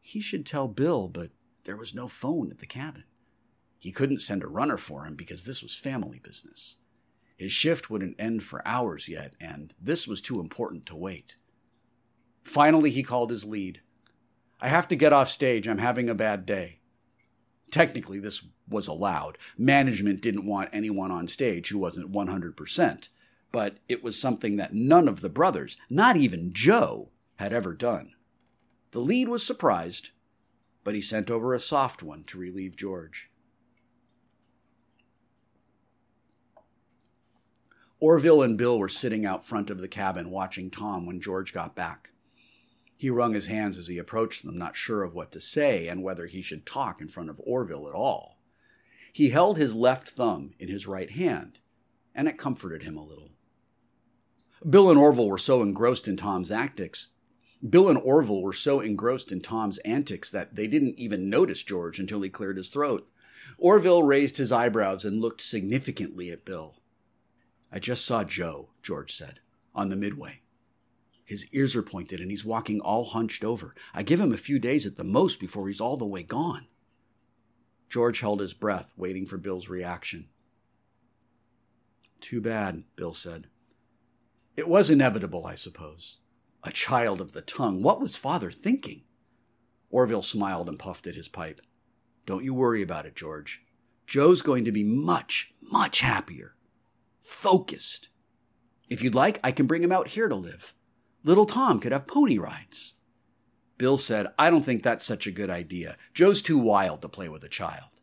He 0.02 0.20
should 0.20 0.46
tell 0.46 0.68
Bill, 0.68 1.08
but 1.08 1.30
there 1.64 1.78
was 1.78 1.96
no 1.96 2.08
phone 2.08 2.52
at 2.52 2.60
the 2.60 2.66
cabin. 2.66 3.06
He 3.86 3.92
couldn't 3.92 4.24
send 4.24 4.42
a 4.42 4.48
runner 4.48 4.78
for 4.78 5.06
him 5.06 5.14
because 5.14 5.44
this 5.44 5.62
was 5.62 5.76
family 5.76 6.18
business. 6.18 6.78
His 7.38 7.52
shift 7.52 7.88
wouldn't 7.88 8.20
end 8.20 8.44
for 8.44 8.68
hours 8.68 9.08
yet, 9.08 9.36
and 9.40 9.76
this 9.80 10.08
was 10.08 10.22
too 10.22 10.40
important 10.40 10.88
to 10.88 10.96
wait. 10.96 11.36
Finally, 12.44 12.90
he 12.90 13.04
called 13.04 13.30
his 13.30 13.46
lead. 13.46 13.82
I 14.60 14.70
have 14.70 14.88
to 14.88 14.96
get 14.96 15.14
off 15.14 15.30
stage. 15.30 15.68
I'm 15.68 15.78
having 15.78 16.10
a 16.10 16.16
bad 16.16 16.48
day. 16.48 16.80
Technically, 17.70 18.20
this 18.20 18.48
was 18.68 18.88
allowed. 18.88 19.38
Management 19.56 20.20
didn't 20.20 20.48
want 20.48 20.72
anyone 20.74 21.12
on 21.12 21.28
stage 21.28 21.70
who 21.70 21.78
wasn't 21.78 22.12
100%, 22.12 23.10
but 23.52 23.78
it 23.88 24.04
was 24.04 24.20
something 24.20 24.56
that 24.56 24.74
none 24.74 25.08
of 25.08 25.22
the 25.22 25.30
brothers, 25.30 25.78
not 25.92 26.18
even 26.18 26.54
Joe, 26.54 27.12
had 27.36 27.54
ever 27.54 27.76
done. 27.76 28.16
The 28.90 29.00
lead 29.00 29.30
was 29.30 29.46
surprised, 29.46 30.10
but 30.84 30.96
he 30.96 31.02
sent 31.02 31.30
over 31.30 31.54
a 31.54 31.60
soft 31.60 32.02
one 32.02 32.24
to 32.24 32.40
relieve 32.40 32.76
George. 32.76 33.30
Orville 38.00 38.42
and 38.42 38.58
Bill 38.58 38.78
were 38.78 38.90
sitting 38.90 39.26
out 39.26 39.46
front 39.46 39.70
of 39.70 39.80
the 39.80 39.88
cabin 39.88 40.30
watching 40.30 40.70
Tom 40.70 41.06
when 41.06 41.22
George 41.22 41.54
got 41.54 41.76
back. 41.76 42.12
He 42.98 43.10
wrung 43.10 43.34
his 43.34 43.48
hands 43.48 43.78
as 43.78 43.88
he 43.88 43.98
approached 43.98 44.44
them, 44.44 44.58
not 44.58 44.76
sure 44.76 45.04
of 45.04 45.14
what 45.14 45.32
to 45.32 45.42
say 45.42 45.88
and 45.88 46.04
whether 46.04 46.28
he 46.28 46.42
should 46.42 46.66
talk 46.66 47.02
in 47.02 47.08
front 47.08 47.30
of 47.30 47.42
Orville 47.44 47.88
at 47.88 47.94
all. 47.94 48.40
He 49.12 49.30
held 49.30 49.58
his 49.58 49.74
left 49.74 50.10
thumb 50.10 50.54
in 50.60 50.68
his 50.68 50.88
right 50.88 51.10
hand, 51.10 51.60
and 52.14 52.28
it 52.28 52.38
comforted 52.38 52.84
him 52.84 52.98
a 52.98 53.04
little. 53.04 53.32
Bill 54.70 54.90
and 54.90 55.00
Orville 55.00 55.30
were 55.30 55.38
so 55.38 55.62
engrossed 55.62 56.08
in 56.08 56.18
Tom's 56.18 56.52
antics. 56.52 57.10
Bill 57.68 57.90
and 57.90 57.98
Orville 57.98 58.42
were 58.42 58.54
so 58.54 58.82
engrossed 58.82 59.32
in 59.32 59.42
Tom's 59.42 59.78
antics 59.80 60.30
that 60.32 60.56
they 60.56 60.68
didn't 60.68 61.00
even 61.00 61.30
notice 61.30 61.64
George 61.64 62.00
until 62.00 62.22
he 62.22 62.30
cleared 62.30 62.58
his 62.58 62.70
throat. 62.70 63.08
Orville 63.58 64.04
raised 64.04 64.38
his 64.38 64.52
eyebrows 64.52 65.06
and 65.06 65.22
looked 65.22 65.42
significantly 65.42 66.30
at 66.30 66.46
Bill. 66.46 66.76
I 67.72 67.80
just 67.80 68.06
saw 68.06 68.24
Joe, 68.24 68.70
George 68.82 69.14
said, 69.14 69.40
on 69.74 69.90
the 69.90 69.96
midway. 69.96 70.42
His 71.26 71.48
ears 71.52 71.76
are 71.76 71.82
pointed 71.82 72.22
and 72.22 72.30
he's 72.30 72.46
walking 72.46 72.80
all 72.80 73.04
hunched 73.04 73.44
over. 73.44 73.76
I 73.94 74.04
give 74.04 74.20
him 74.20 74.32
a 74.32 74.38
few 74.38 74.60
days 74.60 74.86
at 74.86 74.96
the 74.96 75.04
most 75.04 75.40
before 75.40 75.68
he's 75.68 75.82
all 75.82 75.98
the 75.98 76.06
way 76.06 76.22
gone. 76.24 76.68
George 77.90 78.20
held 78.20 78.40
his 78.40 78.54
breath, 78.54 78.94
waiting 78.96 79.26
for 79.26 79.38
Bill's 79.38 79.68
reaction. 79.68 80.28
Too 82.22 82.42
bad, 82.42 82.84
Bill 82.96 83.14
said. 83.14 83.48
It 84.56 84.68
was 84.68 84.90
inevitable, 84.90 85.46
I 85.46 85.56
suppose. 85.56 86.18
A 86.64 86.72
child 86.72 87.22
of 87.22 87.34
the 87.34 87.42
tongue. 87.42 87.82
What 87.84 88.00
was 88.00 88.16
father 88.16 88.52
thinking? 88.52 89.04
Orville 89.90 90.22
smiled 90.22 90.70
and 90.70 90.80
puffed 90.80 91.08
at 91.08 91.16
his 91.16 91.28
pipe. 91.28 91.62
Don't 92.26 92.44
you 92.44 92.54
worry 92.54 92.82
about 92.82 93.06
it, 93.06 93.16
George. 93.16 93.64
Joe's 94.08 94.42
going 94.42 94.66
to 94.66 94.72
be 94.72 94.84
much, 94.84 95.54
much 95.62 96.00
happier 96.00 96.55
focused. 97.26 98.10
If 98.88 99.02
you'd 99.02 99.16
like, 99.16 99.40
I 99.44 99.52
can 99.52 99.66
bring 99.66 99.84
him 99.84 99.92
out 99.92 100.10
here 100.10 100.28
to 100.28 100.36
live. 100.36 100.74
Little 101.24 101.46
Tom 101.46 101.80
could 101.80 101.92
have 101.92 102.08
pony 102.08 102.38
rides. 102.38 102.94
Bill 103.78 103.98
said, 103.98 104.28
I 104.38 104.50
don't 104.50 104.64
think 104.64 104.84
that's 104.84 105.04
such 105.04 105.28
a 105.28 105.32
good 105.32 105.50
idea. 105.50 105.98
Joe's 106.14 106.42
too 106.42 106.58
wild 106.58 107.02
to 107.02 107.10
play 107.10 107.28
with 107.28 107.44
a 107.44 107.50
child. 107.50 108.00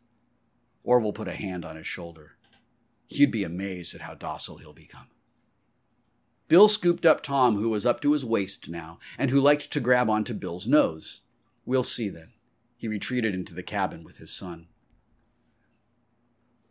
Orville 0.83 1.13
put 1.13 1.29
a 1.29 1.33
hand 1.33 1.63
on 1.63 1.77
his 1.77 1.87
shoulder. 1.87 2.33
You'd 3.07 3.31
be 3.31 3.43
amazed 3.43 3.95
at 3.95 4.01
how 4.01 4.13
docile 4.13 4.57
he'll 4.57 4.73
become. 4.73 5.07
Bill 6.49 6.67
scooped 6.67 7.05
up 7.05 7.23
Tom, 7.23 7.55
who 7.55 7.69
was 7.69 7.85
up 7.85 8.01
to 8.01 8.11
his 8.11 8.25
waist 8.25 8.69
now, 8.69 8.99
and 9.17 9.31
who 9.31 9.39
liked 9.39 9.71
to 9.71 9.79
grab 9.79 10.09
onto 10.09 10.33
Bill's 10.33 10.67
nose. 10.67 11.21
We'll 11.65 11.83
see 11.83 12.09
then. 12.09 12.33
He 12.75 12.87
retreated 12.89 13.33
into 13.33 13.53
the 13.53 13.63
cabin 13.63 14.03
with 14.03 14.17
his 14.17 14.31
son. 14.31 14.67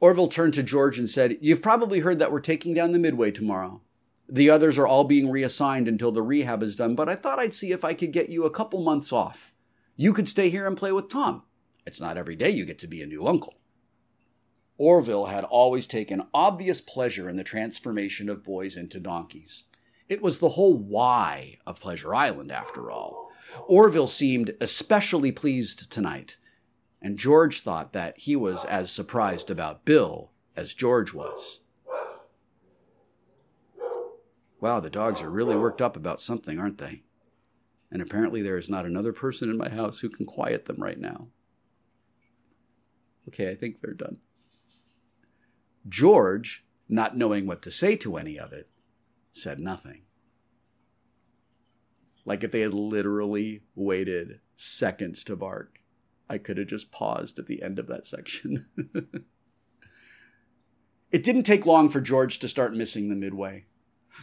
Orville 0.03 0.27
turned 0.27 0.53
to 0.55 0.65
George 0.65 0.99
and 0.99 1.09
said, 1.09 1.39
You've 1.41 1.63
probably 1.63 2.01
heard 2.01 2.19
that 2.19 2.33
we're 2.33 2.41
taking 2.41 2.75
down 2.75 2.91
the 2.91 2.99
Midway 2.99 3.31
tomorrow. 3.31 3.83
The 4.29 4.51
others 4.51 4.77
are 4.77 4.87
all 4.87 5.05
being 5.05 5.31
reassigned 5.31 5.87
until 5.87 6.11
the 6.11 6.23
rehab 6.23 6.61
is 6.65 6.75
done, 6.75 6.97
but 6.97 7.09
I 7.09 7.15
thought 7.15 7.39
I'd 7.39 7.55
see 7.55 7.71
if 7.71 7.85
I 7.85 7.95
could 7.95 8.13
get 8.13 8.29
you 8.29 8.45
a 8.45 8.51
couple 8.51 8.83
months 8.83 9.13
off. 9.13 9.53
You 9.95 10.13
could 10.13 10.29
stay 10.29 10.51
here 10.51 10.67
and 10.67 10.77
play 10.77 10.91
with 10.91 11.09
Tom. 11.09 11.45
It's 11.87 12.01
not 12.01 12.17
every 12.17 12.35
day 12.35 12.51
you 12.51 12.65
get 12.65 12.81
to 12.81 12.89
be 12.89 13.01
a 13.01 13.07
new 13.07 13.29
uncle. 13.29 13.55
Orville 14.77 15.27
had 15.27 15.45
always 15.45 15.87
taken 15.87 16.27
obvious 16.35 16.81
pleasure 16.81 17.29
in 17.29 17.37
the 17.37 17.45
transformation 17.45 18.29
of 18.29 18.43
boys 18.43 18.77
into 18.77 18.99
donkeys. 18.99 19.65
It 20.09 20.21
was 20.21 20.39
the 20.39 20.49
whole 20.49 20.77
why 20.77 21.59
of 21.65 21.81
Pleasure 21.81 22.13
Island, 22.13 22.51
after 22.51 22.91
all. 22.91 23.31
Orville 23.69 24.09
seemed 24.09 24.57
especially 24.61 25.31
pleased 25.31 25.93
tonight 25.93 26.39
and 27.03 27.19
George 27.19 27.61
thought 27.61 27.93
that 27.93 28.19
he 28.19 28.37
was 28.37 28.65
as 28.65 28.91
surprised 28.91 29.51
about 29.51 29.85
Bill 29.85 30.31
as 30.57 30.73
George 30.73 31.13
was. 31.13 31.61
Wow, 34.61 34.81
the 34.81 34.91
dogs 34.91 35.23
are 35.23 35.31
really 35.31 35.57
worked 35.57 35.83
up 35.83 35.97
about 35.97 36.21
something, 36.21 36.59
aren't 36.59 36.79
they? 36.79 37.03
and 37.93 38.01
apparently 38.01 38.41
there 38.41 38.57
is 38.57 38.71
not 38.71 38.87
another 38.87 39.13
person 39.13 39.51
in 39.51 39.59
my 39.59 39.69
house 39.69 40.01
who 40.01 40.09
can 40.09 40.25
quiet 40.25 40.65
them 40.65 40.83
right 40.83 40.99
now. 40.99 41.29
Okay, 43.29 43.51
I 43.51 43.55
think 43.55 43.81
they're 43.81 43.93
done. 43.93 44.17
George, 45.87 46.65
not 46.89 47.19
knowing 47.19 47.47
what 47.47 47.61
to 47.63 47.71
say 47.71 47.97
to 47.97 48.17
any 48.17 48.39
of 48.39 48.53
it, 48.53 48.71
said 49.33 49.61
nothing. 49.61 50.03
Like 52.25 52.43
if 52.43 52.51
they 52.51 52.61
had 52.61 52.73
literally 52.73 53.63
waited 53.75 54.41
seconds 54.57 55.23
to 55.25 55.37
bark, 55.37 55.81
I 56.33 56.39
could 56.39 56.57
have 56.57 56.67
just 56.67 56.91
paused 56.91 57.39
at 57.39 57.47
the 57.47 57.63
end 57.63 57.79
of 57.79 57.89
that 57.89 58.07
section. 58.07 58.65
it 61.13 61.23
didn't 61.23 61.43
take 61.43 61.67
long 61.67 61.91
for 61.91 62.01
George 62.01 62.39
to 62.39 62.49
start 62.49 62.75
missing 62.75 63.11
the 63.11 63.15
midway. 63.15 63.67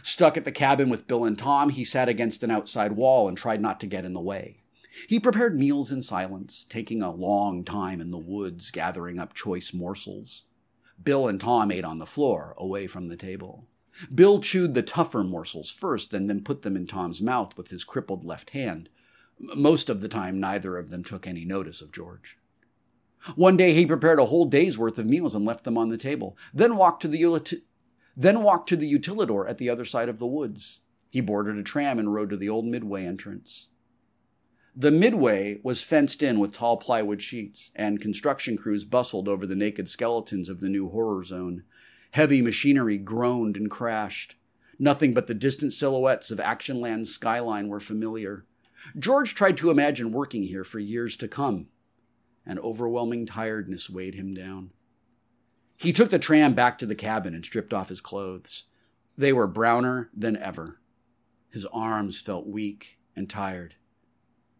Stuck 0.02 0.36
at 0.36 0.44
the 0.44 0.50
cabin 0.50 0.88
with 0.90 1.06
Bill 1.06 1.24
and 1.24 1.38
Tom, 1.38 1.68
he 1.68 1.84
sat 1.84 2.08
against 2.08 2.42
an 2.42 2.50
outside 2.50 2.92
wall 2.92 3.28
and 3.28 3.38
tried 3.38 3.62
not 3.62 3.78
to 3.78 3.86
get 3.86 4.04
in 4.04 4.12
the 4.12 4.20
way. 4.20 4.64
He 5.08 5.20
prepared 5.20 5.56
meals 5.56 5.92
in 5.92 6.02
silence, 6.02 6.66
taking 6.68 7.00
a 7.00 7.14
long 7.14 7.62
time 7.62 8.00
in 8.00 8.10
the 8.10 8.18
woods 8.18 8.72
gathering 8.72 9.20
up 9.20 9.32
choice 9.32 9.72
morsels. 9.72 10.42
Bill 11.00 11.28
and 11.28 11.40
Tom 11.40 11.70
ate 11.70 11.84
on 11.84 11.98
the 11.98 12.06
floor, 12.06 12.54
away 12.56 12.88
from 12.88 13.06
the 13.06 13.16
table. 13.16 13.68
Bill 14.12 14.40
chewed 14.40 14.74
the 14.74 14.82
tougher 14.82 15.22
morsels 15.22 15.70
first 15.70 16.12
and 16.12 16.28
then 16.28 16.42
put 16.42 16.62
them 16.62 16.76
in 16.76 16.88
Tom's 16.88 17.22
mouth 17.22 17.56
with 17.56 17.68
his 17.68 17.84
crippled 17.84 18.24
left 18.24 18.50
hand. 18.50 18.88
Most 19.40 19.88
of 19.88 20.00
the 20.00 20.08
time, 20.08 20.38
neither 20.38 20.76
of 20.76 20.90
them 20.90 21.02
took 21.02 21.26
any 21.26 21.44
notice 21.44 21.80
of 21.80 21.92
George. 21.92 22.38
One 23.34 23.56
day 23.56 23.74
he 23.74 23.86
prepared 23.86 24.18
a 24.18 24.26
whole 24.26 24.46
day's 24.46 24.78
worth 24.78 24.98
of 24.98 25.06
meals 25.06 25.34
and 25.34 25.44
left 25.44 25.64
them 25.64 25.76
on 25.76 25.88
the 25.88 25.98
table, 25.98 26.36
then 26.54 26.76
walked 26.76 27.02
to 27.02 27.08
the 27.08 27.62
then 28.16 28.42
walked 28.42 28.68
to 28.68 28.76
the 28.76 28.90
utilidor 28.90 29.48
at 29.48 29.58
the 29.58 29.70
other 29.70 29.84
side 29.84 30.08
of 30.08 30.18
the 30.18 30.26
woods. 30.26 30.80
He 31.10 31.20
boarded 31.20 31.56
a 31.56 31.62
tram 31.62 31.98
and 31.98 32.12
rode 32.12 32.30
to 32.30 32.36
the 32.36 32.48
old 32.48 32.66
Midway 32.66 33.04
entrance. 33.04 33.68
The 34.76 34.90
Midway 34.90 35.60
was 35.62 35.82
fenced 35.82 36.22
in 36.22 36.38
with 36.38 36.52
tall 36.52 36.76
plywood 36.76 37.20
sheets, 37.20 37.70
and 37.74 38.00
construction 38.00 38.56
crews 38.56 38.84
bustled 38.84 39.28
over 39.28 39.46
the 39.46 39.56
naked 39.56 39.88
skeletons 39.88 40.48
of 40.48 40.60
the 40.60 40.68
new 40.68 40.88
horror 40.90 41.24
zone. 41.24 41.64
Heavy 42.12 42.40
machinery 42.42 42.96
groaned 42.96 43.56
and 43.56 43.70
crashed. 43.70 44.36
Nothing 44.78 45.12
but 45.12 45.26
the 45.26 45.34
distant 45.34 45.72
silhouettes 45.72 46.30
of 46.30 46.38
Actionland's 46.38 47.12
skyline 47.12 47.68
were 47.68 47.80
familiar. 47.80 48.46
George 48.98 49.34
tried 49.34 49.56
to 49.58 49.70
imagine 49.70 50.12
working 50.12 50.44
here 50.44 50.64
for 50.64 50.78
years 50.78 51.16
to 51.16 51.28
come. 51.28 51.68
An 52.46 52.58
overwhelming 52.58 53.26
tiredness 53.26 53.90
weighed 53.90 54.14
him 54.14 54.32
down. 54.32 54.70
He 55.76 55.92
took 55.92 56.10
the 56.10 56.18
tram 56.18 56.54
back 56.54 56.78
to 56.78 56.86
the 56.86 56.94
cabin 56.94 57.34
and 57.34 57.44
stripped 57.44 57.72
off 57.72 57.88
his 57.88 58.00
clothes. 58.00 58.64
They 59.16 59.32
were 59.32 59.46
browner 59.46 60.10
than 60.14 60.36
ever. 60.36 60.80
His 61.50 61.66
arms 61.66 62.20
felt 62.20 62.46
weak 62.46 62.98
and 63.14 63.28
tired. 63.28 63.76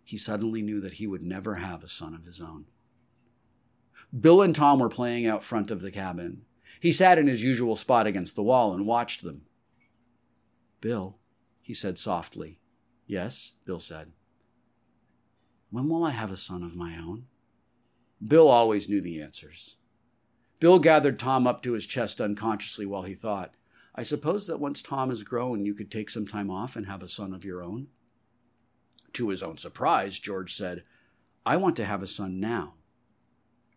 He 0.03 0.17
suddenly 0.17 0.63
knew 0.63 0.81
that 0.81 0.95
he 0.95 1.07
would 1.07 1.23
never 1.23 1.57
have 1.57 1.83
a 1.83 1.89
son 1.89 2.15
of 2.15 2.25
his 2.25 2.41
own. 2.41 2.67
Bill 4.19 4.43
and 4.43 4.55
Tom 4.55 4.79
were 4.79 4.89
playing 4.89 5.27
out 5.27 5.45
front 5.45 5.71
of 5.71 5.83
the 5.83 5.91
cabin. 5.91 6.43
He 6.81 6.93
sat 6.93 7.19
in 7.19 7.27
his 7.27 7.43
usual 7.43 7.77
spot 7.77 8.07
against 8.07 8.35
the 8.35 8.43
wall 8.43 8.75
and 8.75 8.87
watched 8.87 9.23
them. 9.23 9.43
Bill, 10.81 11.19
he 11.61 11.75
said 11.75 11.99
softly. 11.99 12.60
Yes, 13.11 13.55
Bill 13.65 13.81
said. 13.81 14.13
When 15.71 15.89
will 15.89 16.05
I 16.05 16.13
have 16.13 16.31
a 16.31 16.37
son 16.37 16.63
of 16.63 16.77
my 16.77 16.97
own? 16.97 17.27
Bill 18.25 18.47
always 18.47 18.89
knew 18.89 19.01
the 19.01 19.21
answers. 19.21 19.79
Bill 20.61 20.79
gathered 20.79 21.19
Tom 21.19 21.45
up 21.45 21.61
to 21.63 21.73
his 21.73 21.87
chest 21.87 22.21
unconsciously 22.21 22.87
while 22.87 23.03
he 23.03 23.15
thought, 23.15 23.57
I 23.97 24.05
suppose 24.05 24.47
that 24.47 24.61
once 24.61 24.81
Tom 24.81 25.11
is 25.11 25.25
grown, 25.25 25.67
you 25.67 25.75
could 25.75 25.91
take 25.91 26.09
some 26.09 26.25
time 26.25 26.53
off 26.53 26.77
and 26.77 26.87
have 26.87 27.03
a 27.03 27.09
son 27.09 27.35
of 27.35 27.45
your 27.45 27.65
own. 27.65 27.89
To 29.15 29.31
his 29.31 29.43
own 29.43 29.57
surprise, 29.57 30.21
George 30.21 30.55
said, 30.55 30.85
I 31.45 31.57
want 31.57 31.75
to 31.79 31.85
have 31.85 32.05
a 32.05 32.07
son 32.07 32.39
now. 32.39 32.75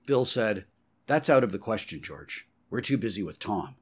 Bill 0.06 0.26
said, 0.26 0.66
That's 1.08 1.28
out 1.32 1.44
of 1.44 1.52
the 1.52 1.58
question, 1.58 2.04
George. 2.04 2.48
We're 2.70 2.82
too 2.82 3.00
busy 3.00 3.24
with 3.24 3.40
Tom. 3.40 3.78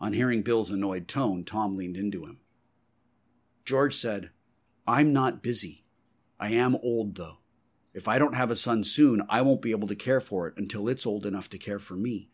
On 0.00 0.14
hearing 0.14 0.40
Bill's 0.40 0.70
annoyed 0.70 1.08
tone, 1.08 1.44
Tom 1.44 1.76
leaned 1.76 1.98
into 1.98 2.24
him. 2.24 2.40
George 3.66 3.94
said, 3.94 4.30
I'm 4.88 5.12
not 5.12 5.42
busy. 5.42 5.84
I 6.40 6.52
am 6.52 6.78
old, 6.82 7.16
though. 7.16 7.40
If 7.92 8.08
I 8.08 8.18
don't 8.18 8.34
have 8.34 8.50
a 8.50 8.56
son 8.56 8.84
soon, 8.84 9.22
I 9.28 9.42
won't 9.42 9.60
be 9.60 9.70
able 9.70 9.86
to 9.88 9.94
care 9.94 10.20
for 10.20 10.48
it 10.48 10.54
until 10.56 10.88
it's 10.88 11.04
old 11.04 11.26
enough 11.26 11.50
to 11.50 11.58
care 11.58 11.78
for 11.78 11.94
me. 11.94 12.30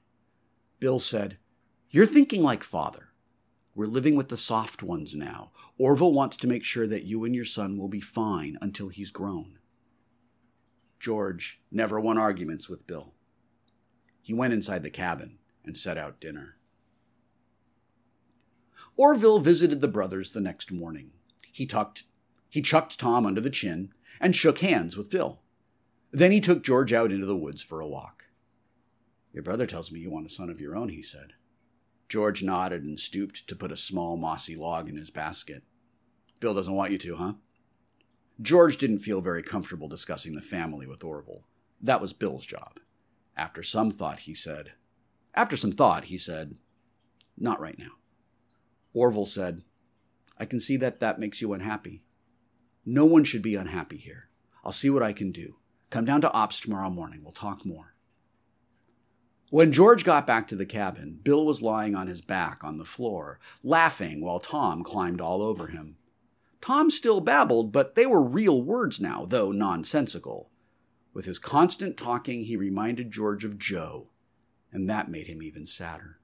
Bill 0.79 1.01
said, 1.01 1.39
You're 1.91 2.07
thinking 2.07 2.45
like 2.45 2.63
father. 2.63 3.13
We're 3.75 3.87
living 3.87 4.15
with 4.15 4.29
the 4.29 4.37
soft 4.37 4.85
ones 4.85 5.17
now. 5.17 5.51
Orville 5.79 6.13
wants 6.13 6.37
to 6.37 6.47
make 6.47 6.63
sure 6.63 6.87
that 6.87 7.03
you 7.03 7.25
and 7.25 7.35
your 7.35 7.45
son 7.45 7.77
will 7.77 7.89
be 7.89 8.01
fine 8.01 8.57
until 8.61 8.89
he's 8.89 9.11
grown. 9.11 9.59
George 11.01 11.61
never 11.73 11.99
won 11.99 12.19
arguments 12.19 12.69
with 12.69 12.87
Bill. 12.87 13.15
He 14.23 14.33
went 14.33 14.53
inside 14.53 14.85
the 14.85 14.91
cabin 14.91 15.39
and 15.65 15.77
set 15.77 15.99
out 15.99 16.21
dinner. 16.21 16.57
Orville 18.97 19.41
visited 19.41 19.81
the 19.81 19.89
brothers 19.89 20.33
the 20.33 20.41
next 20.41 20.71
morning. 20.71 21.11
He 21.51 21.67
tucked 21.67 22.05
he 22.55 22.63
chucked 22.63 23.01
Tom 23.01 23.27
under 23.27 23.41
the 23.41 23.51
chin 23.51 23.93
and 24.21 24.37
shook 24.37 24.61
hands 24.61 24.97
with 24.97 25.11
Bill. 25.11 25.41
Then 26.13 26.31
he 26.31 26.41
took 26.41 26.63
George 26.63 26.93
out 26.93 27.11
into 27.11 27.27
the 27.27 27.37
woods 27.37 27.61
for 27.61 27.81
a 27.81 27.89
walk. 27.89 28.27
Your 29.33 29.43
brother 29.43 29.67
tells 29.67 29.91
me 29.91 29.99
you 29.99 30.09
want 30.09 30.29
a 30.29 30.31
son 30.31 30.49
of 30.49 30.61
your 30.61 30.77
own, 30.77 30.91
he 30.91 31.03
said. 31.03 31.33
George 32.09 32.45
nodded 32.45 32.85
and 32.85 33.01
stooped 33.01 33.49
to 33.49 33.57
put 33.57 33.73
a 33.73 33.77
small 33.77 34.17
mossy 34.17 34.55
log 34.55 34.89
in 34.89 34.95
his 34.95 35.11
basket. 35.11 35.65
Bill 36.39 36.55
doesn't 36.55 36.77
want 36.77 36.93
you 36.93 36.99
to, 36.99 37.17
huh? 37.17 37.33
George 38.41 38.77
didn't 38.77 39.01
feel 39.01 39.21
very 39.21 39.43
comfortable 39.43 39.89
discussing 39.89 40.37
the 40.37 40.41
family 40.41 40.87
with 40.87 41.03
Orville. 41.03 41.49
That 41.81 42.01
was 42.01 42.13
Bill's 42.13 42.47
job. 42.47 42.79
After 43.37 43.65
some 43.65 43.91
thought, 43.91 44.21
he 44.21 44.35
said, 44.35 44.75
After 45.35 45.57
some 45.57 45.73
thought, 45.73 46.05
he 46.05 46.19
said, 46.19 46.55
Not 47.37 47.59
right 47.59 47.81
now. 47.81 47.97
Orville 48.93 49.27
said, 49.27 49.65
I 50.39 50.45
can 50.45 50.61
see 50.61 50.77
that 50.77 51.01
that 51.01 51.19
makes 51.19 51.41
you 51.41 51.53
unhappy. 51.53 52.04
No 52.87 53.05
one 53.05 53.25
should 53.25 53.43
be 53.43 53.55
unhappy 53.55 53.97
here. 53.97 54.29
I'll 54.65 54.73
see 54.73 54.91
what 54.91 55.03
I 55.03 55.13
can 55.13 55.33
do. 55.33 55.57
Come 55.91 56.05
down 56.05 56.21
to 56.23 56.33
ops 56.33 56.61
tomorrow 56.61 56.91
morning. 56.91 57.23
We'll 57.23 57.33
talk 57.33 57.65
more. 57.65 57.95
When 59.51 59.73
George 59.73 60.05
got 60.05 60.27
back 60.27 60.49
to 60.49 60.57
the 60.57 60.67
cabin, 60.67 61.21
Bill 61.23 61.47
was 61.47 61.63
lying 61.63 61.95
on 61.95 62.09
his 62.09 62.21
back 62.21 62.65
on 62.65 62.79
the 62.79 62.85
floor, 62.85 63.39
laughing 63.63 64.21
while 64.21 64.41
Tom 64.41 64.83
climbed 64.83 65.21
all 65.21 65.43
over 65.43 65.69
him. 65.69 65.97
Tom 66.61 66.91
still 66.91 67.21
babbled, 67.21 67.71
but 67.71 67.95
they 67.95 68.07
were 68.07 68.23
real 68.23 68.63
words 68.63 69.01
now, 69.01 69.27
though 69.27 69.53
nonsensical. 69.53 70.51
With 71.13 71.27
his 71.27 71.39
constant 71.39 71.97
talking, 71.97 72.45
he 72.45 72.57
reminded 72.57 73.13
George 73.13 73.45
of 73.45 73.59
Joe, 73.59 74.09
and 74.73 74.91
that 74.91 75.11
made 75.11 75.29
him 75.29 75.43
even 75.43 75.67
sadder. 75.67 76.19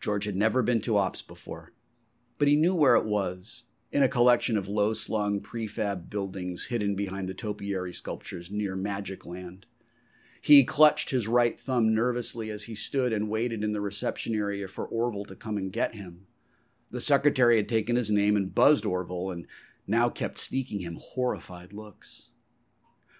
George 0.00 0.24
had 0.24 0.36
never 0.36 0.62
been 0.62 0.80
to 0.82 0.96
Ops 0.96 1.22
before, 1.22 1.72
but 2.38 2.48
he 2.48 2.56
knew 2.56 2.74
where 2.74 2.94
it 2.94 3.04
was 3.04 3.64
in 3.94 4.02
a 4.02 4.08
collection 4.08 4.56
of 4.56 4.66
low 4.66 4.92
slung 4.92 5.38
prefab 5.40 6.10
buildings 6.10 6.66
hidden 6.66 6.96
behind 6.96 7.28
the 7.28 7.32
topiary 7.32 7.92
sculptures 7.92 8.50
near 8.50 8.74
Magic 8.74 9.24
Land. 9.24 9.66
He 10.40 10.64
clutched 10.64 11.10
his 11.10 11.28
right 11.28 11.58
thumb 11.58 11.94
nervously 11.94 12.50
as 12.50 12.64
he 12.64 12.74
stood 12.74 13.12
and 13.12 13.30
waited 13.30 13.62
in 13.62 13.72
the 13.72 13.80
reception 13.80 14.34
area 14.34 14.66
for 14.66 14.84
Orville 14.84 15.24
to 15.26 15.36
come 15.36 15.56
and 15.56 15.72
get 15.72 15.94
him. 15.94 16.26
The 16.90 17.00
secretary 17.00 17.56
had 17.56 17.68
taken 17.68 17.94
his 17.94 18.10
name 18.10 18.34
and 18.34 18.52
buzzed 18.52 18.84
Orville 18.84 19.30
and 19.30 19.46
now 19.86 20.08
kept 20.08 20.38
sneaking 20.38 20.80
him 20.80 20.98
horrified 21.00 21.72
looks. 21.72 22.30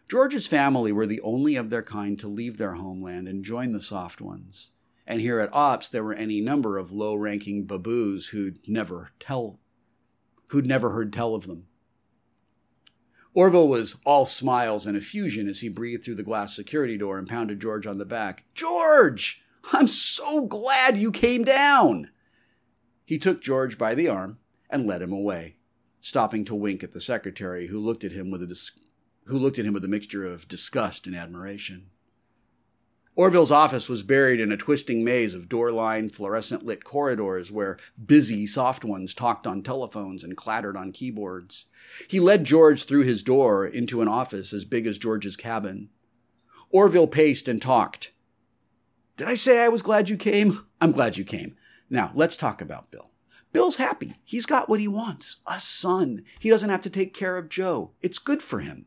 George's 0.08 0.48
family 0.48 0.90
were 0.90 1.06
the 1.06 1.20
only 1.20 1.54
of 1.54 1.70
their 1.70 1.84
kind 1.84 2.18
to 2.18 2.26
leave 2.26 2.58
their 2.58 2.74
homeland 2.74 3.28
and 3.28 3.44
join 3.44 3.72
the 3.72 3.80
soft 3.80 4.20
ones. 4.20 4.70
And 5.06 5.20
here 5.20 5.38
at 5.38 5.54
Ops, 5.54 5.88
there 5.88 6.02
were 6.02 6.14
any 6.14 6.40
number 6.40 6.78
of 6.78 6.90
low 6.90 7.14
ranking 7.14 7.64
baboos 7.64 8.28
who'd 8.28 8.58
never 8.66 9.12
tell 9.20 9.60
who'd 10.48 10.66
never 10.66 10.90
heard 10.90 11.12
tell 11.12 11.34
of 11.34 11.46
them. 11.46 11.66
Orville 13.34 13.68
was 13.68 13.96
all 14.04 14.26
smiles 14.26 14.86
and 14.86 14.96
effusion 14.96 15.48
as 15.48 15.60
he 15.60 15.68
breathed 15.68 16.04
through 16.04 16.14
the 16.14 16.22
glass 16.22 16.54
security 16.54 16.96
door 16.96 17.18
and 17.18 17.28
pounded 17.28 17.60
George 17.60 17.86
on 17.86 17.98
the 17.98 18.04
back. 18.04 18.44
George! 18.54 19.42
I'm 19.72 19.88
so 19.88 20.42
glad 20.42 20.98
you 20.98 21.10
came 21.10 21.42
down! 21.42 22.10
He 23.04 23.18
took 23.18 23.42
George 23.42 23.76
by 23.76 23.94
the 23.94 24.08
arm 24.08 24.38
and 24.70 24.86
led 24.86 25.02
him 25.02 25.12
away, 25.12 25.56
stopping 26.00 26.44
to 26.44 26.54
wink 26.54 26.84
at 26.84 26.92
the 26.92 27.00
secretary, 27.00 27.66
who 27.66 27.78
looked 27.78 28.04
at 28.04 28.12
him 28.12 28.30
with 28.30 28.42
a 28.42 28.46
dis- 28.46 28.72
who 29.24 29.38
looked 29.38 29.58
at 29.58 29.64
him 29.64 29.74
with 29.74 29.84
a 29.84 29.88
mixture 29.88 30.26
of 30.26 30.48
disgust 30.48 31.06
and 31.06 31.16
admiration. 31.16 31.90
Orville's 33.16 33.52
office 33.52 33.88
was 33.88 34.02
buried 34.02 34.40
in 34.40 34.50
a 34.50 34.56
twisting 34.56 35.04
maze 35.04 35.34
of 35.34 35.48
door 35.48 35.70
lined, 35.70 36.12
fluorescent 36.12 36.64
lit 36.64 36.82
corridors 36.82 37.52
where 37.52 37.78
busy, 38.04 38.44
soft 38.44 38.84
ones 38.84 39.14
talked 39.14 39.46
on 39.46 39.62
telephones 39.62 40.24
and 40.24 40.36
clattered 40.36 40.76
on 40.76 40.90
keyboards. 40.90 41.66
He 42.08 42.18
led 42.18 42.44
George 42.44 42.84
through 42.84 43.04
his 43.04 43.22
door 43.22 43.66
into 43.66 44.02
an 44.02 44.08
office 44.08 44.52
as 44.52 44.64
big 44.64 44.84
as 44.86 44.98
George's 44.98 45.36
cabin. 45.36 45.90
Orville 46.70 47.06
paced 47.06 47.46
and 47.46 47.62
talked. 47.62 48.10
Did 49.16 49.28
I 49.28 49.36
say 49.36 49.62
I 49.62 49.68
was 49.68 49.82
glad 49.82 50.08
you 50.08 50.16
came? 50.16 50.66
I'm 50.80 50.90
glad 50.90 51.16
you 51.16 51.24
came. 51.24 51.54
Now, 51.88 52.10
let's 52.14 52.36
talk 52.36 52.60
about 52.60 52.90
Bill. 52.90 53.12
Bill's 53.52 53.76
happy. 53.76 54.16
He's 54.24 54.46
got 54.46 54.68
what 54.68 54.80
he 54.80 54.88
wants 54.88 55.36
a 55.46 55.60
son. 55.60 56.24
He 56.40 56.50
doesn't 56.50 56.70
have 56.70 56.80
to 56.80 56.90
take 56.90 57.14
care 57.14 57.36
of 57.36 57.48
Joe. 57.48 57.92
It's 58.02 58.18
good 58.18 58.42
for 58.42 58.58
him. 58.58 58.86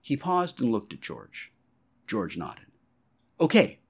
He 0.00 0.16
paused 0.16 0.62
and 0.62 0.72
looked 0.72 0.94
at 0.94 1.02
George. 1.02 1.52
George 2.06 2.38
nodded. 2.38 2.71
Okay, 3.40 3.80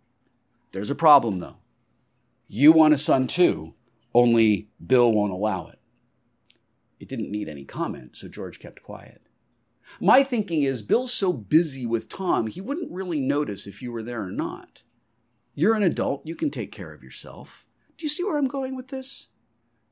there's 0.72 0.90
a 0.90 0.95
problem 0.95 1.36
though. 1.36 1.57
You 2.49 2.72
want 2.72 2.95
a 2.95 2.99
son 2.99 3.26
too, 3.26 3.74
only 4.14 4.68
Bill 4.84 5.11
won't 5.12 5.32
allow 5.32 5.68
it. 5.68 5.78
It 7.01 7.09
didn't 7.09 7.30
need 7.30 7.49
any 7.49 7.64
comment, 7.64 8.16
so 8.16 8.28
George 8.28 8.59
kept 8.59 8.82
quiet. 8.82 9.22
My 10.01 10.22
thinking 10.22 10.62
is 10.62 10.82
Bill's 10.82 11.12
so 11.12 11.32
busy 11.32 11.84
with 11.84 12.09
Tom, 12.09 12.47
he 12.47 12.61
wouldn't 12.61 12.93
really 12.93 13.20
notice 13.20 13.66
if 13.66 13.82
you 13.82 13.93
were 13.93 14.03
there 14.03 14.22
or 14.22 14.30
not. 14.30 14.82
You're 15.55 15.74
an 15.74 15.82
adult, 15.82 16.26
you 16.26 16.34
can 16.34 16.51
take 16.51 16.72
care 16.72 16.95
of 16.95 17.03
yourself. 17.03 17.66
Do 17.99 18.07
you 18.07 18.09
see 18.09 18.24
where 18.24 18.38
I'm 18.38 18.49
going 18.49 18.74
with 18.74 18.88
this? 18.88 19.28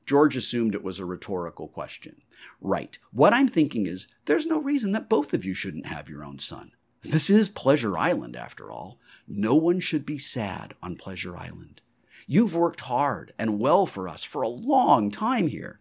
George 0.05 0.35
assumed 0.35 0.73
it 0.73 0.83
was 0.83 0.99
a 0.99 1.05
rhetorical 1.05 1.67
question. 1.67 2.23
Right. 2.59 2.97
What 3.11 3.33
I'm 3.33 3.47
thinking 3.47 3.85
is 3.85 4.07
there's 4.25 4.47
no 4.47 4.59
reason 4.59 4.91
that 4.93 5.09
both 5.09 5.33
of 5.33 5.45
you 5.45 5.53
shouldn't 5.53 5.85
have 5.85 6.09
your 6.09 6.23
own 6.23 6.39
son. 6.39 6.71
This 7.03 7.31
is 7.31 7.49
Pleasure 7.49 7.97
Island, 7.97 8.35
after 8.35 8.71
all. 8.71 8.99
No 9.27 9.55
one 9.55 9.79
should 9.79 10.05
be 10.05 10.19
sad 10.19 10.75
on 10.83 10.95
Pleasure 10.95 11.35
Island. 11.35 11.81
You've 12.27 12.55
worked 12.55 12.81
hard 12.81 13.33
and 13.39 13.59
well 13.59 13.87
for 13.87 14.07
us 14.07 14.23
for 14.23 14.43
a 14.43 14.47
long 14.47 15.09
time 15.09 15.47
here. 15.47 15.79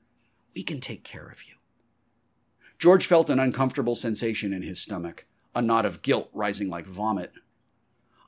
We 0.55 0.63
can 0.63 0.81
take 0.81 1.05
care 1.05 1.29
of 1.29 1.45
you. 1.45 1.55
George 2.79 3.05
felt 3.05 3.29
an 3.29 3.39
uncomfortable 3.39 3.95
sensation 3.95 4.55
in 4.55 4.63
his 4.63 4.81
stomach, 4.81 5.27
a 5.55 5.61
knot 5.61 5.85
of 5.85 6.01
guilt 6.01 6.31
rising 6.33 6.71
like 6.71 6.87
vomit. 6.87 7.35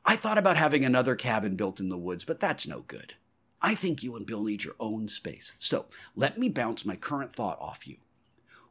I 0.04 0.14
thought 0.14 0.36
about 0.36 0.58
having 0.58 0.84
another 0.84 1.16
cabin 1.16 1.56
built 1.56 1.80
in 1.80 1.88
the 1.88 1.96
woods, 1.96 2.26
but 2.26 2.40
that's 2.40 2.68
no 2.68 2.82
good. 2.82 3.14
I 3.62 3.74
think 3.74 4.02
you 4.02 4.16
and 4.16 4.26
Bill 4.26 4.44
need 4.44 4.64
your 4.64 4.74
own 4.78 5.08
space. 5.08 5.52
So 5.58 5.86
let 6.14 6.36
me 6.36 6.50
bounce 6.50 6.84
my 6.84 6.96
current 6.96 7.32
thought 7.32 7.58
off 7.58 7.86
you. 7.86 7.96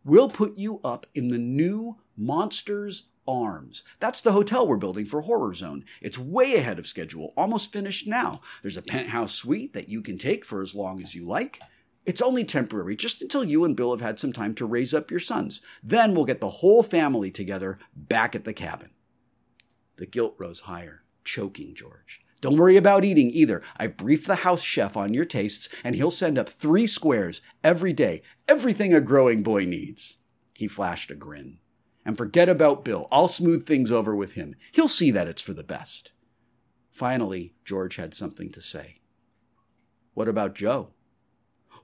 We'll 0.04 0.30
put 0.30 0.60
you 0.60 0.80
up 0.84 1.08
in 1.16 1.30
the 1.30 1.40
new 1.40 1.98
Monsters 2.16 3.08
Arms. 3.32 3.84
That's 4.00 4.20
the 4.20 4.34
hotel 4.34 4.68
we're 4.68 4.78
building 4.78 5.06
for 5.06 5.22
Horror 5.22 5.54
Zone. 5.54 5.86
It's 6.02 6.18
way 6.18 6.56
ahead 6.56 6.80
of 6.80 6.88
schedule, 6.88 7.34
almost 7.38 7.72
finished 7.72 8.08
now. 8.08 8.42
There's 8.62 8.78
a 8.78 8.82
penthouse 8.82 9.34
suite 9.34 9.74
that 9.74 9.88
you 9.88 10.02
can 10.02 10.18
take 10.18 10.44
for 10.44 10.62
as 10.62 10.76
long 10.76 11.02
as 11.02 11.16
you 11.16 11.26
like. 11.26 11.62
It's 12.06 12.22
only 12.22 12.44
temporary, 12.44 12.96
just 12.96 13.22
until 13.22 13.44
you 13.44 13.64
and 13.64 13.76
Bill 13.76 13.92
have 13.92 14.02
had 14.02 14.20
some 14.20 14.34
time 14.34 14.54
to 14.56 14.66
raise 14.66 14.94
up 14.94 15.12
your 15.12 15.20
sons. 15.20 15.62
Then 15.82 16.14
we'll 16.14 16.26
get 16.26 16.42
the 16.42 16.50
whole 16.50 16.84
family 16.84 17.32
together 17.32 17.78
back 17.96 18.36
at 18.36 18.44
the 18.44 18.54
cabin. 18.54 18.90
The 19.98 20.08
guilt 20.08 20.36
rose 20.38 20.62
higher, 20.62 21.04
choking 21.24 21.76
George. 21.76 22.22
Don't 22.42 22.58
worry 22.58 22.76
about 22.76 23.06
eating 23.06 23.30
either. 23.30 23.62
I 23.78 23.86
briefed 23.86 24.26
the 24.26 24.38
house 24.38 24.64
chef 24.64 24.98
on 24.98 25.14
your 25.14 25.26
tastes, 25.26 25.70
and 25.84 25.96
he'll 25.96 26.10
send 26.10 26.40
up 26.40 26.50
three 26.50 26.88
squares 26.88 27.40
every 27.64 27.94
day. 27.94 28.24
Everything 28.48 28.96
a 28.96 29.00
growing 29.00 29.44
boy 29.44 29.66
needs. 29.66 30.18
He 30.56 30.68
flashed 30.68 31.12
a 31.12 31.16
grin. 31.16 31.60
And 32.06 32.18
forget 32.18 32.50
about 32.50 32.84
Bill. 32.84 33.08
I'll 33.12 33.28
smooth 33.28 33.66
things 33.66 33.92
over 33.92 34.16
with 34.16 34.34
him. 34.34 34.56
He'll 34.72 34.88
see 34.88 35.12
that 35.12 35.28
it's 35.28 35.42
for 35.42 35.54
the 35.54 35.64
best. 35.64 36.12
Finally, 36.90 37.54
George 37.64 37.96
had 37.96 38.14
something 38.14 38.52
to 38.52 38.62
say. 38.62 39.02
What 40.14 40.28
about 40.28 40.56
Joe? 40.56 40.90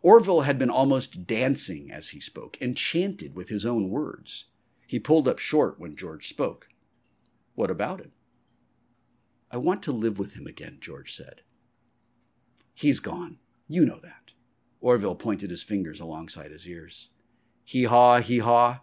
Orville 0.01 0.41
had 0.41 0.59
been 0.59 0.69
almost 0.69 1.25
dancing 1.25 1.91
as 1.91 2.09
he 2.09 2.19
spoke, 2.19 2.57
enchanted 2.61 3.35
with 3.35 3.49
his 3.49 3.65
own 3.65 3.89
words. 3.89 4.45
He 4.85 4.99
pulled 4.99 5.27
up 5.27 5.39
short 5.39 5.79
when 5.79 5.95
George 5.95 6.27
spoke. 6.27 6.69
What 7.55 7.71
about 7.71 7.99
him? 7.99 8.11
I 9.49 9.57
want 9.57 9.81
to 9.83 9.91
live 9.91 10.19
with 10.19 10.33
him 10.33 10.45
again, 10.45 10.77
George 10.81 11.13
said. 11.13 11.41
He's 12.73 12.99
gone. 12.99 13.39
You 13.67 13.85
know 13.85 13.99
that. 14.01 14.31
Orville 14.79 15.15
pointed 15.15 15.49
his 15.49 15.63
fingers 15.63 15.99
alongside 15.99 16.51
his 16.51 16.67
ears. 16.67 17.09
Hee 17.63 17.85
haw, 17.85 18.19
hee 18.19 18.39
haw. 18.39 18.81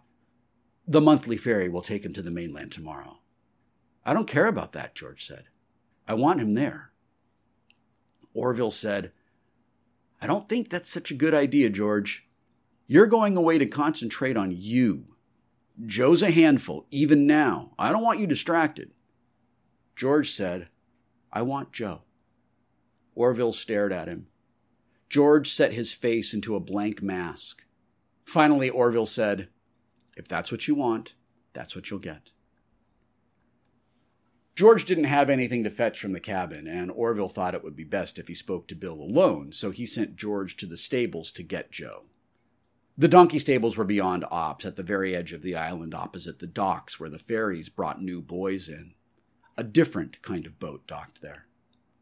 The 0.87 1.01
monthly 1.01 1.37
ferry 1.37 1.67
will 1.67 1.81
take 1.81 2.05
him 2.05 2.13
to 2.13 2.21
the 2.21 2.31
mainland 2.31 2.71
tomorrow. 2.71 3.19
I 4.05 4.13
don't 4.13 4.27
care 4.27 4.47
about 4.47 4.73
that, 4.73 4.93
George 4.93 5.25
said. 5.25 5.45
I 6.07 6.13
want 6.13 6.39
him 6.39 6.53
there. 6.53 6.91
Orville 8.33 8.71
said, 8.71 9.11
I 10.21 10.27
don't 10.27 10.47
think 10.47 10.69
that's 10.69 10.89
such 10.89 11.09
a 11.09 11.15
good 11.15 11.33
idea, 11.33 11.69
George. 11.69 12.27
You're 12.87 13.07
going 13.07 13.35
away 13.35 13.57
to 13.57 13.65
concentrate 13.65 14.37
on 14.37 14.51
you. 14.51 15.15
Joe's 15.85 16.21
a 16.21 16.31
handful, 16.31 16.85
even 16.91 17.25
now. 17.25 17.71
I 17.79 17.91
don't 17.91 18.03
want 18.03 18.19
you 18.19 18.27
distracted. 18.27 18.91
George 19.95 20.31
said, 20.31 20.67
I 21.33 21.41
want 21.41 21.73
Joe. 21.73 22.01
Orville 23.15 23.53
stared 23.53 23.91
at 23.91 24.07
him. 24.07 24.27
George 25.09 25.51
set 25.51 25.73
his 25.73 25.93
face 25.93 26.33
into 26.33 26.55
a 26.55 26.59
blank 26.59 27.01
mask. 27.01 27.63
Finally, 28.25 28.69
Orville 28.69 29.05
said, 29.05 29.47
If 30.15 30.27
that's 30.27 30.51
what 30.51 30.67
you 30.67 30.75
want, 30.75 31.13
that's 31.53 31.75
what 31.75 31.89
you'll 31.89 31.99
get. 31.99 32.31
George 34.55 34.85
didn't 34.85 35.03
have 35.03 35.29
anything 35.29 35.65
to 35.65 35.69
fetch 35.69 35.99
from 35.99 36.13
the 36.13 36.19
cabin, 36.21 36.65
and 36.65 36.89
Orville 36.89 37.27
thought 37.27 37.53
it 37.53 37.63
would 37.63 37.75
be 37.75 37.83
best 37.83 38.17
if 38.17 38.29
he 38.29 38.35
spoke 38.35 38.69
to 38.69 38.75
Bill 38.75 38.93
alone, 38.93 39.51
so 39.51 39.71
he 39.71 39.85
sent 39.85 40.15
George 40.15 40.55
to 40.57 40.65
the 40.65 40.77
stables 40.77 41.29
to 41.33 41.43
get 41.43 41.71
Joe. 41.71 42.05
The 42.97 43.09
donkey 43.09 43.39
stables 43.39 43.75
were 43.75 43.83
beyond 43.83 44.23
Ops, 44.31 44.63
at 44.63 44.77
the 44.77 44.83
very 44.83 45.13
edge 45.13 45.33
of 45.33 45.41
the 45.41 45.55
island 45.55 45.93
opposite 45.93 46.39
the 46.39 46.47
docks 46.47 46.97
where 46.97 47.09
the 47.09 47.19
ferries 47.19 47.67
brought 47.67 48.01
new 48.01 48.21
boys 48.21 48.69
in. 48.69 48.93
A 49.57 49.63
different 49.65 50.21
kind 50.21 50.45
of 50.45 50.59
boat 50.59 50.87
docked 50.87 51.21
there. 51.21 51.47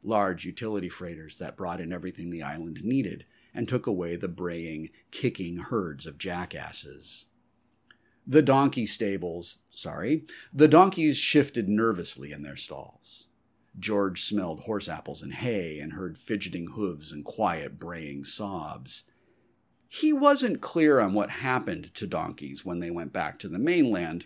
Large 0.04 0.46
utility 0.46 0.90
freighters 0.90 1.38
that 1.38 1.58
brought 1.58 1.82
in 1.82 1.92
everything 1.92 2.30
the 2.30 2.44
island 2.44 2.84
needed 2.84 3.26
and 3.56 3.68
took 3.68 3.88
away 3.88 4.16
the 4.16 4.28
braying, 4.28 4.90
kicking 5.10 5.58
herds 5.58 6.06
of 6.06 6.20
jackasses. 6.20 7.26
The 8.26 8.42
donkey 8.42 8.86
stables, 8.86 9.58
sorry, 9.72 10.26
the 10.54 10.68
donkeys 10.68 11.18
shifted 11.18 11.68
nervously 11.68 12.32
in 12.32 12.42
their 12.42 12.56
stalls. 12.56 13.28
George 13.78 14.24
smelled 14.24 14.62
horse 14.62 14.88
apples 14.88 15.22
and 15.22 15.34
hay 15.34 15.80
and 15.80 15.94
heard 15.94 16.18
fidgeting 16.18 16.68
hooves 16.68 17.12
and 17.12 17.26
quiet 17.26 17.80
braying 17.80 18.24
sobs. 18.24 19.04
He 19.88 20.14
wasn't 20.14 20.62
clear 20.62 21.00
on 21.00 21.14
what 21.14 21.30
happened 21.30 21.94
to 21.96 22.08
donkeys 22.08 22.64
when 22.64 22.80
they 22.80 22.92
went 22.92 23.12
back 23.12 23.40
to 23.40 23.50
the 23.50 23.60
mainland, 23.60 24.26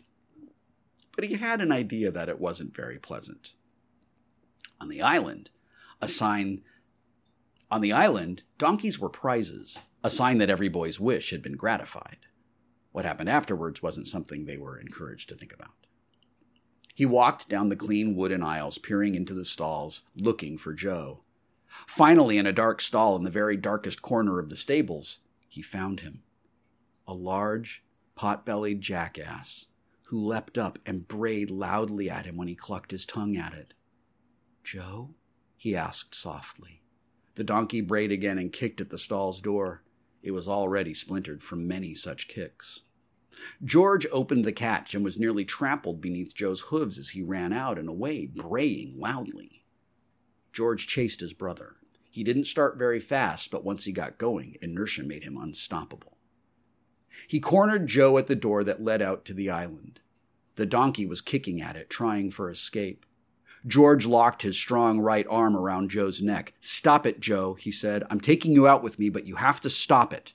but 1.16 1.26
he 1.26 1.36
had 1.36 1.62
an 1.62 1.72
idea 1.72 2.12
that 2.12 2.30
it 2.30 2.40
wasn't 2.40 2.76
very 2.76 3.00
pleasant. 3.00 3.54
On 4.80 4.90
the 4.90 5.02
island, 5.02 5.50
a 6.02 6.08
sign 6.08 6.62
on 7.72 7.82
the 7.82 7.92
island, 7.92 8.44
donkeys 8.58 9.00
were 9.00 9.10
prizes, 9.10 9.80
a 10.04 10.10
sign 10.10 10.38
that 10.38 10.50
every 10.50 10.70
boy's 10.70 11.00
wish 11.00 11.32
had 11.32 11.42
been 11.42 11.58
gratified. 11.58 12.27
What 12.92 13.06
happened 13.06 13.30
afterwards 13.30 13.82
wasn't 13.82 14.08
something 14.08 14.46
they 14.46 14.58
were 14.58 14.80
encouraged 14.80 15.30
to 15.30 15.36
think 15.36 15.54
about. 15.54 15.74
He 16.96 17.06
walked 17.06 17.48
down 17.48 17.70
the 17.70 17.76
clean 17.76 18.16
wooden 18.16 18.42
aisles, 18.42 18.78
peering 18.78 19.14
into 19.14 19.34
the 19.34 19.46
stalls, 19.46 20.04
looking 20.16 20.58
for 20.58 20.74
Joe. 20.74 21.22
Finally, 21.86 22.38
in 22.38 22.48
a 22.48 22.54
dark 22.54 22.82
stall 22.82 23.16
in 23.16 23.24
the 23.24 23.30
very 23.30 23.56
darkest 23.56 24.02
corner 24.02 24.40
of 24.40 24.50
the 24.50 24.56
stables, 24.56 25.20
he 25.48 25.62
found 25.62 26.00
him. 26.00 26.24
A 27.08 27.14
large, 27.14 27.84
pot 28.16 28.46
bellied 28.46 28.82
jackass 28.82 29.68
who 30.08 30.26
leapt 30.26 30.58
up 30.58 30.80
and 30.86 31.08
brayed 31.08 31.52
loudly 31.52 32.10
at 32.10 32.26
him 32.26 32.38
when 32.38 32.48
he 32.48 32.56
clucked 32.56 32.92
his 32.92 33.06
tongue 33.06 33.36
at 33.36 33.54
it. 33.54 33.74
Joe? 34.64 35.14
he 35.58 35.76
asked 35.76 36.16
softly. 36.16 36.82
The 37.36 37.44
donkey 37.44 37.82
brayed 37.82 38.12
again 38.12 38.38
and 38.38 38.52
kicked 38.52 38.82
at 38.82 38.90
the 38.90 38.98
stall's 38.98 39.42
door. 39.42 39.84
It 40.22 40.32
was 40.32 40.48
already 40.48 40.94
splintered 40.94 41.44
from 41.44 41.68
many 41.68 41.96
such 41.96 42.28
kicks. 42.28 42.82
George 43.64 44.08
opened 44.12 44.46
the 44.46 44.52
catch 44.52 44.96
and 44.96 45.04
was 45.04 45.20
nearly 45.20 45.46
trampled 45.46 46.02
beneath 46.02 46.34
Joe's 46.34 46.62
hooves 46.62 46.98
as 46.98 47.10
he 47.10 47.22
ran 47.22 47.54
out 47.54 47.78
and 47.78 47.88
away, 47.88 48.26
braying 48.26 48.96
loudly. 48.98 49.64
George 50.52 50.88
chased 50.88 51.20
his 51.20 51.34
brother. 51.34 51.76
He 52.10 52.24
didn't 52.24 52.46
start 52.46 52.80
very 52.80 53.00
fast, 53.00 53.52
but 53.52 53.64
once 53.64 53.86
he 53.86 53.92
got 53.92 54.18
going, 54.18 54.58
inertia 54.62 55.04
made 55.04 55.24
him 55.24 55.38
unstoppable. 55.38 56.18
He 57.28 57.40
cornered 57.40 57.88
Joe 57.88 58.18
at 58.18 58.28
the 58.28 58.36
door 58.36 58.64
that 58.64 58.84
led 58.84 59.02
out 59.02 59.24
to 59.26 59.34
the 59.34 59.50
island. 59.50 60.02
The 60.56 60.66
donkey 60.66 61.06
was 61.06 61.22
kicking 61.22 61.62
at 61.62 61.76
it, 61.76 61.90
trying 61.90 62.32
for 62.32 62.50
escape. 62.50 63.06
George 63.66 64.06
locked 64.06 64.44
his 64.44 64.56
strong 64.56 65.00
right 65.00 65.26
arm 65.30 65.56
around 65.56 65.90
Joe's 65.90 66.22
neck. 66.22 66.54
Stop 66.60 67.06
it, 67.06 67.20
Joe, 67.20 67.56
he 67.56 67.72
said. 67.72 68.04
I'm 68.10 68.20
taking 68.20 68.54
you 68.54 68.68
out 68.68 68.84
with 68.84 69.00
me, 69.00 69.10
but 69.10 69.26
you 69.26 69.36
have 69.36 69.60
to 69.62 69.70
stop 69.70 70.14
it. 70.14 70.34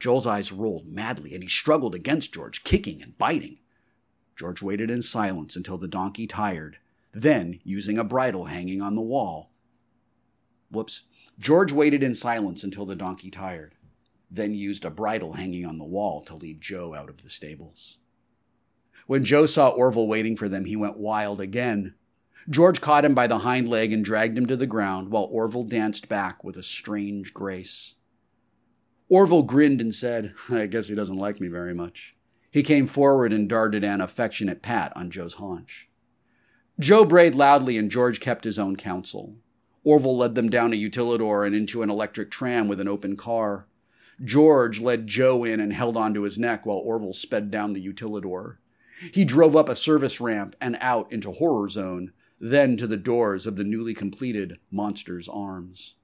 Joe's 0.00 0.26
eyes 0.26 0.50
rolled 0.50 0.86
madly, 0.86 1.34
and 1.34 1.42
he 1.42 1.48
struggled 1.48 1.94
against 1.94 2.32
George, 2.34 2.64
kicking 2.64 3.02
and 3.02 3.16
biting. 3.18 3.58
George 4.34 4.62
waited 4.62 4.90
in 4.90 5.02
silence 5.02 5.54
until 5.54 5.78
the 5.78 5.86
donkey 5.86 6.26
tired. 6.26 6.78
Then, 7.12 7.60
using 7.62 7.98
a 7.98 8.04
bridle 8.04 8.46
hanging 8.46 8.80
on 8.80 8.94
the 8.94 9.02
wall, 9.02 9.52
whoops, 10.70 11.02
George 11.38 11.70
waited 11.70 12.02
in 12.02 12.14
silence 12.14 12.64
until 12.64 12.86
the 12.86 12.96
donkey 12.96 13.30
tired, 13.30 13.74
then 14.30 14.54
used 14.54 14.84
a 14.84 14.90
bridle 14.90 15.34
hanging 15.34 15.66
on 15.66 15.78
the 15.78 15.84
wall 15.84 16.22
to 16.22 16.34
lead 16.34 16.60
Joe 16.60 16.94
out 16.94 17.10
of 17.10 17.22
the 17.22 17.28
stables. 17.28 17.98
When 19.06 19.24
Joe 19.24 19.46
saw 19.46 19.68
Orville 19.68 20.08
waiting 20.08 20.36
for 20.36 20.48
them, 20.48 20.64
he 20.64 20.76
went 20.76 20.96
wild 20.96 21.40
again. 21.40 21.94
George 22.48 22.80
caught 22.80 23.04
him 23.04 23.14
by 23.14 23.26
the 23.26 23.38
hind 23.38 23.68
leg 23.68 23.92
and 23.92 24.04
dragged 24.04 24.36
him 24.36 24.46
to 24.46 24.56
the 24.56 24.66
ground 24.66 25.10
while 25.10 25.28
Orville 25.30 25.64
danced 25.64 26.08
back 26.08 26.42
with 26.42 26.56
a 26.56 26.62
strange 26.62 27.32
grace. 27.32 27.94
Orville 29.08 29.42
grinned 29.42 29.80
and 29.80 29.94
said, 29.94 30.34
I 30.48 30.66
guess 30.66 30.88
he 30.88 30.94
doesn't 30.94 31.18
like 31.18 31.40
me 31.40 31.48
very 31.48 31.74
much. 31.74 32.16
He 32.50 32.62
came 32.62 32.86
forward 32.86 33.32
and 33.32 33.48
darted 33.48 33.84
an 33.84 34.00
affectionate 34.00 34.62
pat 34.62 34.92
on 34.96 35.10
Joe's 35.10 35.34
haunch. 35.34 35.88
Joe 36.78 37.04
brayed 37.04 37.34
loudly 37.34 37.78
and 37.78 37.90
George 37.90 38.20
kept 38.20 38.44
his 38.44 38.58
own 38.58 38.76
counsel. 38.76 39.36
Orville 39.84 40.16
led 40.16 40.34
them 40.34 40.48
down 40.48 40.72
a 40.72 40.76
utilidor 40.76 41.46
and 41.46 41.54
into 41.54 41.82
an 41.82 41.90
electric 41.90 42.30
tram 42.30 42.68
with 42.68 42.80
an 42.80 42.88
open 42.88 43.16
car. 43.16 43.66
George 44.24 44.80
led 44.80 45.06
Joe 45.06 45.44
in 45.44 45.60
and 45.60 45.72
held 45.72 45.96
onto 45.96 46.22
his 46.22 46.38
neck 46.38 46.64
while 46.66 46.78
Orville 46.78 47.12
sped 47.12 47.50
down 47.50 47.72
the 47.72 47.86
utilidor. 47.86 48.56
He 49.12 49.24
drove 49.24 49.56
up 49.56 49.68
a 49.68 49.76
service 49.76 50.20
ramp 50.20 50.54
and 50.60 50.76
out 50.80 51.10
into 51.12 51.32
Horror 51.32 51.68
Zone, 51.68 52.12
then 52.44 52.76
to 52.76 52.88
the 52.88 52.96
doors 52.96 53.46
of 53.46 53.54
the 53.54 53.62
newly 53.62 53.94
completed 53.94 54.58
Monster's 54.68 55.28
Arms. 55.28 55.94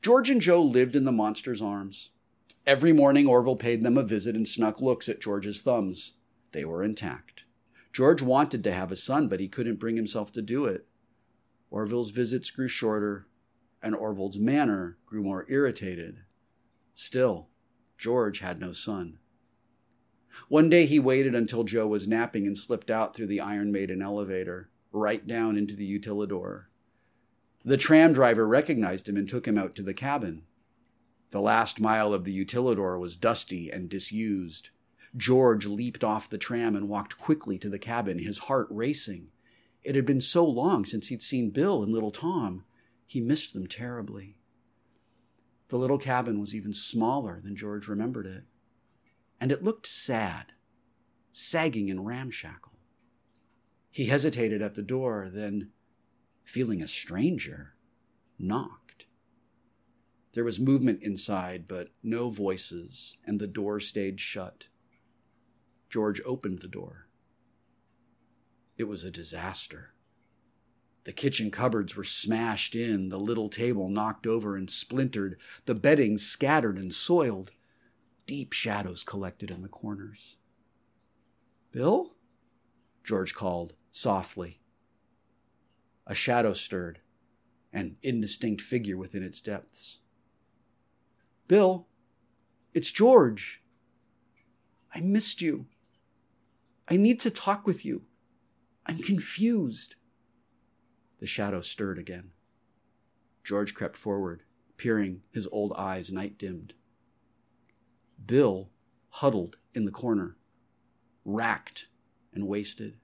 George 0.00 0.30
and 0.30 0.40
Joe 0.40 0.62
lived 0.62 0.96
in 0.96 1.04
the 1.04 1.12
Monster's 1.12 1.60
Arms. 1.60 2.12
Every 2.66 2.94
morning, 2.94 3.26
Orville 3.26 3.56
paid 3.56 3.82
them 3.82 3.98
a 3.98 4.02
visit 4.02 4.34
and 4.34 4.48
snuck 4.48 4.80
looks 4.80 5.10
at 5.10 5.20
George's 5.20 5.60
thumbs. 5.60 6.14
They 6.52 6.64
were 6.64 6.82
intact. 6.82 7.44
George 7.92 8.22
wanted 8.22 8.64
to 8.64 8.72
have 8.72 8.90
a 8.90 8.96
son, 8.96 9.28
but 9.28 9.38
he 9.38 9.48
couldn't 9.48 9.78
bring 9.78 9.96
himself 9.96 10.32
to 10.32 10.40
do 10.40 10.64
it. 10.64 10.86
Orville's 11.70 12.10
visits 12.10 12.50
grew 12.50 12.68
shorter, 12.68 13.26
and 13.82 13.94
Orville's 13.94 14.38
manner 14.38 14.96
grew 15.04 15.22
more 15.22 15.44
irritated. 15.50 16.20
Still, 16.94 17.50
George 17.98 18.38
had 18.38 18.58
no 18.58 18.72
son. 18.72 19.18
One 20.48 20.70
day 20.70 20.86
he 20.86 20.98
waited 20.98 21.34
until 21.34 21.64
Joe 21.64 21.86
was 21.86 22.08
napping 22.08 22.46
and 22.46 22.56
slipped 22.56 22.90
out 22.90 23.14
through 23.14 23.26
the 23.26 23.40
Iron 23.40 23.70
Maiden 23.70 24.00
elevator, 24.00 24.70
right 24.92 25.26
down 25.26 25.56
into 25.56 25.74
the 25.74 25.98
utilidor. 25.98 26.64
The 27.64 27.76
tram 27.76 28.12
driver 28.12 28.46
recognized 28.46 29.08
him 29.08 29.16
and 29.16 29.28
took 29.28 29.46
him 29.46 29.56
out 29.56 29.74
to 29.76 29.82
the 29.82 29.94
cabin. 29.94 30.42
The 31.30 31.40
last 31.40 31.80
mile 31.80 32.12
of 32.12 32.24
the 32.24 32.44
utilidor 32.44 32.98
was 32.98 33.16
dusty 33.16 33.70
and 33.70 33.88
disused. 33.88 34.70
George 35.16 35.66
leaped 35.66 36.02
off 36.02 36.28
the 36.28 36.38
tram 36.38 36.74
and 36.74 36.88
walked 36.88 37.18
quickly 37.18 37.58
to 37.58 37.68
the 37.68 37.78
cabin, 37.78 38.18
his 38.18 38.38
heart 38.38 38.66
racing. 38.70 39.28
It 39.82 39.94
had 39.94 40.06
been 40.06 40.20
so 40.20 40.44
long 40.44 40.84
since 40.84 41.08
he'd 41.08 41.22
seen 41.22 41.50
Bill 41.50 41.82
and 41.82 41.92
little 41.92 42.10
Tom. 42.10 42.64
He 43.06 43.20
missed 43.20 43.52
them 43.52 43.66
terribly. 43.66 44.36
The 45.68 45.78
little 45.78 45.98
cabin 45.98 46.38
was 46.40 46.54
even 46.54 46.74
smaller 46.74 47.40
than 47.40 47.56
George 47.56 47.88
remembered 47.88 48.26
it, 48.26 48.44
and 49.40 49.50
it 49.50 49.64
looked 49.64 49.86
sad, 49.86 50.52
sagging 51.32 51.90
and 51.90 52.06
ramshackle. 52.06 52.71
He 53.92 54.06
hesitated 54.06 54.62
at 54.62 54.74
the 54.74 54.82
door, 54.82 55.28
then, 55.30 55.68
feeling 56.44 56.80
a 56.80 56.88
stranger, 56.88 57.74
knocked. 58.38 59.04
There 60.32 60.44
was 60.44 60.58
movement 60.58 61.02
inside, 61.02 61.68
but 61.68 61.90
no 62.02 62.30
voices, 62.30 63.18
and 63.26 63.38
the 63.38 63.46
door 63.46 63.80
stayed 63.80 64.18
shut. 64.18 64.68
George 65.90 66.22
opened 66.24 66.60
the 66.60 66.68
door. 66.68 67.08
It 68.78 68.84
was 68.84 69.04
a 69.04 69.10
disaster. 69.10 69.92
The 71.04 71.12
kitchen 71.12 71.50
cupboards 71.50 71.94
were 71.94 72.02
smashed 72.02 72.74
in, 72.74 73.10
the 73.10 73.20
little 73.20 73.50
table 73.50 73.90
knocked 73.90 74.26
over 74.26 74.56
and 74.56 74.70
splintered, 74.70 75.38
the 75.66 75.74
bedding 75.74 76.16
scattered 76.16 76.78
and 76.78 76.94
soiled. 76.94 77.52
Deep 78.26 78.54
shadows 78.54 79.02
collected 79.02 79.50
in 79.50 79.60
the 79.60 79.68
corners. 79.68 80.36
Bill? 81.72 82.14
George 83.04 83.34
called 83.34 83.74
softly. 83.92 84.58
A 86.06 86.14
shadow 86.14 86.54
stirred, 86.54 86.98
an 87.72 87.96
indistinct 88.02 88.60
figure 88.60 88.96
within 88.96 89.22
its 89.22 89.40
depths. 89.40 90.00
Bill, 91.46 91.86
it's 92.74 92.90
George. 92.90 93.62
I 94.94 95.00
missed 95.00 95.40
you. 95.40 95.66
I 96.88 96.96
need 96.96 97.20
to 97.20 97.30
talk 97.30 97.66
with 97.66 97.84
you. 97.84 98.02
I'm 98.84 98.98
confused. 98.98 99.94
The 101.20 101.26
shadow 101.26 101.60
stirred 101.60 101.98
again. 101.98 102.32
George 103.44 103.74
crept 103.74 103.96
forward, 103.96 104.42
peering, 104.76 105.22
his 105.30 105.46
old 105.52 105.72
eyes 105.76 106.10
night 106.12 106.38
dimmed. 106.38 106.74
Bill 108.24 108.70
huddled 109.10 109.58
in 109.74 109.84
the 109.84 109.92
corner, 109.92 110.36
racked 111.24 111.86
and 112.32 112.46
wasted. 112.46 112.98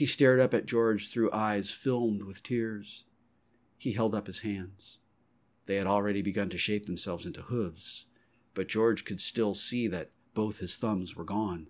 He 0.00 0.06
stared 0.06 0.40
up 0.40 0.54
at 0.54 0.64
George 0.64 1.10
through 1.10 1.30
eyes 1.30 1.72
filmed 1.72 2.22
with 2.22 2.42
tears. 2.42 3.04
He 3.76 3.92
held 3.92 4.14
up 4.14 4.28
his 4.28 4.40
hands. 4.40 4.96
They 5.66 5.76
had 5.76 5.86
already 5.86 6.22
begun 6.22 6.48
to 6.48 6.56
shape 6.56 6.86
themselves 6.86 7.26
into 7.26 7.42
hooves, 7.42 8.06
but 8.54 8.66
George 8.66 9.04
could 9.04 9.20
still 9.20 9.52
see 9.52 9.86
that 9.88 10.12
both 10.32 10.56
his 10.56 10.78
thumbs 10.78 11.16
were 11.16 11.24
gone. 11.24 11.68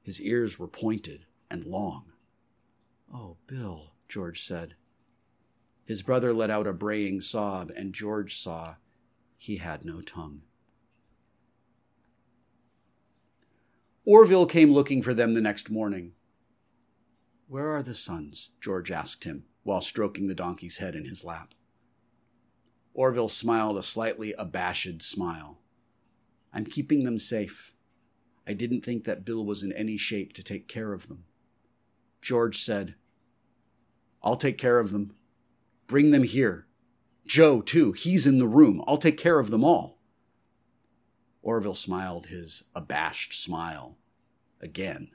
His 0.00 0.20
ears 0.20 0.60
were 0.60 0.68
pointed 0.68 1.26
and 1.50 1.64
long. 1.64 2.12
Oh, 3.12 3.38
Bill, 3.48 3.94
George 4.08 4.40
said. 4.40 4.76
His 5.84 6.04
brother 6.04 6.32
let 6.32 6.50
out 6.50 6.68
a 6.68 6.72
braying 6.72 7.20
sob, 7.22 7.72
and 7.74 7.92
George 7.92 8.36
saw 8.36 8.76
he 9.36 9.56
had 9.56 9.84
no 9.84 10.02
tongue. 10.02 10.42
Orville 14.04 14.46
came 14.46 14.70
looking 14.70 15.02
for 15.02 15.14
them 15.14 15.34
the 15.34 15.40
next 15.40 15.68
morning. 15.68 16.12
Where 17.46 17.68
are 17.68 17.82
the 17.82 17.94
sons? 17.94 18.50
George 18.60 18.90
asked 18.90 19.24
him 19.24 19.44
while 19.62 19.80
stroking 19.80 20.26
the 20.26 20.34
donkey's 20.34 20.78
head 20.78 20.94
in 20.94 21.04
his 21.04 21.24
lap. 21.24 21.54
Orville 22.92 23.28
smiled 23.28 23.76
a 23.76 23.82
slightly 23.82 24.32
abashed 24.38 25.02
smile. 25.02 25.58
I'm 26.52 26.64
keeping 26.64 27.04
them 27.04 27.18
safe. 27.18 27.72
I 28.46 28.52
didn't 28.52 28.82
think 28.82 29.04
that 29.04 29.24
Bill 29.24 29.44
was 29.44 29.62
in 29.62 29.72
any 29.72 29.96
shape 29.96 30.32
to 30.34 30.42
take 30.42 30.68
care 30.68 30.92
of 30.92 31.08
them. 31.08 31.24
George 32.22 32.62
said, 32.62 32.94
I'll 34.22 34.36
take 34.36 34.56
care 34.56 34.78
of 34.78 34.92
them. 34.92 35.14
Bring 35.86 36.10
them 36.10 36.22
here. 36.22 36.66
Joe, 37.26 37.60
too. 37.60 37.92
He's 37.92 38.26
in 38.26 38.38
the 38.38 38.46
room. 38.46 38.82
I'll 38.86 38.98
take 38.98 39.18
care 39.18 39.38
of 39.38 39.50
them 39.50 39.64
all. 39.64 39.98
Orville 41.42 41.74
smiled 41.74 42.26
his 42.26 42.64
abashed 42.74 43.34
smile 43.34 43.98
again, 44.60 45.10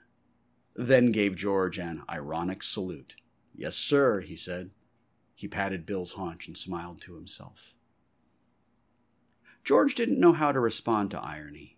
then 0.75 1.11
gave 1.11 1.35
George 1.35 1.77
an 1.77 2.03
ironic 2.09 2.63
salute. 2.63 3.15
Yes, 3.55 3.75
sir, 3.75 4.21
he 4.21 4.35
said. 4.35 4.71
He 5.35 5.47
patted 5.47 5.85
Bill's 5.85 6.13
haunch 6.13 6.47
and 6.47 6.57
smiled 6.57 7.01
to 7.01 7.15
himself. 7.15 7.73
George 9.63 9.95
didn't 9.95 10.19
know 10.19 10.33
how 10.33 10.51
to 10.51 10.59
respond 10.59 11.11
to 11.11 11.19
irony, 11.21 11.77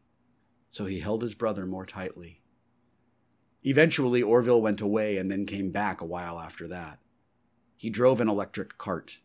so 0.70 0.86
he 0.86 1.00
held 1.00 1.22
his 1.22 1.36
brother 1.36 1.66
more 1.66 1.86
tightly. 1.86 2.42
Eventually, 3.64 4.24
Orville 4.24 4.62
went 4.62 4.82
away 4.82 5.18
and 5.18 5.30
then 5.30 5.46
came 5.46 5.72
back 5.72 6.02
a 6.02 6.06
while 6.06 6.40
after 6.40 6.68
that. 6.68 7.00
He 7.76 7.90
drove 7.90 8.22
an 8.22 8.30
electric 8.30 8.78
cart. 8.78 9.20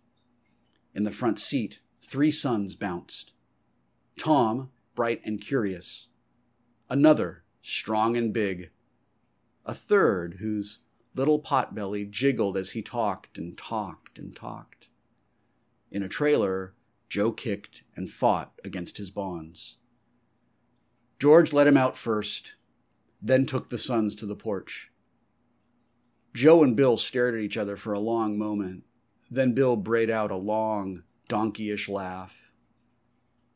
In 0.95 1.05
the 1.05 1.11
front 1.11 1.39
seat, 1.39 1.81
three 2.03 2.31
sons 2.31 2.75
bounced. 2.75 3.33
Tom, 4.19 4.71
bright 4.95 5.21
and 5.25 5.41
curious. 5.41 6.09
Another, 6.89 7.45
strong 7.61 8.17
and 8.17 8.33
big. 8.33 8.71
A 9.67 9.75
third, 9.75 10.37
whose 10.39 10.79
little 11.15 11.41
potbelly 11.41 12.09
jiggled 12.09 12.57
as 12.57 12.71
he 12.71 12.83
talked 12.83 13.37
and 13.37 13.59
talked 13.59 14.19
and 14.19 14.35
talked. 14.35 14.89
In 15.91 16.03
a 16.03 16.09
trailer, 16.09 16.75
Joe 17.09 17.33
kicked 17.33 17.83
and 17.97 18.09
fought 18.09 18.53
against 18.65 18.97
his 18.97 19.11
bonds. 19.11 19.79
George 21.19 21.53
let 21.53 21.67
him 21.67 21.77
out 21.77 21.97
first, 21.97 22.55
then 23.21 23.45
took 23.45 23.69
the 23.69 23.79
sons 23.79 24.15
to 24.17 24.27
the 24.27 24.37
porch. 24.37 24.91
Joe 26.35 26.63
and 26.63 26.77
Bill 26.77 26.97
stared 26.97 27.35
at 27.35 27.41
each 27.41 27.57
other 27.57 27.77
for 27.77 27.93
a 27.93 27.99
long 27.99 28.39
moment. 28.39 28.85
Then 29.31 29.53
Bill 29.53 29.77
brayed 29.77 30.11
out 30.11 30.31
a 30.31 30.37
long, 30.37 31.03
donkeyish 31.29 31.89
laugh. 31.89 32.35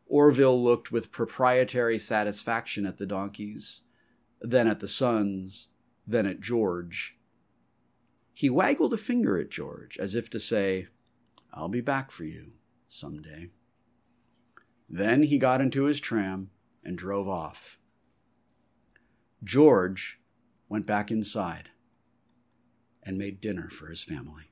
Orville 0.06 0.60
looked 0.60 0.90
with 0.90 1.12
proprietary 1.12 2.00
satisfaction 2.00 2.84
at 2.84 2.98
the 2.98 3.06
donkeys, 3.06 3.82
then 4.40 4.66
at 4.66 4.80
the 4.80 4.88
sons, 4.88 5.68
then 6.06 6.26
at 6.26 6.40
George. 6.40 7.16
He 8.32 8.50
waggled 8.50 8.92
a 8.92 8.98
finger 8.98 9.38
at 9.38 9.50
George 9.50 9.98
as 9.98 10.14
if 10.14 10.30
to 10.30 10.40
say, 10.40 10.86
I'll 11.52 11.68
be 11.68 11.80
back 11.80 12.10
for 12.10 12.24
you 12.24 12.52
some 12.88 13.20
day. 13.20 13.50
Then 14.88 15.24
he 15.24 15.38
got 15.38 15.60
into 15.60 15.84
his 15.84 16.00
tram 16.00 16.50
and 16.84 16.96
drove 16.96 17.28
off. 17.28 17.78
George 19.42 20.20
went 20.68 20.86
back 20.86 21.10
inside 21.10 21.70
and 23.02 23.16
made 23.16 23.40
dinner 23.40 23.68
for 23.70 23.88
his 23.88 24.02
family. 24.02 24.49